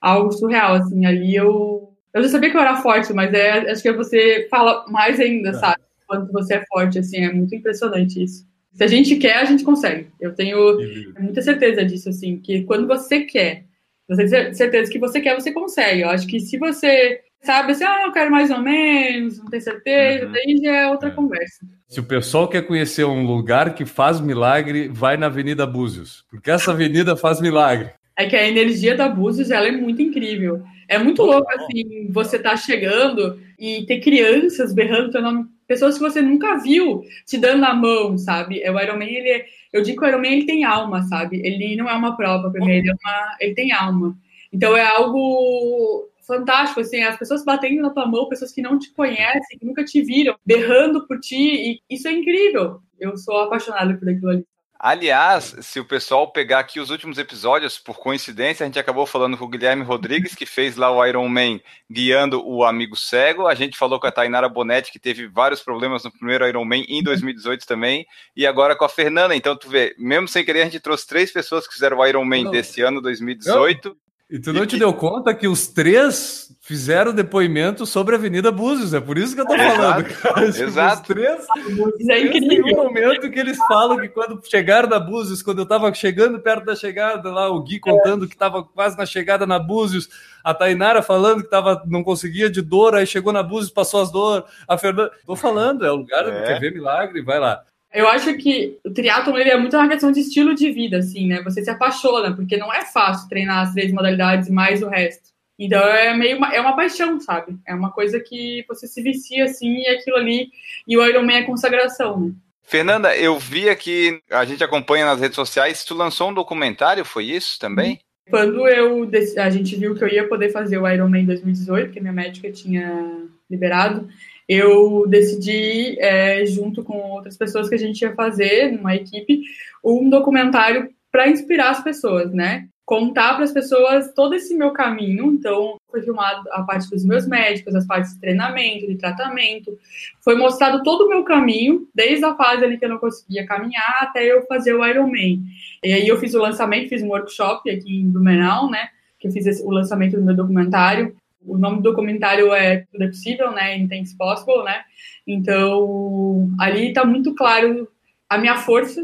algo 0.00 0.30
surreal, 0.30 0.74
assim, 0.74 1.04
ali 1.04 1.34
eu... 1.34 1.88
Eu 2.14 2.22
já 2.22 2.28
sabia 2.28 2.50
que 2.50 2.56
eu 2.56 2.60
era 2.60 2.76
forte, 2.76 3.12
mas 3.12 3.32
é, 3.32 3.70
acho 3.70 3.82
que 3.82 3.90
você 3.90 4.46
fala 4.50 4.84
mais 4.88 5.18
ainda, 5.18 5.48
é. 5.48 5.54
sabe? 5.54 5.80
Quando 6.06 6.30
você 6.30 6.54
é 6.54 6.64
forte, 6.66 6.98
assim, 6.98 7.24
é 7.24 7.32
muito 7.32 7.54
impressionante 7.54 8.22
isso. 8.22 8.46
Se 8.74 8.84
a 8.84 8.86
gente 8.86 9.16
quer, 9.16 9.36
a 9.36 9.44
gente 9.44 9.64
consegue. 9.64 10.08
Eu 10.20 10.34
tenho 10.34 10.76
muita 11.18 11.42
certeza 11.42 11.84
disso, 11.84 12.10
assim, 12.10 12.38
que 12.38 12.64
quando 12.64 12.86
você 12.86 13.22
quer, 13.22 13.64
você 14.08 14.26
tem 14.28 14.54
certeza 14.54 14.90
que 14.90 14.98
você 14.98 15.20
quer, 15.20 15.34
você 15.34 15.52
consegue. 15.52 16.02
Eu 16.02 16.10
acho 16.10 16.26
que 16.26 16.38
se 16.38 16.58
você 16.58 17.20
sabe 17.42 17.72
assim, 17.72 17.84
ah, 17.84 18.04
eu 18.06 18.12
quero 18.12 18.30
mais 18.30 18.50
ou 18.50 18.60
menos, 18.60 19.38
não 19.38 19.46
tenho 19.46 19.62
certeza, 19.62 20.26
uhum. 20.26 20.32
daí 20.32 20.60
já 20.62 20.76
é 20.76 20.88
outra 20.88 21.08
é. 21.08 21.12
conversa. 21.12 21.66
Se 21.88 22.00
o 22.00 22.04
pessoal 22.04 22.48
quer 22.48 22.62
conhecer 22.62 23.04
um 23.04 23.26
lugar 23.26 23.74
que 23.74 23.84
faz 23.84 24.20
milagre, 24.20 24.88
vai 24.88 25.16
na 25.16 25.26
Avenida 25.26 25.66
Búzios, 25.66 26.24
porque 26.30 26.50
essa 26.50 26.70
avenida 26.70 27.16
faz 27.16 27.40
milagre. 27.40 27.90
É 28.16 28.26
que 28.26 28.36
a 28.36 28.46
energia 28.46 28.94
da 28.94 29.08
Búzios, 29.08 29.50
ela 29.50 29.66
é 29.66 29.72
muito 29.72 30.00
incrível. 30.00 30.62
É 30.88 30.98
muito 30.98 31.22
louco, 31.22 31.50
assim, 31.50 32.08
você 32.10 32.38
tá 32.38 32.56
chegando 32.56 33.40
e 33.58 33.86
ter 33.86 34.00
crianças 34.00 34.74
berrando 34.74 35.10
teu 35.10 35.22
nome, 35.22 35.46
pessoas 35.66 35.94
que 35.94 36.00
você 36.00 36.20
nunca 36.20 36.58
viu 36.58 37.02
te 37.26 37.38
dando 37.38 37.64
a 37.64 37.74
mão, 37.74 38.18
sabe? 38.18 38.62
O 38.68 38.78
Ironman, 38.78 39.08
ele 39.08 39.28
é, 39.30 39.44
eu 39.72 39.82
digo 39.82 39.98
que 39.98 40.04
o 40.04 40.08
Ironman, 40.08 40.32
ele 40.32 40.46
tem 40.46 40.64
alma, 40.64 41.02
sabe? 41.02 41.40
Ele 41.44 41.76
não 41.76 41.88
é 41.88 41.94
uma 41.94 42.16
prova, 42.16 42.50
primeiro, 42.50 42.86
ele, 42.86 42.90
é 42.90 42.92
uma, 42.92 43.36
ele 43.40 43.54
tem 43.54 43.72
alma. 43.72 44.14
Então, 44.52 44.76
é 44.76 44.84
algo 44.84 46.11
fantástico, 46.26 46.80
assim, 46.80 47.02
as 47.02 47.16
pessoas 47.16 47.44
batendo 47.44 47.82
na 47.82 47.90
tua 47.90 48.06
mão, 48.06 48.28
pessoas 48.28 48.52
que 48.52 48.62
não 48.62 48.78
te 48.78 48.92
conhecem, 48.92 49.58
que 49.58 49.66
nunca 49.66 49.84
te 49.84 50.02
viram, 50.02 50.36
berrando 50.44 51.06
por 51.06 51.18
ti, 51.20 51.80
e 51.88 51.94
isso 51.94 52.08
é 52.08 52.12
incrível. 52.12 52.80
Eu 52.98 53.16
sou 53.16 53.40
apaixonada 53.40 53.94
por 53.94 54.08
aquilo 54.08 54.30
ali. 54.30 54.46
Aliás, 54.84 55.54
se 55.60 55.78
o 55.78 55.84
pessoal 55.84 56.32
pegar 56.32 56.58
aqui 56.58 56.80
os 56.80 56.90
últimos 56.90 57.16
episódios, 57.16 57.78
por 57.78 58.00
coincidência, 58.00 58.64
a 58.64 58.66
gente 58.66 58.80
acabou 58.80 59.06
falando 59.06 59.38
com 59.38 59.44
o 59.44 59.48
Guilherme 59.48 59.84
Rodrigues, 59.84 60.34
que 60.34 60.44
fez 60.44 60.74
lá 60.74 60.90
o 60.90 61.06
Iron 61.06 61.28
Man 61.28 61.60
guiando 61.88 62.44
o 62.44 62.64
amigo 62.64 62.96
cego. 62.96 63.46
A 63.46 63.54
gente 63.54 63.78
falou 63.78 64.00
com 64.00 64.08
a 64.08 64.10
Tainara 64.10 64.48
Bonetti, 64.48 64.90
que 64.90 64.98
teve 64.98 65.28
vários 65.28 65.62
problemas 65.62 66.02
no 66.02 66.10
primeiro 66.10 66.44
Iron 66.48 66.64
Man 66.64 66.82
em 66.88 67.00
2018 67.00 67.64
também. 67.64 68.04
E 68.36 68.44
agora 68.44 68.74
com 68.74 68.84
a 68.84 68.88
Fernanda. 68.88 69.36
Então, 69.36 69.56
tu 69.56 69.68
vê, 69.68 69.94
mesmo 69.96 70.26
sem 70.26 70.44
querer, 70.44 70.62
a 70.62 70.64
gente 70.64 70.80
trouxe 70.80 71.06
três 71.06 71.30
pessoas 71.30 71.64
que 71.64 71.74
fizeram 71.74 71.98
o 71.98 72.04
Iron 72.04 72.24
Man 72.24 72.50
desse 72.50 72.80
ano, 72.80 73.00
2018. 73.00 73.96
E 74.32 74.38
tu 74.38 74.50
não 74.50 74.64
te 74.64 74.78
deu 74.78 74.94
conta 74.94 75.34
que 75.34 75.46
os 75.46 75.66
três 75.66 76.56
fizeram 76.62 77.12
depoimento 77.12 77.84
sobre 77.84 78.14
a 78.14 78.18
Avenida 78.18 78.50
Búzios, 78.50 78.94
é 78.94 79.00
por 79.00 79.18
isso 79.18 79.34
que 79.34 79.42
eu 79.42 79.46
tô 79.46 79.54
falando, 79.54 80.04
cara. 80.08 80.50
Tipo, 80.50 80.64
Exato. 80.64 81.02
Os 81.02 81.06
três, 81.06 81.46
os 81.66 82.08
é 82.08 82.28
três 82.28 82.48
tem 82.48 82.62
um 82.64 82.76
momento 82.76 83.30
que 83.30 83.38
eles 83.38 83.58
falam 83.68 83.98
que 83.98 84.08
quando 84.08 84.40
chegaram 84.48 84.88
na 84.88 84.98
Búzios, 84.98 85.42
quando 85.42 85.58
eu 85.58 85.66
tava 85.66 85.92
chegando 85.92 86.40
perto 86.40 86.64
da 86.64 86.74
chegada 86.74 87.30
lá, 87.30 87.50
o 87.50 87.62
Gui 87.62 87.78
contando 87.78 88.26
que 88.26 88.34
tava 88.34 88.64
quase 88.64 88.96
na 88.96 89.04
chegada 89.04 89.46
na 89.46 89.58
Búzios, 89.58 90.08
a 90.42 90.54
Tainara 90.54 91.02
falando 91.02 91.42
que 91.42 91.50
tava, 91.50 91.82
não 91.86 92.02
conseguia 92.02 92.48
de 92.48 92.62
dor, 92.62 92.94
aí 92.94 93.06
chegou 93.06 93.34
na 93.34 93.42
Búzios, 93.42 93.70
passou 93.70 94.00
as 94.00 94.10
dores, 94.10 94.46
a 94.66 94.78
Fernanda... 94.78 95.10
Tô 95.26 95.36
falando, 95.36 95.84
é 95.84 95.92
o 95.92 95.96
lugar 95.96 96.26
é. 96.26 96.44
quer 96.44 96.58
ver 96.58 96.72
milagre, 96.72 97.20
vai 97.20 97.38
lá. 97.38 97.62
Eu 97.92 98.08
acho 98.08 98.34
que 98.38 98.78
o 98.84 98.90
triatlon 98.90 99.36
ele 99.36 99.50
é 99.50 99.58
muito 99.58 99.76
uma 99.76 99.88
questão 99.88 100.10
de 100.10 100.20
estilo 100.20 100.54
de 100.54 100.70
vida, 100.70 100.98
assim, 100.98 101.26
né? 101.26 101.42
Você 101.42 101.62
se 101.62 101.70
apaixona, 101.70 102.34
porque 102.34 102.56
não 102.56 102.72
é 102.72 102.84
fácil 102.86 103.28
treinar 103.28 103.66
as 103.66 103.74
três 103.74 103.92
modalidades 103.92 104.48
mais 104.48 104.82
o 104.82 104.88
resto. 104.88 105.30
Então 105.58 105.80
é 105.80 106.16
meio 106.16 106.38
uma, 106.38 106.54
é 106.54 106.60
uma 106.60 106.74
paixão, 106.74 107.20
sabe? 107.20 107.56
É 107.66 107.74
uma 107.74 107.90
coisa 107.90 108.18
que 108.18 108.64
você 108.66 108.86
se 108.88 109.02
vicia 109.02 109.44
assim 109.44 109.82
e 109.82 109.88
aquilo 109.88 110.16
ali 110.16 110.48
e 110.88 110.96
o 110.96 111.06
Ironman 111.06 111.36
é 111.36 111.42
consagração. 111.42 112.18
Né? 112.20 112.32
Fernanda, 112.62 113.16
eu 113.16 113.38
vi 113.38 113.68
aqui, 113.68 114.20
a 114.30 114.44
gente 114.44 114.64
acompanha 114.64 115.04
nas 115.04 115.20
redes 115.20 115.36
sociais, 115.36 115.84
tu 115.84 115.94
lançou 115.94 116.30
um 116.30 116.34
documentário, 116.34 117.04
foi 117.04 117.26
isso 117.26 117.58
também? 117.60 118.00
Quando 118.30 118.66
eu 118.66 119.08
a 119.38 119.50
gente 119.50 119.76
viu 119.76 119.94
que 119.94 120.02
eu 120.02 120.08
ia 120.08 120.26
poder 120.26 120.50
fazer 120.50 120.78
o 120.78 120.88
Ironman 120.88 121.22
em 121.22 121.26
2018, 121.26 121.92
que 121.92 122.00
minha 122.00 122.12
médica 122.12 122.50
tinha 122.50 123.26
liberado, 123.50 124.08
eu 124.48 125.06
decidi, 125.08 125.96
é, 126.00 126.44
junto 126.46 126.82
com 126.82 127.12
outras 127.12 127.36
pessoas 127.36 127.68
que 127.68 127.74
a 127.74 127.78
gente 127.78 128.00
ia 128.02 128.14
fazer, 128.14 128.72
numa 128.72 128.94
equipe, 128.94 129.42
um 129.84 130.08
documentário 130.08 130.90
para 131.10 131.28
inspirar 131.28 131.70
as 131.70 131.82
pessoas, 131.82 132.32
né? 132.32 132.68
Contar 132.84 133.34
para 133.34 133.44
as 133.44 133.52
pessoas 133.52 134.12
todo 134.12 134.34
esse 134.34 134.54
meu 134.54 134.72
caminho. 134.72 135.32
Então, 135.32 135.76
foi 135.90 136.02
filmado 136.02 136.42
a 136.52 136.62
parte 136.62 136.90
dos 136.90 137.04
meus 137.04 137.26
médicos, 137.26 137.74
as 137.74 137.86
partes 137.86 138.14
de 138.14 138.20
treinamento, 138.20 138.86
de 138.86 138.96
tratamento. 138.96 139.78
Foi 140.20 140.36
mostrado 140.36 140.82
todo 140.82 141.06
o 141.06 141.08
meu 141.08 141.22
caminho, 141.22 141.88
desde 141.94 142.24
a 142.24 142.34
fase 142.34 142.64
ali 142.64 142.78
que 142.78 142.84
eu 142.84 142.88
não 142.88 142.98
conseguia 142.98 143.46
caminhar 143.46 143.98
até 144.00 144.24
eu 144.24 144.44
fazer 144.46 144.74
o 144.74 144.84
Ironman. 144.84 145.42
E 145.84 145.92
aí 145.92 146.08
eu 146.08 146.18
fiz 146.18 146.34
o 146.34 146.40
lançamento, 146.40 146.88
fiz 146.88 147.02
um 147.02 147.08
workshop 147.08 147.70
aqui 147.70 148.00
em 148.00 148.10
Blumenau, 148.10 148.70
né? 148.70 148.88
que 149.22 149.28
eu 149.28 149.32
fiz 149.32 149.46
esse, 149.46 149.62
o 149.62 149.70
lançamento 149.70 150.16
do 150.16 150.22
meu 150.22 150.34
documentário. 150.34 151.14
O 151.46 151.58
nome 151.58 151.78
do 151.78 151.82
documentário 151.82 152.52
é 152.52 152.84
Tudo 152.90 153.04
é 153.04 153.06
Possível, 153.08 153.52
né? 153.52 153.74
Anything's 153.74 154.14
Possible, 154.14 154.64
né? 154.64 154.82
Então, 155.26 156.50
ali 156.58 156.88
está 156.88 157.04
muito 157.04 157.34
claro 157.34 157.88
a 158.28 158.38
minha 158.38 158.56
força, 158.56 159.02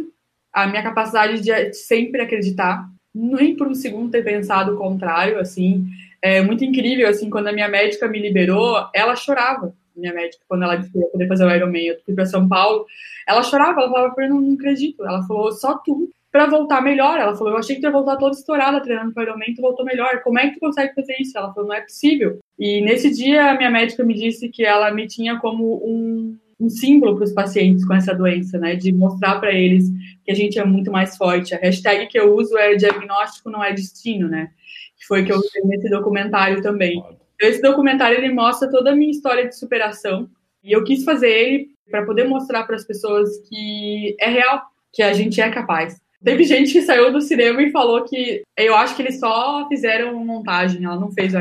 a 0.52 0.66
minha 0.66 0.82
capacidade 0.82 1.40
de 1.40 1.72
sempre 1.74 2.22
acreditar, 2.22 2.88
nem 3.14 3.56
por 3.56 3.66
um 3.66 3.74
segundo 3.74 4.10
ter 4.10 4.24
pensado 4.24 4.74
o 4.74 4.78
contrário, 4.78 5.38
assim. 5.38 5.86
É 6.22 6.40
muito 6.40 6.64
incrível, 6.64 7.08
assim, 7.08 7.30
quando 7.30 7.48
a 7.48 7.52
minha 7.52 7.68
médica 7.68 8.08
me 8.08 8.18
liberou, 8.18 8.88
ela 8.94 9.14
chorava, 9.14 9.74
minha 9.94 10.14
médica, 10.14 10.42
quando 10.48 10.62
ela 10.62 10.76
disse 10.76 10.92
que 10.92 10.98
ia 10.98 11.06
poder 11.06 11.28
fazer 11.28 11.44
o 11.44 11.50
Ironman, 11.54 11.86
eu 11.86 12.00
fui 12.04 12.14
para 12.14 12.26
São 12.26 12.48
Paulo, 12.48 12.86
ela 13.26 13.42
chorava, 13.42 13.80
ela 13.80 13.90
falava, 13.90 14.14
eu 14.18 14.30
não, 14.30 14.40
não 14.40 14.54
acredito. 14.54 15.04
Ela 15.04 15.22
falou, 15.26 15.52
só 15.52 15.76
tu, 15.78 16.10
para 16.38 16.46
voltar 16.46 16.80
melhor. 16.80 17.18
Ela 17.18 17.34
falou, 17.36 17.54
eu 17.54 17.58
achei 17.58 17.74
que 17.74 17.82
tu 17.82 17.86
ia 17.86 17.90
voltar 17.90 18.16
toda 18.16 18.36
estourada 18.36 18.80
treinando 18.80 19.12
para 19.12 19.24
Ironman, 19.24 19.54
tu 19.54 19.60
voltou 19.60 19.84
melhor. 19.84 20.22
Como 20.22 20.38
é 20.38 20.46
que 20.48 20.54
tu 20.54 20.60
consegue 20.60 20.94
fazer 20.94 21.16
isso? 21.18 21.36
Ela 21.36 21.52
falou, 21.52 21.68
não 21.68 21.74
é 21.74 21.80
possível. 21.80 22.38
E 22.56 22.80
nesse 22.80 23.10
dia, 23.12 23.50
a 23.50 23.56
minha 23.56 23.70
médica 23.70 24.04
me 24.04 24.14
disse 24.14 24.48
que 24.48 24.64
ela 24.64 24.92
me 24.92 25.08
tinha 25.08 25.38
como 25.38 25.82
um 25.84 26.36
um 26.60 26.68
símbolo 26.68 27.14
para 27.14 27.24
os 27.24 27.32
pacientes 27.32 27.84
com 27.84 27.94
essa 27.94 28.12
doença, 28.12 28.58
né? 28.58 28.74
De 28.74 28.92
mostrar 28.92 29.38
para 29.38 29.52
eles 29.52 29.88
que 30.24 30.32
a 30.32 30.34
gente 30.34 30.58
é 30.58 30.64
muito 30.64 30.90
mais 30.90 31.16
forte. 31.16 31.54
A 31.54 31.58
hashtag 31.58 32.08
que 32.08 32.18
eu 32.18 32.34
uso 32.34 32.58
é 32.58 32.74
diagnóstico 32.74 33.48
não 33.48 33.62
é 33.62 33.72
destino, 33.72 34.28
né? 34.28 34.50
Que 34.98 35.06
foi 35.06 35.24
que 35.24 35.30
eu 35.30 35.36
usei 35.36 35.62
nesse 35.62 35.88
documentário 35.88 36.60
também. 36.60 36.98
Então, 36.98 37.48
esse 37.48 37.62
documentário 37.62 38.18
ele 38.18 38.34
mostra 38.34 38.68
toda 38.68 38.90
a 38.90 38.96
minha 38.96 39.12
história 39.12 39.46
de 39.46 39.56
superação 39.56 40.28
e 40.64 40.72
eu 40.72 40.82
quis 40.82 41.04
fazer 41.04 41.30
ele 41.30 41.68
para 41.88 42.04
poder 42.04 42.24
mostrar 42.24 42.64
para 42.64 42.74
as 42.74 42.84
pessoas 42.84 43.28
que 43.48 44.16
é 44.18 44.28
real, 44.28 44.62
que 44.92 45.00
a 45.00 45.12
gente 45.12 45.40
é 45.40 45.48
capaz. 45.50 45.96
Teve 46.22 46.44
gente 46.44 46.72
que 46.72 46.82
saiu 46.82 47.12
do 47.12 47.20
cinema 47.20 47.62
e 47.62 47.70
falou 47.70 48.04
que 48.04 48.42
eu 48.56 48.74
acho 48.74 48.96
que 48.96 49.02
eles 49.02 49.20
só 49.20 49.66
fizeram 49.68 50.24
montagem, 50.24 50.84
ela 50.84 50.98
não 50.98 51.12
fez 51.12 51.34
a 51.34 51.40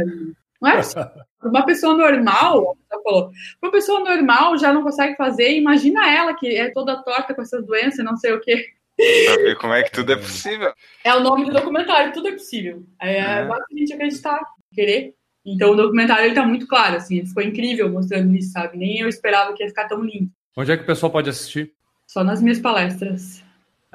não 0.62 0.70
é 0.70 0.82
Uma 1.44 1.66
pessoa 1.66 1.96
normal, 1.96 2.76
ela 2.92 3.04
falou, 3.04 3.32
uma 3.62 3.72
pessoa 3.72 4.00
normal 4.00 4.58
já 4.58 4.74
não 4.74 4.82
consegue 4.82 5.16
fazer, 5.16 5.56
imagina 5.56 6.12
ela 6.12 6.34
que 6.34 6.48
é 6.48 6.72
toda 6.72 7.02
torta 7.04 7.34
com 7.34 7.42
essas 7.42 7.64
doenças, 7.66 8.04
não 8.04 8.18
sei 8.18 8.34
o 8.34 8.42
quê. 8.42 8.66
Pra 8.98 9.36
ver 9.36 9.58
como 9.58 9.74
é 9.74 9.84
que 9.84 9.92
tudo 9.92 10.12
é 10.12 10.16
possível. 10.16 10.74
É 11.04 11.14
o 11.14 11.20
nome 11.20 11.46
do 11.46 11.54
documentário, 11.54 12.12
tudo 12.12 12.30
é 12.30 12.32
possível. 12.32 12.84
É, 13.00 13.18
é. 13.20 13.46
basta 13.46 13.66
a 13.72 13.78
gente 13.78 13.94
acreditar, 13.94 14.40
querer. 14.74 15.14
Então 15.46 15.72
o 15.72 15.76
documentário 15.76 16.26
ele 16.26 16.36
tá 16.36 16.44
muito 16.44 16.68
claro, 16.68 16.96
assim, 16.98 17.18
ele 17.20 17.28
ficou 17.28 17.44
incrível 17.44 17.88
mostrando 17.90 18.36
isso, 18.36 18.52
sabe? 18.52 18.76
Nem 18.76 19.00
eu 19.00 19.08
esperava 19.08 19.54
que 19.54 19.64
ia 19.64 19.70
ficar 19.70 19.88
tão 19.88 20.04
lindo. 20.04 20.32
Onde 20.58 20.72
é 20.72 20.78
que 20.78 20.84
o 20.84 20.88
pessoal 20.88 21.12
pode 21.12 21.30
assistir? 21.30 21.72
Só 22.08 22.24
nas 22.24 22.42
minhas 22.42 22.60
palestras. 22.60 23.44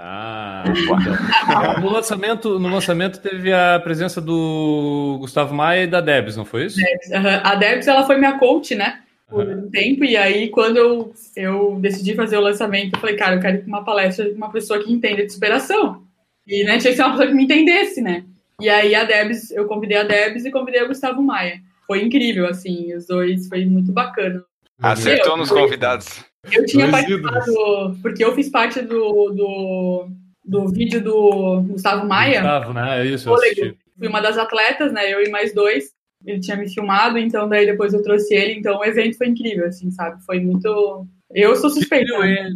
Ah, 0.05 0.65
então. 0.67 1.81
no 1.81 1.93
lançamento, 1.93 2.59
no 2.59 2.69
lançamento 2.69 3.21
teve 3.21 3.53
a 3.53 3.79
presença 3.79 4.21
do 4.21 5.17
Gustavo 5.21 5.55
Maia 5.55 5.85
e 5.85 5.87
da 5.87 6.01
Debs, 6.01 6.37
não 6.37 6.45
foi 6.45 6.67
isso? 6.67 6.77
Debs, 6.77 7.09
uhum. 7.11 7.41
A 7.45 7.55
Debs 7.55 7.87
ela 7.87 8.05
foi 8.05 8.19
minha 8.19 8.37
coach, 8.37 8.75
né? 8.75 9.01
Por 9.29 9.47
um 9.47 9.71
tempo, 9.71 10.05
e 10.05 10.17
aí 10.17 10.49
quando 10.49 10.77
eu, 10.77 11.15
eu 11.37 11.79
decidi 11.81 12.17
fazer 12.17 12.37
o 12.37 12.41
lançamento, 12.41 12.95
eu 12.95 13.01
falei, 13.01 13.15
cara, 13.15 13.37
eu 13.37 13.41
quero 13.41 13.59
ir 13.59 13.65
uma 13.65 13.85
palestra 13.85 14.25
de 14.25 14.33
uma 14.33 14.51
pessoa 14.51 14.83
que 14.83 14.93
entenda 14.93 15.25
de 15.25 15.33
superação. 15.33 16.03
E 16.49 16.65
né, 16.65 16.79
tinha 16.79 16.91
que 16.91 16.97
ser 16.97 17.03
uma 17.03 17.13
pessoa 17.13 17.29
que 17.29 17.35
me 17.35 17.45
entendesse, 17.45 18.03
né? 18.03 18.25
E 18.61 18.69
aí 18.69 18.97
a 18.97 19.05
Debs, 19.05 19.53
eu 19.53 19.67
convidei 19.67 19.99
a 19.99 20.03
Debs 20.03 20.45
e 20.45 20.51
convidei 20.51 20.83
o 20.83 20.89
Gustavo 20.89 21.23
Maia. 21.23 21.61
Foi 21.87 22.03
incrível, 22.03 22.49
assim, 22.49 22.93
os 22.93 23.07
dois, 23.07 23.47
foi 23.47 23.65
muito 23.65 23.93
bacana. 23.93 24.43
Acertou 24.81 25.35
eu, 25.35 25.37
nos 25.37 25.49
convidados. 25.49 26.25
Eu 26.51 26.67
tinha 26.67 26.89
Dois 26.89 27.05
participado, 27.05 27.51
ídolos. 27.51 27.99
porque 28.01 28.25
eu 28.25 28.35
fiz 28.35 28.49
parte 28.49 28.83
do, 28.83 29.31
do, 29.31 30.09
do 30.45 30.69
vídeo 30.69 31.03
do 31.03 31.63
Gustavo 31.63 32.07
Maia. 32.07 32.41
Gustavo, 32.41 32.73
né? 32.73 33.01
É 33.01 33.07
isso, 33.07 33.29
eu 33.29 33.35
assisti. 33.35 33.79
Fui 33.97 34.09
uma 34.09 34.21
das 34.21 34.37
atletas, 34.37 34.93
né? 34.93 35.13
Eu 35.13 35.23
e 35.23 35.31
mais 35.31 35.55
dois. 35.55 35.93
Ele 36.25 36.41
tinha 36.41 36.57
me 36.57 36.69
filmado, 36.73 37.19
então 37.19 37.49
daí 37.49 37.67
depois 37.67 37.93
eu 37.93 38.03
trouxe 38.03 38.35
ele. 38.35 38.55
Então 38.55 38.79
o 38.79 38.85
evento 38.85 39.17
foi 39.17 39.29
incrível, 39.29 39.67
assim, 39.67 39.91
sabe? 39.91 40.25
Foi 40.25 40.41
muito. 40.41 41.07
Eu 41.33 41.55
sou 41.57 41.71
suspeito. 41.71 42.13
Que 42.13 42.19
trio, 42.19 42.23
né? 42.23 42.51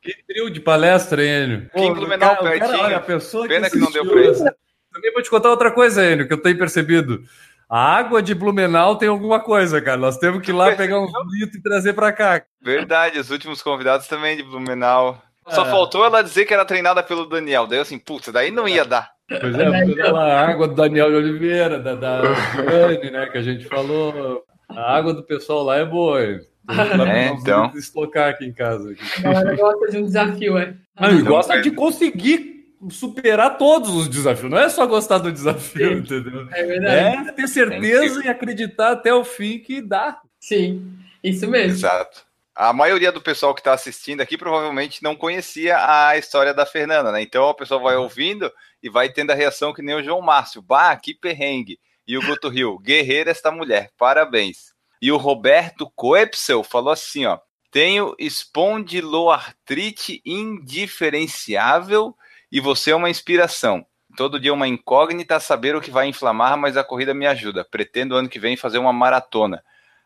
que 0.00 0.14
trio 0.26 0.50
de 0.50 0.60
palestra, 0.60 1.24
Enio. 1.24 1.68
Pô, 1.72 1.94
Blumenau 1.94 2.36
pertinho. 2.38 2.70
Cara, 2.70 2.82
olha, 2.84 2.96
a 2.96 3.00
pessoa 3.00 3.46
Pena 3.46 3.68
que, 3.68 3.76
que 3.76 3.82
não 3.82 3.90
deu 3.90 4.06
pra 4.06 4.22
isso. 4.22 4.44
Também 4.92 5.12
vou 5.12 5.22
te 5.22 5.30
contar 5.30 5.50
outra 5.50 5.70
coisa, 5.70 6.04
Enio, 6.04 6.26
que 6.26 6.32
eu 6.32 6.40
tenho 6.42 6.58
percebido. 6.58 7.22
A 7.68 7.96
água 7.96 8.22
de 8.22 8.34
Blumenau 8.34 8.96
tem 8.96 9.08
alguma 9.08 9.40
coisa, 9.40 9.80
cara. 9.80 9.96
Nós 9.96 10.18
temos 10.18 10.42
que 10.42 10.50
ir 10.50 10.54
lá 10.54 10.74
pegar 10.76 11.00
um 11.00 11.06
litro 11.30 11.58
e 11.58 11.62
trazer 11.62 11.92
para 11.94 12.12
cá. 12.12 12.42
Verdade, 12.60 13.18
os 13.18 13.30
últimos 13.30 13.62
convidados 13.62 14.06
também 14.06 14.36
de 14.36 14.42
Blumenau. 14.42 15.20
Só 15.48 15.66
é. 15.66 15.70
faltou 15.70 16.04
ela 16.04 16.22
dizer 16.22 16.44
que 16.44 16.54
era 16.54 16.64
treinada 16.64 17.02
pelo 17.02 17.26
Daniel. 17.26 17.66
Daí 17.66 17.78
eu 17.78 17.82
assim, 17.82 17.98
putz, 17.98 18.28
daí 18.28 18.50
não 18.50 18.68
ia 18.68 18.84
dar. 18.84 19.10
Pois 19.28 19.54
é, 19.58 20.10
água 20.10 20.68
do 20.68 20.74
Daniel 20.74 21.08
de 21.08 21.16
Oliveira, 21.16 21.78
da, 21.78 21.94
da 21.94 22.20
Dani, 22.20 23.10
né, 23.10 23.26
que 23.26 23.38
a 23.38 23.42
gente 23.42 23.64
falou. 23.64 24.44
A 24.68 24.96
água 24.96 25.14
do 25.14 25.22
pessoal 25.22 25.62
lá 25.64 25.76
é 25.76 25.84
boa. 25.84 26.20
É, 26.22 27.28
então. 27.28 27.72
estocar 27.74 28.30
aqui 28.30 28.44
em 28.44 28.52
casa. 28.52 28.90
Aqui. 28.90 29.02
A 29.18 29.32
galera 29.32 29.56
gosta 29.56 29.90
de 29.90 29.98
um 29.98 30.04
desafio, 30.04 30.58
é. 30.58 30.74
Não, 30.98 31.10
e 31.10 31.22
gosta 31.22 31.60
de 31.60 31.70
conseguir 31.72 32.51
superar 32.90 33.58
todos 33.58 33.90
os 33.90 34.08
desafios. 34.08 34.50
Não 34.50 34.58
é 34.58 34.68
só 34.68 34.86
gostar 34.86 35.18
do 35.18 35.32
desafio, 35.32 35.88
Sim. 35.88 35.98
entendeu? 35.98 36.48
É 36.50 36.64
verdade. 36.64 37.28
É 37.28 37.32
ter 37.32 37.48
certeza 37.48 38.24
e 38.24 38.28
acreditar 38.28 38.92
até 38.92 39.14
o 39.14 39.24
fim 39.24 39.58
que 39.58 39.80
dá. 39.80 40.20
Sim, 40.40 40.98
isso 41.22 41.46
mesmo. 41.48 41.72
Exato. 41.72 42.24
A 42.54 42.72
maioria 42.72 43.10
do 43.10 43.22
pessoal 43.22 43.54
que 43.54 43.60
está 43.60 43.72
assistindo 43.72 44.20
aqui 44.20 44.36
provavelmente 44.36 45.02
não 45.02 45.16
conhecia 45.16 45.76
a 45.78 46.18
história 46.18 46.52
da 46.52 46.66
Fernanda, 46.66 47.10
né? 47.10 47.22
Então 47.22 47.44
o 47.44 47.54
pessoal 47.54 47.80
vai 47.80 47.96
ouvindo 47.96 48.52
e 48.82 48.90
vai 48.90 49.10
tendo 49.10 49.30
a 49.30 49.34
reação 49.34 49.72
que 49.72 49.80
nem 49.80 49.94
o 49.94 50.02
João 50.02 50.20
Márcio. 50.20 50.60
Bah, 50.60 50.94
que 50.96 51.14
perrengue. 51.14 51.78
E 52.06 52.18
o 52.18 52.22
Guto 52.22 52.48
Rio, 52.48 52.78
guerreira 52.78 53.30
esta 53.30 53.50
mulher, 53.50 53.90
parabéns. 53.96 54.72
E 55.00 55.10
o 55.10 55.16
Roberto 55.16 55.90
Coepsel 55.94 56.62
falou 56.62 56.92
assim, 56.92 57.24
ó. 57.24 57.38
Tenho 57.70 58.14
espondiloartrite 58.18 60.20
indiferenciável 60.26 62.14
e 62.52 62.60
você 62.60 62.90
é 62.90 62.94
uma 62.94 63.08
inspiração. 63.08 63.86
Todo 64.14 64.38
dia 64.38 64.52
uma 64.52 64.68
incógnita 64.68 65.40
saber 65.40 65.74
o 65.74 65.80
que 65.80 65.90
vai 65.90 66.06
inflamar, 66.06 66.58
mas 66.58 66.76
a 66.76 66.84
corrida 66.84 67.14
me 67.14 67.26
ajuda. 67.26 67.64
Pretendo 67.64 68.14
ano 68.14 68.28
que 68.28 68.38
vem 68.38 68.58
fazer 68.58 68.76
uma 68.76 68.92
maratona. 68.92 69.64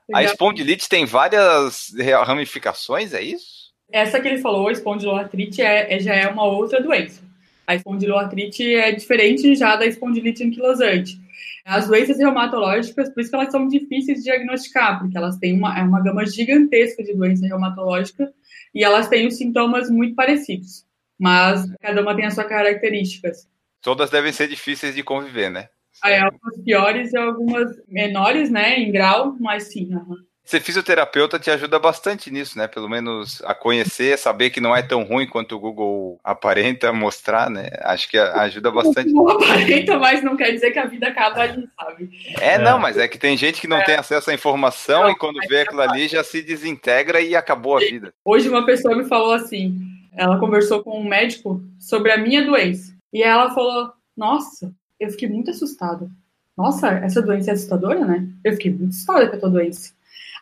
Legal. 0.09 0.23
A 0.23 0.25
espondilite 0.25 0.89
tem 0.89 1.05
várias 1.05 1.93
ramificações, 2.25 3.13
é 3.13 3.21
isso? 3.21 3.75
Essa 3.91 4.21
que 4.21 4.29
ele 4.29 4.39
falou, 4.39 4.69
a 4.69 4.73
espondiloartrite, 4.73 5.61
é, 5.61 5.93
é, 5.93 5.99
já 5.99 6.15
é 6.15 6.29
uma 6.29 6.45
outra 6.45 6.81
doença. 6.81 7.21
A 7.67 7.75
espondiloartrite 7.75 8.77
é 8.77 8.93
diferente 8.93 9.57
já 9.57 9.75
da 9.75 9.85
espondilite 9.85 10.45
anquilosante. 10.45 11.19
As 11.65 11.89
doenças 11.89 12.19
reumatológicas, 12.19 13.09
por 13.09 13.21
isso 13.21 13.31
que 13.31 13.35
elas 13.35 13.51
são 13.51 13.67
difíceis 13.67 14.19
de 14.19 14.25
diagnosticar, 14.25 15.01
porque 15.01 15.19
elas 15.19 15.37
têm 15.39 15.53
uma, 15.53 15.77
é 15.77 15.83
uma 15.83 16.01
gama 16.01 16.25
gigantesca 16.25 17.03
de 17.03 17.13
doença 17.13 17.45
reumatológica 17.45 18.33
e 18.73 18.85
elas 18.85 19.09
têm 19.09 19.27
os 19.27 19.37
sintomas 19.37 19.91
muito 19.91 20.15
parecidos 20.15 20.86
mas 21.19 21.65
cada 21.81 22.03
uma 22.03 22.15
tem 22.15 22.27
as 22.27 22.35
suas 22.35 22.47
características. 22.47 23.49
Todas 23.81 24.11
devem 24.11 24.33
ser 24.33 24.49
difíceis 24.49 24.95
de 24.95 25.03
conviver, 25.03 25.51
né? 25.51 25.69
Aí, 26.03 26.17
algumas 26.19 26.59
piores 26.63 27.13
e 27.13 27.17
algumas 27.17 27.71
menores, 27.89 28.51
né, 28.51 28.79
em 28.79 28.93
grau, 28.93 29.37
mas 29.41 29.73
sim. 29.73 29.95
Uhum. 29.95 30.17
Ser 30.45 30.61
fisioterapeuta 30.61 31.41
te 31.41 31.51
ajuda 31.51 31.77
bastante 31.77 32.31
nisso, 32.31 32.57
né? 32.57 32.69
Pelo 32.69 32.89
menos 32.89 33.43
a 33.45 33.53
conhecer, 33.53 34.17
saber 34.17 34.51
que 34.51 34.61
não 34.61 34.77
é 34.77 34.81
tão 34.81 35.03
ruim 35.03 35.27
quanto 35.27 35.57
o 35.57 35.59
Google 35.59 36.21
aparenta 36.23 36.93
mostrar, 36.93 37.51
né? 37.51 37.69
Acho 37.81 38.09
que 38.09 38.17
ajuda 38.17 38.71
bastante. 38.71 39.11
O 39.11 39.13
Google 39.13 39.43
aparenta, 39.43 39.99
mas 39.99 40.23
não 40.23 40.37
quer 40.37 40.53
dizer 40.53 40.71
que 40.71 40.79
a 40.79 40.87
vida 40.87 41.09
acaba 41.09 41.41
ali, 41.41 41.69
sabe? 41.75 42.11
É, 42.39 42.53
é. 42.53 42.59
não, 42.59 42.79
mas 42.79 42.97
é 42.97 43.09
que 43.09 43.19
tem 43.19 43.37
gente 43.37 43.61
que 43.61 43.67
não 43.67 43.79
é. 43.79 43.85
tem 43.85 43.97
acesso 43.97 44.31
à 44.31 44.35
informação 44.35 45.03
não, 45.03 45.11
e 45.11 45.17
quando 45.17 45.41
vê 45.49 45.63
aquilo 45.63 45.81
ali 45.81 46.07
já 46.07 46.23
se 46.23 46.41
desintegra 46.41 47.21
e 47.21 47.35
acabou 47.35 47.77
a 47.77 47.81
vida. 47.81 48.15
Hoje 48.25 48.49
uma 48.49 48.65
pessoa 48.65 48.97
me 48.97 49.05
falou 49.09 49.33
assim: 49.33 49.77
ela 50.17 50.41
conversou 50.41 50.83
com 50.83 50.99
um 50.99 51.07
médico 51.07 51.63
sobre 51.79 52.11
a 52.11 52.17
minha 52.17 52.45
doença. 52.45 52.95
E 53.13 53.23
ela 53.23 53.55
falou: 53.55 53.93
Nossa, 54.17 54.75
eu 54.99 55.11
fiquei 55.11 55.29
muito 55.29 55.51
assustada. 55.51 56.11
Nossa, 56.57 56.89
essa 56.89 57.21
doença 57.21 57.51
é 57.51 57.53
assustadora, 57.53 58.05
né? 58.05 58.27
Eu 58.43 58.55
fiquei 58.55 58.71
muito 58.73 58.95
assustada 58.95 59.29
com 59.29 59.37
a 59.37 59.39
tua 59.39 59.51
doença. 59.51 59.93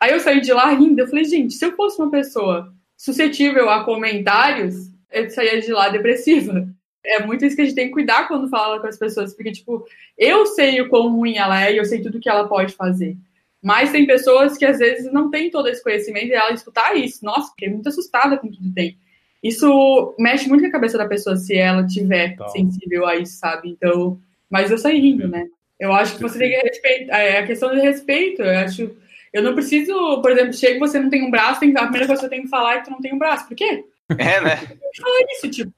Aí 0.01 0.13
eu 0.13 0.21
saí 0.21 0.41
de 0.41 0.53
lá 0.53 0.71
rindo. 0.71 1.01
Eu 1.01 1.09
falei: 1.09 1.25
Gente, 1.25 1.55
se 1.55 1.67
eu 1.67 1.75
fosse 1.75 2.01
uma 2.01 2.11
pessoa 2.11 2.73
suscetível 2.97 3.69
a 3.69 3.85
comentários, 3.85 4.91
eu 5.11 5.29
saía 5.29 5.61
de 5.61 5.73
lá 5.73 5.89
depressiva. 5.89 6.69
É 7.05 7.27
muito 7.27 7.45
isso 7.45 7.57
que 7.57 7.63
a 7.63 7.65
gente 7.65 7.75
tem 7.75 7.89
que 7.89 7.93
cuidar 7.93 8.29
quando 8.29 8.49
fala 8.49 8.81
com 8.81 8.87
as 8.87 8.97
pessoas, 8.97 9.35
porque, 9.35 9.53
tipo, 9.53 9.85
eu 10.17 10.47
sei 10.47 10.81
o 10.81 10.89
quão 10.89 11.15
ruim 11.15 11.37
ela 11.37 11.63
é 11.63 11.75
e 11.75 11.77
eu 11.77 11.85
sei 11.85 12.01
tudo 12.01 12.21
que 12.21 12.31
ela 12.31 12.49
pode 12.49 12.73
fazer. 12.75 13.15
Mas 13.61 13.93
tem 13.93 14.07
pessoas 14.07 14.57
que 14.57 14.65
às 14.65 14.79
vezes 14.79 15.13
não 15.13 15.31
têm 15.31 15.51
todo 15.51 15.69
esse 15.69 15.83
conhecimento 15.83 16.29
e 16.29 16.33
ela 16.33 16.53
escutar 16.53 16.97
isso. 16.97 17.25
Nossa, 17.25 17.51
fiquei 17.51 17.69
muito 17.69 17.89
assustada 17.89 18.39
com 18.39 18.49
tudo 18.49 18.69
que 18.69 18.75
tem 18.75 18.97
isso 19.45 20.15
mexe 20.19 20.49
muito 20.49 20.63
com 20.63 20.69
a 20.69 20.73
cabeça 20.73 20.97
da 20.97 21.07
pessoa 21.07 21.37
se 21.37 21.55
ela 21.55 21.87
tiver 21.87 22.31
então. 22.31 22.49
sensível 22.49 23.07
a 23.07 23.15
isso, 23.17 23.37
sabe? 23.37 23.69
Então, 23.69 24.19
mas 24.49 24.71
eu 24.71 24.79
saí 24.79 24.99
rindo, 24.99 25.29
né? 25.29 25.47
Eu 25.79 25.93
acho 25.93 26.17
que 26.17 26.23
você 26.23 26.39
tem 26.39 26.51
que 26.51 26.67
respeitar. 26.67 27.19
É 27.19 27.39
a 27.39 27.47
questão 27.47 27.71
de 27.75 27.81
respeito. 27.81 28.43
Eu 28.43 28.59
acho. 28.59 28.97
Eu 29.33 29.43
não 29.43 29.55
preciso, 29.55 30.23
por 30.23 30.31
exemplo, 30.31 30.53
chega 30.55 30.77
e 30.77 30.79
você 30.79 30.99
não 30.99 31.11
tem 31.11 31.23
um 31.27 31.31
braço, 31.31 31.61
tem, 31.61 31.77
a 31.77 31.83
primeira 31.83 32.07
coisa 32.07 32.23
que 32.23 32.27
você 32.29 32.31
tem 32.35 32.43
que 32.43 32.49
falar 32.49 32.75
é 32.75 32.79
que 32.79 32.85
tu 32.85 32.91
não 32.93 33.01
tem 33.01 33.13
um 33.13 33.19
braço. 33.19 33.47
Por 33.47 33.57
quê? 33.57 33.85
É, 34.17 34.41
né? 34.41 34.57
Fala 34.57 35.27
isso, 35.33 35.51
tipo, 35.51 35.73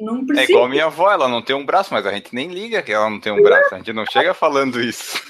não 0.00 0.22
É 0.22 0.24
precisa. 0.26 0.50
igual 0.52 0.64
a 0.64 0.68
minha 0.68 0.86
avó, 0.86 1.10
ela 1.12 1.28
não 1.28 1.40
tem 1.40 1.54
um 1.54 1.64
braço, 1.64 1.94
mas 1.94 2.04
a 2.04 2.12
gente 2.12 2.34
nem 2.34 2.48
liga 2.48 2.82
que 2.82 2.92
ela 2.92 3.08
não 3.08 3.20
tem 3.20 3.32
um 3.32 3.42
braço. 3.42 3.74
A 3.74 3.78
gente 3.78 3.92
não 3.92 4.04
chega 4.04 4.34
falando 4.34 4.80
isso. 4.82 5.22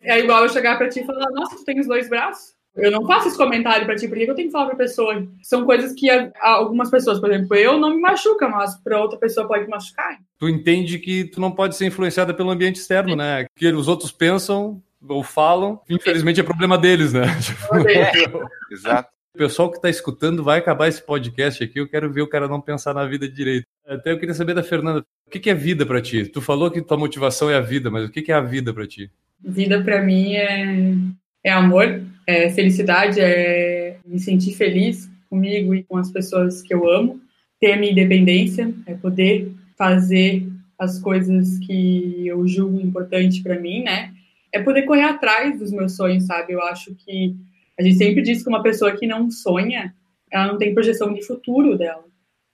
É 0.00 0.18
igual 0.18 0.42
eu 0.42 0.48
chegar 0.48 0.78
pra 0.78 0.88
ti 0.88 1.00
e 1.00 1.04
falar, 1.04 1.30
nossa, 1.30 1.54
tu 1.56 1.64
tem 1.64 1.78
os 1.78 1.86
dois 1.86 2.08
braços? 2.08 2.54
Eu 2.74 2.90
não 2.90 3.06
faço 3.06 3.28
esse 3.28 3.36
comentário 3.36 3.84
pra 3.84 3.96
ti, 3.96 4.08
porque 4.08 4.22
eu 4.22 4.34
tenho 4.34 4.48
que 4.48 4.52
falar 4.52 4.66
pra 4.66 4.76
pessoa? 4.76 5.26
São 5.42 5.64
coisas 5.64 5.92
que 5.92 6.08
algumas 6.40 6.90
pessoas, 6.90 7.20
por 7.20 7.30
exemplo, 7.30 7.54
eu 7.54 7.78
não 7.78 7.90
me 7.90 8.00
machuca, 8.00 8.48
mas 8.48 8.74
pra 8.76 9.00
outra 9.00 9.18
pessoa 9.18 9.46
pode 9.46 9.68
machucar. 9.68 10.18
Tu 10.38 10.48
entende 10.48 10.98
que 10.98 11.24
tu 11.24 11.40
não 11.40 11.50
pode 11.50 11.76
ser 11.76 11.86
influenciada 11.86 12.32
pelo 12.32 12.50
ambiente 12.50 12.76
externo, 12.76 13.14
né? 13.14 13.46
Que 13.54 13.68
os 13.68 13.88
outros 13.88 14.10
pensam 14.10 14.82
ou 15.06 15.22
falam, 15.22 15.80
infelizmente 15.90 16.40
é 16.40 16.44
problema 16.44 16.78
deles, 16.78 17.12
né? 17.12 17.22
Exato. 18.70 19.10
O 19.34 19.38
pessoal 19.38 19.70
que 19.70 19.76
está 19.76 19.88
escutando 19.88 20.44
vai 20.44 20.58
acabar 20.58 20.88
esse 20.88 21.02
podcast 21.02 21.64
aqui. 21.64 21.80
Eu 21.80 21.88
quero 21.88 22.12
ver 22.12 22.20
o 22.22 22.28
cara 22.28 22.46
não 22.46 22.60
pensar 22.60 22.92
na 22.94 23.06
vida 23.06 23.26
direito. 23.26 23.66
Até 23.86 24.12
eu 24.12 24.18
queria 24.18 24.34
saber 24.34 24.54
da 24.54 24.62
Fernanda, 24.62 25.04
o 25.26 25.30
que 25.30 25.48
é 25.48 25.54
vida 25.54 25.86
para 25.86 26.02
ti? 26.02 26.26
Tu 26.26 26.40
falou 26.40 26.70
que 26.70 26.82
tua 26.82 26.98
motivação 26.98 27.50
é 27.50 27.56
a 27.56 27.60
vida, 27.60 27.90
mas 27.90 28.04
o 28.04 28.10
que 28.10 28.30
é 28.30 28.34
a 28.34 28.40
vida 28.40 28.72
para 28.74 28.86
ti? 28.86 29.10
Vida 29.42 29.82
pra 29.82 30.02
mim 30.02 30.34
é, 30.34 30.94
é 31.44 31.50
amor, 31.50 32.02
é 32.26 32.50
felicidade, 32.50 33.20
é 33.20 33.96
me 34.04 34.18
sentir 34.18 34.54
feliz 34.54 35.10
comigo 35.28 35.74
e 35.74 35.82
com 35.82 35.96
as 35.96 36.10
pessoas 36.10 36.62
que 36.62 36.74
eu 36.74 36.88
amo, 36.88 37.20
ter 37.60 37.76
minha 37.76 37.92
independência, 37.92 38.72
é 38.86 38.94
poder 38.94 39.50
fazer 39.76 40.46
as 40.78 40.98
coisas 40.98 41.58
que 41.60 42.26
eu 42.26 42.46
julgo 42.46 42.80
importante 42.80 43.42
pra 43.42 43.58
mim, 43.58 43.82
né? 43.82 44.12
É 44.52 44.60
poder 44.60 44.82
correr 44.82 45.04
atrás 45.04 45.58
dos 45.58 45.72
meus 45.72 45.96
sonhos, 45.96 46.26
sabe? 46.26 46.52
Eu 46.52 46.62
acho 46.62 46.94
que 46.94 47.34
a 47.78 47.82
gente 47.82 47.96
sempre 47.96 48.22
diz 48.22 48.42
que 48.42 48.48
uma 48.48 48.62
pessoa 48.62 48.96
que 48.96 49.06
não 49.06 49.30
sonha, 49.30 49.94
ela 50.30 50.48
não 50.48 50.58
tem 50.58 50.74
projeção 50.74 51.14
de 51.14 51.24
futuro 51.24 51.78
dela. 51.78 52.04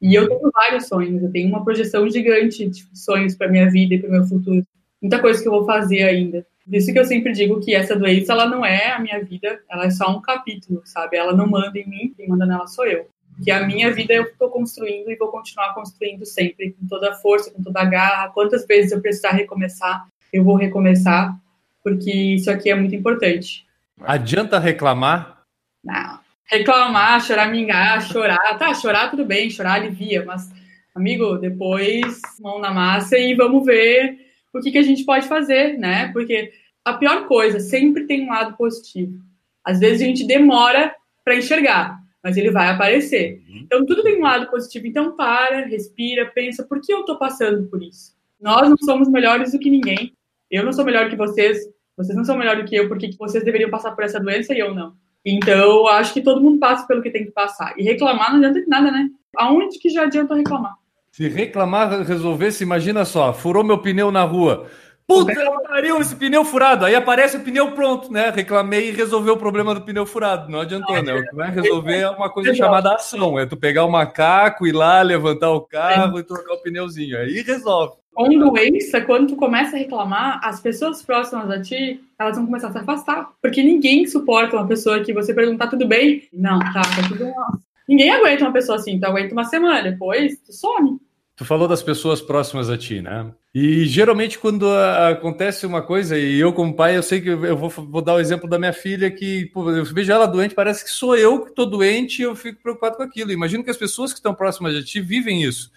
E 0.01 0.15
eu 0.15 0.29
tenho 0.29 0.51
vários 0.53 0.87
sonhos, 0.87 1.23
eu 1.23 1.33
tenho 1.33 1.49
uma 1.49 1.65
projeção 1.65 2.09
gigante 2.09 2.69
de 2.69 2.87
sonhos 2.95 3.35
para 3.35 3.49
minha 3.49 3.69
vida 3.69 3.95
e 3.95 3.99
para 3.99 4.11
meu 4.11 4.25
futuro. 4.25 4.65
Muita 5.03 5.19
coisa 5.21 5.43
que 5.43 5.49
eu 5.49 5.53
vou 5.53 5.65
fazer 5.65 6.03
ainda. 6.03 6.47
Por 6.69 6.77
isso 6.77 6.93
que 6.93 6.99
eu 6.99 7.05
sempre 7.07 7.33
digo 7.33 7.61
que 7.61 7.75
essa 7.75 7.97
doença, 7.97 8.35
ela 8.35 8.47
não 8.47 8.65
é 8.65 8.93
a 8.93 8.99
minha 8.99 9.25
vida, 9.25 9.59
ela 9.71 9.87
é 9.87 9.91
só 9.91 10.15
um 10.15 10.21
capítulo, 10.21 10.83
sabe? 10.85 11.17
Ela 11.17 11.35
não 11.35 11.47
manda 11.47 11.79
em 11.79 11.89
mim, 11.89 12.13
quem 12.15 12.29
manda 12.29 12.45
nela 12.45 12.67
sou 12.67 12.87
eu. 12.87 13.09
Que 13.43 13.51
a 13.51 13.67
minha 13.67 13.91
vida 13.91 14.13
eu 14.13 14.25
estou 14.25 14.51
construindo 14.51 15.11
e 15.11 15.17
vou 15.17 15.29
continuar 15.29 15.73
construindo 15.73 16.27
sempre, 16.27 16.73
com 16.73 16.87
toda 16.87 17.11
a 17.11 17.15
força, 17.15 17.51
com 17.51 17.63
toda 17.63 17.81
a 17.81 17.87
garra. 17.87 18.29
Quantas 18.29 18.67
vezes 18.67 18.93
eu 18.93 19.01
precisar 19.01 19.31
recomeçar, 19.31 20.07
eu 20.31 20.45
vou 20.45 20.57
recomeçar, 20.57 21.35
porque 21.83 22.13
isso 22.13 22.51
aqui 22.51 22.71
é 22.71 22.75
muito 22.75 22.95
importante. 22.95 23.65
Adianta 24.03 24.59
reclamar? 24.59 25.39
Não. 25.83 26.21
Reclamar, 26.45 27.23
choramingar, 27.23 28.03
chorar. 28.03 28.59
Tá, 28.59 28.75
chorar 28.75 29.11
tudo 29.11 29.25
bem, 29.25 29.49
chorar 29.49 29.77
alivia, 29.77 30.23
mas, 30.27 30.51
amigo, 30.95 31.39
depois 31.39 32.21
mão 32.41 32.59
na 32.59 32.71
massa 32.71 33.17
e 33.17 33.35
vamos 33.35 33.65
ver 33.65 34.28
o 34.55 34.61
que, 34.61 34.71
que 34.71 34.79
a 34.79 34.83
gente 34.83 35.05
pode 35.05 35.27
fazer, 35.29 35.79
né? 35.79 36.13
Porque 36.13 36.53
a 36.85 36.95
pior 36.95 37.27
coisa 37.27 37.61
sempre 37.61 38.07
tem 38.07 38.25
um 38.25 38.31
lado 38.31 38.57
positivo. 38.57 39.21
Às 39.65 39.81
vezes 39.81 40.03
a 40.03 40.05
gente 40.05 40.27
demora 40.27 40.95
para 41.25 41.37
enxergar, 41.37 41.99
mas 42.23 42.37
ele 42.37 42.51
vai 42.51 42.69
aparecer. 42.69 43.43
Então 43.49 43.85
tudo 43.85 44.03
tem 44.03 44.19
um 44.19 44.23
lado 44.23 44.51
positivo. 44.51 44.87
Então 44.87 45.15
para, 45.15 45.67
respira, 45.67 46.27
pensa, 46.27 46.65
por 46.65 46.81
que 46.81 46.93
eu 46.93 47.05
tô 47.05 47.19
passando 47.19 47.69
por 47.69 47.83
isso? 47.83 48.17
Nós 48.41 48.69
não 48.69 48.77
somos 48.79 49.09
melhores 49.09 49.53
do 49.53 49.59
que 49.59 49.69
ninguém. 49.69 50.15
Eu 50.51 50.65
não 50.65 50.73
sou 50.73 50.85
melhor 50.85 51.11
que 51.11 51.17
vocês, 51.17 51.59
vocês 51.97 52.17
não 52.17 52.25
são 52.25 52.39
melhor 52.39 52.57
do 52.57 52.65
que 52.65 52.75
eu, 52.75 52.89
porque 52.89 53.11
vocês 53.19 53.45
deveriam 53.45 53.69
passar 53.69 53.93
por 53.93 54.05
essa 54.05 54.19
doença 54.19 54.55
e 54.55 54.59
eu 54.59 54.75
não. 54.75 54.95
Então, 55.25 55.87
acho 55.89 56.15
que 56.15 56.23
todo 56.23 56.41
mundo 56.41 56.59
passa 56.59 56.87
pelo 56.87 57.03
que 57.03 57.11
tem 57.11 57.27
que 57.27 57.33
passar. 57.33 57.75
E 57.77 57.83
reclamar 57.83 58.31
não 58.31 58.39
adianta 58.39 58.63
de 58.63 58.69
nada, 58.69 58.91
né? 58.91 59.11
Aonde 59.37 59.79
que 59.79 59.91
já 59.91 60.05
adianta 60.05 60.35
reclamar? 60.35 60.75
Se 61.19 61.27
reclamar 61.27 62.03
resolvesse, 62.03 62.63
imagina 62.63 63.05
só, 63.05 63.33
furou 63.33 63.65
meu 63.65 63.79
pneu 63.79 64.13
na 64.13 64.23
rua. 64.23 64.69
Puta, 65.05 65.35
pariu 65.69 66.01
esse 66.01 66.15
pneu 66.15 66.45
furado. 66.45 66.85
Aí 66.85 66.95
aparece 66.95 67.37
o 67.37 67.41
pneu 67.41 67.73
pronto, 67.73 68.13
né? 68.13 68.31
Reclamei 68.31 68.91
e 68.91 68.93
resolveu 68.93 69.35
o 69.35 69.37
problema 69.37 69.75
do 69.75 69.81
pneu 69.81 70.07
furado. 70.07 70.49
Não 70.49 70.61
adiantou, 70.61 71.03
né? 71.03 71.13
O 71.13 71.29
que 71.29 71.35
vai 71.35 71.51
resolver 71.51 71.97
é 71.97 72.09
uma 72.09 72.31
coisa 72.31 72.55
chamada 72.55 72.95
ação. 72.95 73.37
É 73.37 73.45
tu 73.45 73.57
pegar 73.57 73.85
o 73.85 73.91
macaco, 73.91 74.65
ir 74.65 74.71
lá, 74.71 75.03
levantar 75.03 75.51
o 75.51 75.63
carro 75.63 76.21
e 76.21 76.23
trocar 76.23 76.55
o 76.55 76.63
pneuzinho. 76.63 77.19
Aí 77.19 77.43
resolve. 77.43 77.95
Com 78.15 78.29
doença, 78.39 79.01
quando 79.01 79.27
tu 79.27 79.35
começa 79.35 79.75
a 79.75 79.79
reclamar, 79.81 80.39
as 80.45 80.61
pessoas 80.61 81.03
próximas 81.03 81.51
a 81.51 81.61
ti, 81.61 82.01
elas 82.17 82.37
vão 82.37 82.47
começar 82.47 82.69
a 82.69 82.73
se 82.73 82.79
afastar. 82.79 83.29
Porque 83.43 83.61
ninguém 83.61 84.07
suporta 84.07 84.55
uma 84.55 84.69
pessoa 84.69 85.03
que 85.03 85.13
você 85.13 85.35
perguntar 85.35 85.67
tudo 85.67 85.85
bem. 85.85 86.29
Não, 86.33 86.61
tá, 86.61 86.83
tá 86.83 87.09
tudo 87.09 87.25
mal. 87.25 87.59
Ninguém 87.89 88.13
aguenta 88.13 88.45
uma 88.45 88.53
pessoa 88.53 88.79
assim. 88.79 89.01
Tu 89.01 89.05
aguenta 89.05 89.33
uma 89.33 89.47
semana, 89.47 89.91
depois 89.91 90.39
tu 90.47 90.53
some. 90.53 91.08
Tu 91.39 91.45
falou 91.45 91.69
das 91.69 91.85
pessoas 91.85 92.21
próximas 92.21 92.69
a 92.69 92.77
ti, 92.77 93.01
né? 93.01 93.33
E 93.55 93.87
geralmente 93.87 94.37
quando 94.41 94.69
a- 94.69 95.11
acontece 95.11 95.65
uma 95.67 95.81
coisa, 95.81 96.19
e 96.19 96.37
eu 96.37 96.53
como 96.53 96.75
pai, 96.75 96.97
eu 96.97 97.03
sei 97.03 97.21
que 97.21 97.29
eu 97.29 97.57
vou, 97.57 97.71
vou 97.71 98.03
dar 98.03 98.15
o 98.15 98.19
exemplo 98.21 98.49
da 98.51 98.59
minha 98.59 98.73
filha, 98.73 99.09
que 99.09 99.47
pô, 99.55 99.71
eu 99.71 99.85
vejo 99.85 100.11
ela 100.11 100.27
doente, 100.27 100.53
parece 100.53 100.83
que 100.85 100.91
sou 100.91 101.17
eu 101.17 101.43
que 101.45 101.51
estou 101.51 101.65
doente 101.65 102.19
e 102.21 102.25
eu 102.25 102.35
fico 102.35 102.61
preocupado 102.61 102.97
com 102.97 103.05
aquilo. 103.05 103.31
Imagino 103.31 103.63
que 103.63 103.71
as 103.71 103.77
pessoas 103.77 104.13
que 104.13 104.19
estão 104.19 104.35
próximas 104.35 104.75
de 104.75 104.85
ti 104.85 105.01
vivem 105.01 105.45
isso. 105.45 105.71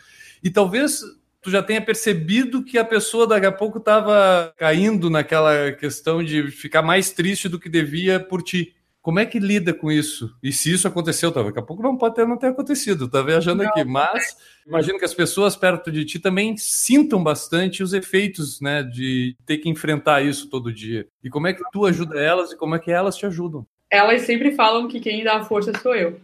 E 0.43 0.49
talvez 0.49 1.01
tu 1.43 1.51
já 1.51 1.61
tenha 1.61 1.81
percebido 1.81 2.63
que 2.63 2.79
a 2.79 2.85
pessoa 2.85 3.27
daqui 3.27 3.45
a 3.45 3.51
pouco 3.51 3.77
estava 3.77 4.51
caindo 4.57 5.11
naquela 5.11 5.71
questão 5.73 6.23
de 6.23 6.49
ficar 6.49 6.81
mais 6.81 7.11
triste 7.11 7.47
do 7.47 7.59
que 7.59 7.69
devia 7.69 8.19
por 8.19 8.41
ti. 8.41 8.73
Como 9.01 9.19
é 9.19 9.25
que 9.25 9.39
lida 9.39 9.73
com 9.73 9.91
isso? 9.91 10.35
E 10.43 10.51
se 10.51 10.71
isso 10.71 10.87
aconteceu, 10.87 11.31
tá, 11.31 11.41
daqui 11.41 11.57
a 11.57 11.63
pouco 11.63 11.81
não 11.81 11.97
pode 11.97 12.13
ter, 12.13 12.27
não 12.27 12.37
ter 12.37 12.47
acontecido, 12.47 13.09
tá 13.09 13.21
viajando 13.21 13.63
aqui. 13.63 13.83
Mas 13.83 14.37
imagino 14.65 14.99
que 14.99 15.05
as 15.05 15.13
pessoas 15.13 15.55
perto 15.55 15.91
de 15.91 16.05
ti 16.05 16.19
também 16.19 16.55
sintam 16.55 17.23
bastante 17.23 17.81
os 17.81 17.93
efeitos, 17.93 18.61
né, 18.61 18.83
de 18.83 19.35
ter 19.45 19.57
que 19.57 19.69
enfrentar 19.69 20.21
isso 20.21 20.49
todo 20.49 20.71
dia. 20.71 21.07
E 21.23 21.29
como 21.29 21.47
é 21.47 21.53
que 21.53 21.63
tu 21.71 21.85
ajuda 21.85 22.19
elas 22.19 22.51
e 22.51 22.57
como 22.57 22.75
é 22.75 22.79
que 22.79 22.91
elas 22.91 23.17
te 23.17 23.25
ajudam? 23.25 23.65
Elas 23.89 24.21
sempre 24.21 24.51
falam 24.51 24.87
que 24.87 24.99
quem 24.99 25.23
dá 25.23 25.37
a 25.37 25.43
força 25.43 25.73
sou 25.79 25.95
eu. 25.95 26.19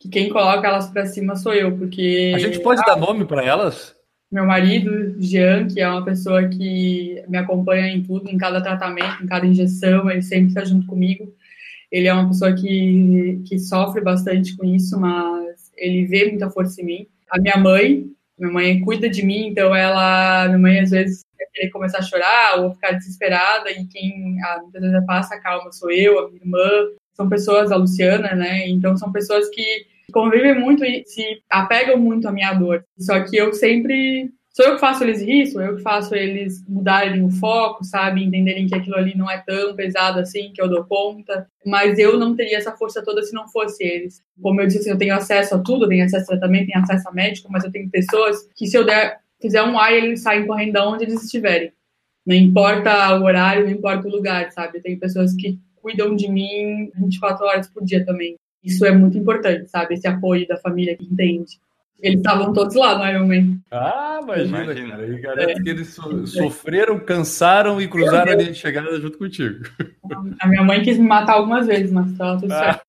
Que 0.00 0.08
quem 0.08 0.28
coloca 0.28 0.66
elas 0.66 0.90
pra 0.90 1.06
cima 1.06 1.36
sou 1.36 1.54
eu, 1.54 1.76
porque. 1.76 2.32
A 2.34 2.38
gente 2.38 2.60
pode 2.60 2.82
dar 2.82 2.96
nome 2.96 3.24
para 3.24 3.44
elas? 3.44 3.96
meu 4.30 4.44
marido, 4.44 5.16
Jean, 5.18 5.66
que 5.66 5.80
é 5.80 5.88
uma 5.88 6.04
pessoa 6.04 6.46
que 6.48 7.22
me 7.28 7.38
acompanha 7.38 7.88
em 7.88 8.02
tudo, 8.02 8.28
em 8.28 8.36
cada 8.36 8.60
tratamento, 8.60 9.22
em 9.22 9.26
cada 9.26 9.46
injeção, 9.46 10.10
ele 10.10 10.22
sempre 10.22 10.48
está 10.48 10.64
junto 10.64 10.86
comigo. 10.86 11.32
Ele 11.90 12.08
é 12.08 12.12
uma 12.12 12.28
pessoa 12.28 12.52
que, 12.52 13.42
que 13.46 13.58
sofre 13.58 14.00
bastante 14.00 14.56
com 14.56 14.64
isso, 14.64 14.98
mas 14.98 15.70
ele 15.76 16.06
vê 16.06 16.28
muita 16.28 16.50
força 16.50 16.80
em 16.80 16.84
mim. 16.84 17.06
A 17.30 17.40
minha 17.40 17.56
mãe, 17.56 18.06
minha 18.38 18.52
mãe 18.52 18.80
cuida 18.80 19.08
de 19.08 19.24
mim, 19.24 19.48
então 19.48 19.74
ela, 19.74 20.46
minha 20.46 20.58
mãe 20.58 20.80
às 20.80 20.90
vezes 20.90 21.22
quer 21.36 21.46
querer 21.52 21.70
começar 21.70 21.98
a 21.98 22.02
chorar 22.02 22.60
ou 22.60 22.72
ficar 22.72 22.92
desesperada, 22.92 23.70
e 23.70 23.86
quem 23.86 24.36
ah, 24.44 24.60
muitas 24.62 24.82
vezes 24.82 25.06
passa 25.06 25.34
a 25.34 25.40
calma 25.40 25.72
sou 25.72 25.90
eu, 25.90 26.18
a 26.18 26.28
minha 26.28 26.40
irmã, 26.42 26.88
são 27.14 27.28
pessoas, 27.28 27.72
a 27.72 27.76
Luciana, 27.76 28.34
né? 28.34 28.68
Então 28.68 28.96
são 28.96 29.10
pessoas 29.10 29.48
que 29.48 29.86
convivem 30.12 30.58
muito 30.58 30.84
e 30.84 31.04
se 31.06 31.42
apegam 31.50 31.98
muito 31.98 32.28
à 32.28 32.32
minha 32.32 32.54
dor. 32.54 32.84
Só 32.98 33.20
que 33.24 33.36
eu 33.36 33.52
sempre 33.52 34.30
sou 34.58 34.66
eu 34.66 34.74
que 34.74 34.80
faço 34.80 35.04
eles 35.04 35.22
rir, 35.22 35.46
sou 35.46 35.62
eu 35.62 35.76
que 35.76 35.82
faço 35.82 36.16
eles 36.16 36.64
mudarem 36.68 37.24
o 37.24 37.30
foco, 37.30 37.84
sabe? 37.84 38.24
Entenderem 38.24 38.66
que 38.66 38.74
aquilo 38.74 38.96
ali 38.96 39.16
não 39.16 39.30
é 39.30 39.38
tão 39.38 39.76
pesado 39.76 40.18
assim, 40.18 40.50
que 40.52 40.60
eu 40.60 40.68
dou 40.68 40.84
conta. 40.84 41.46
Mas 41.64 41.96
eu 41.96 42.18
não 42.18 42.34
teria 42.34 42.58
essa 42.58 42.72
força 42.72 43.00
toda 43.00 43.22
se 43.22 43.32
não 43.32 43.46
fosse 43.46 43.84
eles. 43.84 44.20
Como 44.42 44.60
eu 44.60 44.66
disse, 44.66 44.90
eu 44.90 44.98
tenho 44.98 45.14
acesso 45.14 45.54
a 45.54 45.58
tudo, 45.60 45.86
tenho 45.86 46.04
acesso 46.04 46.24
a 46.24 46.36
tratamento, 46.36 46.66
tenho 46.66 46.82
acesso 46.82 47.08
a 47.08 47.12
médico, 47.12 47.46
mas 47.52 47.62
eu 47.62 47.70
tenho 47.70 47.88
pessoas 47.88 48.48
que 48.56 48.66
se 48.66 48.76
eu 48.76 48.84
der, 48.84 49.20
fizer 49.40 49.62
um 49.62 49.78
ai, 49.78 49.96
eles 49.96 50.22
saem 50.22 50.44
correndo 50.44 50.72
de 50.72 50.80
onde 50.80 51.04
eles 51.04 51.22
estiverem. 51.22 51.72
Não 52.26 52.34
importa 52.34 53.16
o 53.16 53.22
horário, 53.22 53.64
não 53.64 53.70
importa 53.70 54.08
o 54.08 54.10
lugar, 54.10 54.50
sabe? 54.50 54.78
Eu 54.78 54.82
tenho 54.82 54.98
pessoas 54.98 55.36
que 55.36 55.56
cuidam 55.76 56.16
de 56.16 56.28
mim 56.28 56.90
24 56.96 57.46
horas 57.46 57.68
por 57.68 57.84
dia 57.84 58.04
também. 58.04 58.34
Isso 58.64 58.84
é 58.84 58.90
muito 58.90 59.16
importante, 59.16 59.70
sabe? 59.70 59.94
Esse 59.94 60.08
apoio 60.08 60.48
da 60.48 60.56
família 60.56 60.96
que 60.96 61.04
entende. 61.04 61.60
Eles 62.00 62.18
estavam 62.18 62.52
todos 62.52 62.74
lá 62.76 62.96
no 62.96 63.06
Iron 63.08 63.26
Man. 63.26 63.58
Ah, 63.72 64.20
imagina, 64.22 64.62
Imagina. 64.62 64.90
cara. 64.90 65.06
E 65.08 65.20
garanto 65.20 65.62
que 65.64 65.68
eles 65.70 65.88
so- 65.88 66.26
sofreram, 66.28 66.98
cansaram 67.00 67.80
e 67.80 67.88
cruzaram 67.88 68.32
a 68.32 68.34
linha 68.36 68.52
de 68.52 68.58
chegada 68.58 69.00
junto 69.00 69.18
contigo. 69.18 69.64
A 70.40 70.46
minha 70.46 70.62
mãe 70.62 70.80
quis 70.82 70.96
me 70.96 71.06
matar 71.08 71.32
algumas 71.34 71.66
vezes, 71.66 71.90
mas 71.90 72.16
tava 72.16 72.40
tudo 72.40 72.52
Ah. 72.52 72.58
certo. 72.74 72.82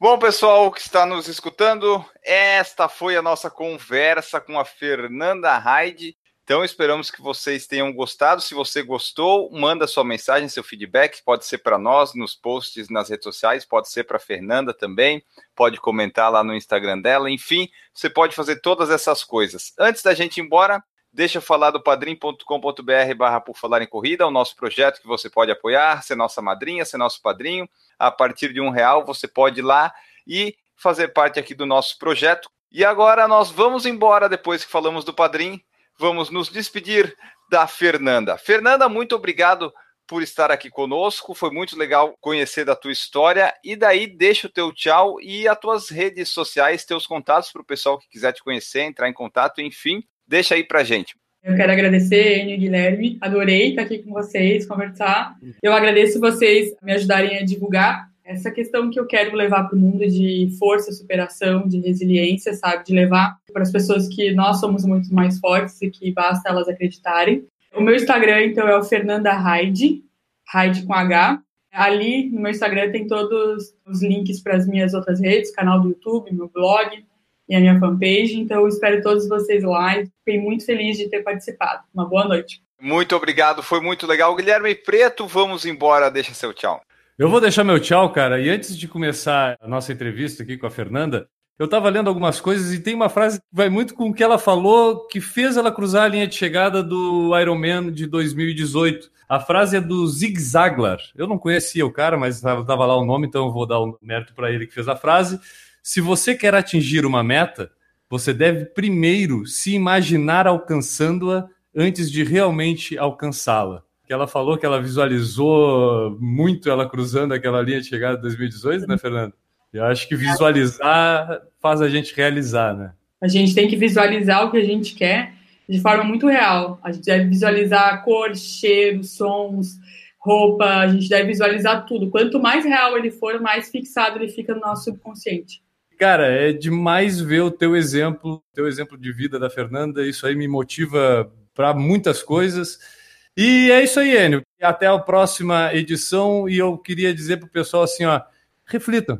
Bom, 0.00 0.18
pessoal 0.18 0.70
que 0.72 0.80
está 0.80 1.04
nos 1.04 1.28
escutando, 1.28 2.02
esta 2.24 2.88
foi 2.88 3.16
a 3.16 3.22
nossa 3.22 3.50
conversa 3.50 4.40
com 4.40 4.58
a 4.58 4.64
Fernanda 4.64 5.56
Hyde. 5.58 6.16
Então, 6.50 6.64
esperamos 6.64 7.12
que 7.12 7.22
vocês 7.22 7.64
tenham 7.64 7.92
gostado. 7.92 8.40
Se 8.40 8.54
você 8.54 8.82
gostou, 8.82 9.48
manda 9.52 9.86
sua 9.86 10.02
mensagem, 10.02 10.48
seu 10.48 10.64
feedback. 10.64 11.22
Pode 11.22 11.46
ser 11.46 11.58
para 11.58 11.78
nós 11.78 12.12
nos 12.12 12.34
posts 12.34 12.88
nas 12.88 13.08
redes 13.08 13.22
sociais, 13.22 13.64
pode 13.64 13.88
ser 13.88 14.02
para 14.02 14.18
Fernanda 14.18 14.74
também. 14.74 15.22
Pode 15.54 15.80
comentar 15.80 16.28
lá 16.28 16.42
no 16.42 16.52
Instagram 16.52 17.00
dela. 17.00 17.30
Enfim, 17.30 17.68
você 17.94 18.10
pode 18.10 18.34
fazer 18.34 18.56
todas 18.56 18.90
essas 18.90 19.22
coisas. 19.22 19.72
Antes 19.78 20.02
da 20.02 20.12
gente 20.12 20.38
ir 20.38 20.40
embora, 20.40 20.82
deixa 21.12 21.38
eu 21.38 21.42
falar 21.42 21.70
do 21.70 21.80
padrim.com.br 21.80 23.14
barra 23.16 23.40
por 23.40 23.56
falar 23.56 23.80
em 23.80 23.86
corrida, 23.86 24.26
o 24.26 24.30
nosso 24.32 24.56
projeto 24.56 25.00
que 25.00 25.06
você 25.06 25.30
pode 25.30 25.52
apoiar, 25.52 26.02
ser 26.02 26.16
nossa 26.16 26.42
madrinha, 26.42 26.84
ser 26.84 26.96
nosso 26.96 27.22
padrinho. 27.22 27.68
A 27.96 28.10
partir 28.10 28.52
de 28.52 28.60
um 28.60 28.70
real, 28.70 29.04
você 29.04 29.28
pode 29.28 29.60
ir 29.60 29.62
lá 29.62 29.94
e 30.26 30.56
fazer 30.74 31.12
parte 31.12 31.38
aqui 31.38 31.54
do 31.54 31.64
nosso 31.64 31.96
projeto. 31.96 32.50
E 32.72 32.84
agora 32.84 33.28
nós 33.28 33.52
vamos 33.52 33.86
embora 33.86 34.28
depois 34.28 34.64
que 34.64 34.70
falamos 34.72 35.04
do 35.04 35.14
padrinho. 35.14 35.60
Vamos 36.00 36.30
nos 36.30 36.48
despedir 36.48 37.14
da 37.50 37.66
Fernanda. 37.66 38.38
Fernanda, 38.38 38.88
muito 38.88 39.14
obrigado 39.14 39.70
por 40.08 40.22
estar 40.22 40.50
aqui 40.50 40.70
conosco. 40.70 41.34
Foi 41.34 41.50
muito 41.50 41.76
legal 41.76 42.16
conhecer 42.22 42.64
da 42.64 42.74
tua 42.74 42.90
história. 42.90 43.52
E 43.62 43.76
daí, 43.76 44.06
deixa 44.06 44.46
o 44.46 44.50
teu 44.50 44.72
tchau 44.72 45.20
e 45.20 45.46
as 45.46 45.58
tuas 45.58 45.90
redes 45.90 46.30
sociais, 46.30 46.86
teus 46.86 47.06
contatos 47.06 47.52
para 47.52 47.60
o 47.60 47.66
pessoal 47.66 47.98
que 47.98 48.08
quiser 48.08 48.32
te 48.32 48.42
conhecer, 48.42 48.80
entrar 48.80 49.10
em 49.10 49.12
contato, 49.12 49.60
enfim, 49.60 50.02
deixa 50.26 50.54
aí 50.54 50.64
para 50.64 50.82
gente. 50.82 51.14
Eu 51.42 51.54
quero 51.54 51.70
agradecer, 51.70 52.38
Enio 52.38 52.54
e 52.54 52.58
Guilherme. 52.58 53.18
Adorei 53.20 53.68
estar 53.68 53.82
aqui 53.82 53.98
com 53.98 54.10
vocês, 54.10 54.66
conversar. 54.66 55.34
Eu 55.62 55.74
agradeço 55.74 56.18
vocês 56.18 56.74
me 56.82 56.94
ajudarem 56.94 57.36
a 57.36 57.44
divulgar 57.44 58.09
essa 58.30 58.50
questão 58.50 58.90
que 58.90 58.98
eu 58.98 59.06
quero 59.06 59.34
levar 59.34 59.64
para 59.64 59.76
o 59.76 59.78
mundo 59.78 60.06
de 60.06 60.48
força, 60.56 60.92
superação, 60.92 61.66
de 61.66 61.80
resiliência, 61.80 62.54
sabe? 62.54 62.84
De 62.84 62.94
levar 62.94 63.36
para 63.52 63.62
as 63.62 63.72
pessoas 63.72 64.08
que 64.08 64.32
nós 64.32 64.60
somos 64.60 64.84
muito 64.84 65.12
mais 65.12 65.40
fortes 65.40 65.82
e 65.82 65.90
que 65.90 66.12
basta 66.12 66.48
elas 66.48 66.68
acreditarem. 66.68 67.44
O 67.74 67.80
meu 67.80 67.94
Instagram, 67.94 68.44
então, 68.44 68.68
é 68.68 68.76
o 68.76 68.84
Fernanda 68.84 69.32
Hyde, 69.32 70.04
Hyde 70.48 70.86
com 70.86 70.94
H. 70.94 71.42
Ali 71.72 72.30
no 72.30 72.40
meu 72.40 72.50
Instagram 72.52 72.92
tem 72.92 73.06
todos 73.06 73.74
os 73.84 74.02
links 74.02 74.40
para 74.40 74.56
as 74.56 74.66
minhas 74.66 74.94
outras 74.94 75.20
redes, 75.20 75.52
canal 75.52 75.80
do 75.80 75.88
YouTube, 75.88 76.32
meu 76.32 76.48
blog 76.48 77.04
e 77.48 77.54
a 77.54 77.60
minha 77.60 77.78
fanpage. 77.80 78.38
Então, 78.38 78.66
espero 78.68 79.02
todos 79.02 79.28
vocês 79.28 79.64
lá 79.64 79.98
e 79.98 80.06
fiquei 80.06 80.40
muito 80.40 80.64
feliz 80.64 80.96
de 80.96 81.08
ter 81.08 81.22
participado. 81.22 81.82
Uma 81.92 82.08
boa 82.08 82.26
noite. 82.26 82.62
Muito 82.80 83.14
obrigado, 83.16 83.60
foi 83.60 83.80
muito 83.80 84.06
legal. 84.06 84.34
Guilherme 84.36 84.74
Preto, 84.74 85.26
vamos 85.26 85.66
embora, 85.66 86.10
deixa 86.10 86.32
seu 86.32 86.54
tchau. 86.54 86.80
Eu 87.20 87.28
vou 87.28 87.38
deixar 87.38 87.64
meu 87.64 87.78
tchau, 87.78 88.10
cara. 88.14 88.40
E 88.40 88.48
antes 88.48 88.74
de 88.74 88.88
começar 88.88 89.54
a 89.60 89.68
nossa 89.68 89.92
entrevista 89.92 90.42
aqui 90.42 90.56
com 90.56 90.66
a 90.66 90.70
Fernanda, 90.70 91.28
eu 91.58 91.66
estava 91.66 91.90
lendo 91.90 92.08
algumas 92.08 92.40
coisas 92.40 92.72
e 92.72 92.80
tem 92.80 92.94
uma 92.94 93.10
frase 93.10 93.38
que 93.38 93.46
vai 93.52 93.68
muito 93.68 93.94
com 93.94 94.08
o 94.08 94.14
que 94.14 94.22
ela 94.22 94.38
falou, 94.38 95.06
que 95.06 95.20
fez 95.20 95.58
ela 95.58 95.70
cruzar 95.70 96.04
a 96.04 96.08
linha 96.08 96.26
de 96.26 96.34
chegada 96.34 96.82
do 96.82 97.38
Ironman 97.38 97.92
de 97.92 98.06
2018. 98.06 99.10
A 99.28 99.38
frase 99.38 99.76
é 99.76 99.82
do 99.82 100.06
Zig 100.06 100.40
Zaglar. 100.40 100.98
Eu 101.14 101.26
não 101.26 101.36
conhecia 101.36 101.84
o 101.84 101.92
cara, 101.92 102.16
mas 102.16 102.36
estava 102.36 102.86
lá 102.86 102.96
o 102.96 103.04
nome, 103.04 103.26
então 103.26 103.48
eu 103.48 103.52
vou 103.52 103.66
dar 103.66 103.80
o 103.80 103.88
um 103.88 103.96
mérito 104.00 104.32
para 104.32 104.50
ele 104.50 104.66
que 104.66 104.72
fez 104.72 104.88
a 104.88 104.96
frase. 104.96 105.38
Se 105.82 106.00
você 106.00 106.34
quer 106.34 106.54
atingir 106.54 107.04
uma 107.04 107.22
meta, 107.22 107.70
você 108.08 108.32
deve 108.32 108.64
primeiro 108.64 109.44
se 109.44 109.74
imaginar 109.74 110.46
alcançando-a 110.46 111.46
antes 111.76 112.10
de 112.10 112.24
realmente 112.24 112.96
alcançá-la 112.96 113.84
que 114.10 114.14
ela 114.14 114.26
falou 114.26 114.58
que 114.58 114.66
ela 114.66 114.82
visualizou 114.82 116.18
muito 116.18 116.68
ela 116.68 116.90
cruzando 116.90 117.32
aquela 117.32 117.62
linha 117.62 117.80
de 117.80 117.86
chegada 117.86 118.16
de 118.16 118.22
2018, 118.22 118.84
né, 118.88 118.98
Fernando? 118.98 119.32
Eu 119.72 119.84
acho 119.84 120.08
que 120.08 120.16
visualizar 120.16 121.42
faz 121.62 121.80
a 121.80 121.88
gente 121.88 122.12
realizar, 122.16 122.76
né? 122.76 122.92
A 123.22 123.28
gente 123.28 123.54
tem 123.54 123.68
que 123.68 123.76
visualizar 123.76 124.44
o 124.44 124.50
que 124.50 124.56
a 124.56 124.64
gente 124.64 124.96
quer 124.96 125.32
de 125.68 125.80
forma 125.80 126.02
muito 126.02 126.26
real. 126.26 126.80
A 126.82 126.90
gente 126.90 127.04
deve 127.04 127.26
visualizar 127.26 128.02
cor, 128.04 128.34
cheiro, 128.34 129.04
sons, 129.04 129.78
roupa, 130.18 130.64
a 130.64 130.88
gente 130.88 131.08
deve 131.08 131.28
visualizar 131.28 131.86
tudo. 131.86 132.10
Quanto 132.10 132.40
mais 132.40 132.64
real 132.64 132.98
ele 132.98 133.12
for, 133.12 133.40
mais 133.40 133.70
fixado 133.70 134.18
ele 134.18 134.28
fica 134.28 134.52
no 134.56 134.60
nosso 134.60 134.86
subconsciente. 134.86 135.62
Cara, 135.96 136.26
é 136.26 136.52
demais 136.52 137.20
ver 137.20 137.42
o 137.42 137.50
teu 137.52 137.76
exemplo, 137.76 138.42
teu 138.52 138.66
exemplo 138.66 138.98
de 138.98 139.12
vida 139.12 139.38
da 139.38 139.48
Fernanda. 139.48 140.04
Isso 140.04 140.26
aí 140.26 140.34
me 140.34 140.48
motiva 140.48 141.32
para 141.54 141.72
muitas 141.72 142.24
coisas. 142.24 142.98
E 143.42 143.70
é 143.70 143.82
isso 143.82 143.98
aí, 143.98 144.18
Enio. 144.18 144.42
Até 144.60 144.86
a 144.86 144.98
próxima 144.98 145.72
edição. 145.72 146.46
E 146.46 146.58
eu 146.58 146.76
queria 146.76 147.14
dizer 147.14 147.38
para 147.38 147.46
o 147.46 147.50
pessoal 147.50 147.84
assim: 147.84 148.04
ó, 148.04 148.20
reflitam, 148.66 149.18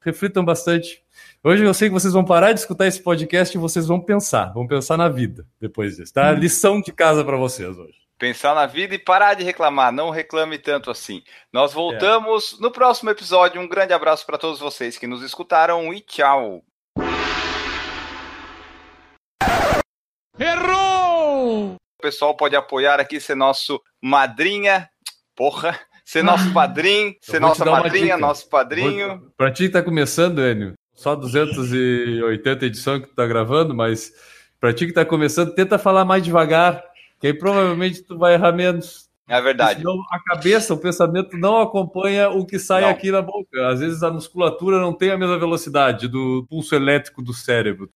reflitam 0.00 0.42
bastante. 0.42 1.04
Hoje 1.44 1.64
eu 1.64 1.74
sei 1.74 1.88
que 1.88 1.92
vocês 1.92 2.14
vão 2.14 2.24
parar 2.24 2.54
de 2.54 2.60
escutar 2.60 2.86
esse 2.86 3.02
podcast 3.02 3.54
e 3.54 3.60
vocês 3.60 3.86
vão 3.86 4.00
pensar, 4.00 4.54
vão 4.54 4.66
pensar 4.66 4.96
na 4.96 5.10
vida 5.10 5.46
depois 5.60 5.96
disso, 5.96 6.14
tá? 6.14 6.30
Hum. 6.30 6.36
Lição 6.36 6.80
de 6.80 6.90
casa 6.92 7.22
para 7.22 7.36
vocês 7.36 7.76
hoje. 7.76 7.98
Pensar 8.18 8.54
na 8.54 8.64
vida 8.64 8.94
e 8.94 8.98
parar 8.98 9.34
de 9.34 9.44
reclamar, 9.44 9.92
não 9.92 10.08
reclame 10.08 10.58
tanto 10.58 10.90
assim. 10.90 11.22
Nós 11.52 11.74
voltamos 11.74 12.56
é. 12.58 12.62
no 12.62 12.70
próximo 12.70 13.10
episódio. 13.10 13.60
Um 13.60 13.68
grande 13.68 13.92
abraço 13.92 14.24
para 14.24 14.38
todos 14.38 14.60
vocês 14.60 14.96
que 14.96 15.06
nos 15.06 15.22
escutaram 15.22 15.92
e 15.92 16.00
tchau. 16.00 16.62
Errou! 20.38 20.97
O 21.98 22.02
pessoal 22.02 22.36
pode 22.36 22.54
apoiar 22.54 23.00
aqui, 23.00 23.18
ser 23.18 23.34
nosso 23.34 23.82
madrinha. 24.00 24.88
Porra! 25.34 25.78
Ser 26.04 26.22
nosso 26.22 26.50
padrinho, 26.54 27.14
ser 27.20 27.38
nossa 27.38 27.66
madrinha, 27.66 28.16
nosso 28.16 28.48
padrinho. 28.48 29.08
Vou, 29.18 29.30
pra 29.36 29.50
ti 29.50 29.64
que 29.64 29.72
tá 29.72 29.82
começando, 29.82 30.40
Enio, 30.40 30.72
só 30.94 31.14
280 31.14 32.64
edições 32.64 33.02
que 33.02 33.08
tu 33.08 33.14
tá 33.14 33.26
gravando, 33.26 33.74
mas 33.74 34.10
pra 34.58 34.72
ti 34.72 34.86
que 34.86 34.92
tá 34.94 35.04
começando, 35.04 35.54
tenta 35.54 35.76
falar 35.76 36.06
mais 36.06 36.22
devagar, 36.22 36.82
que 37.20 37.26
aí 37.26 37.34
provavelmente 37.34 38.02
tu 38.02 38.16
vai 38.16 38.32
errar 38.32 38.52
menos. 38.52 39.06
É 39.28 39.38
verdade. 39.42 39.80
Senão 39.80 40.00
a 40.10 40.18
cabeça, 40.18 40.72
o 40.72 40.78
pensamento 40.78 41.36
não 41.36 41.60
acompanha 41.60 42.30
o 42.30 42.46
que 42.46 42.58
sai 42.58 42.82
não. 42.82 42.88
aqui 42.88 43.10
na 43.10 43.20
boca. 43.20 43.68
Às 43.68 43.80
vezes 43.80 44.02
a 44.02 44.10
musculatura 44.10 44.80
não 44.80 44.94
tem 44.94 45.10
a 45.10 45.18
mesma 45.18 45.38
velocidade 45.38 46.08
do 46.08 46.46
pulso 46.48 46.74
elétrico 46.74 47.20
do 47.20 47.34
cérebro. 47.34 47.90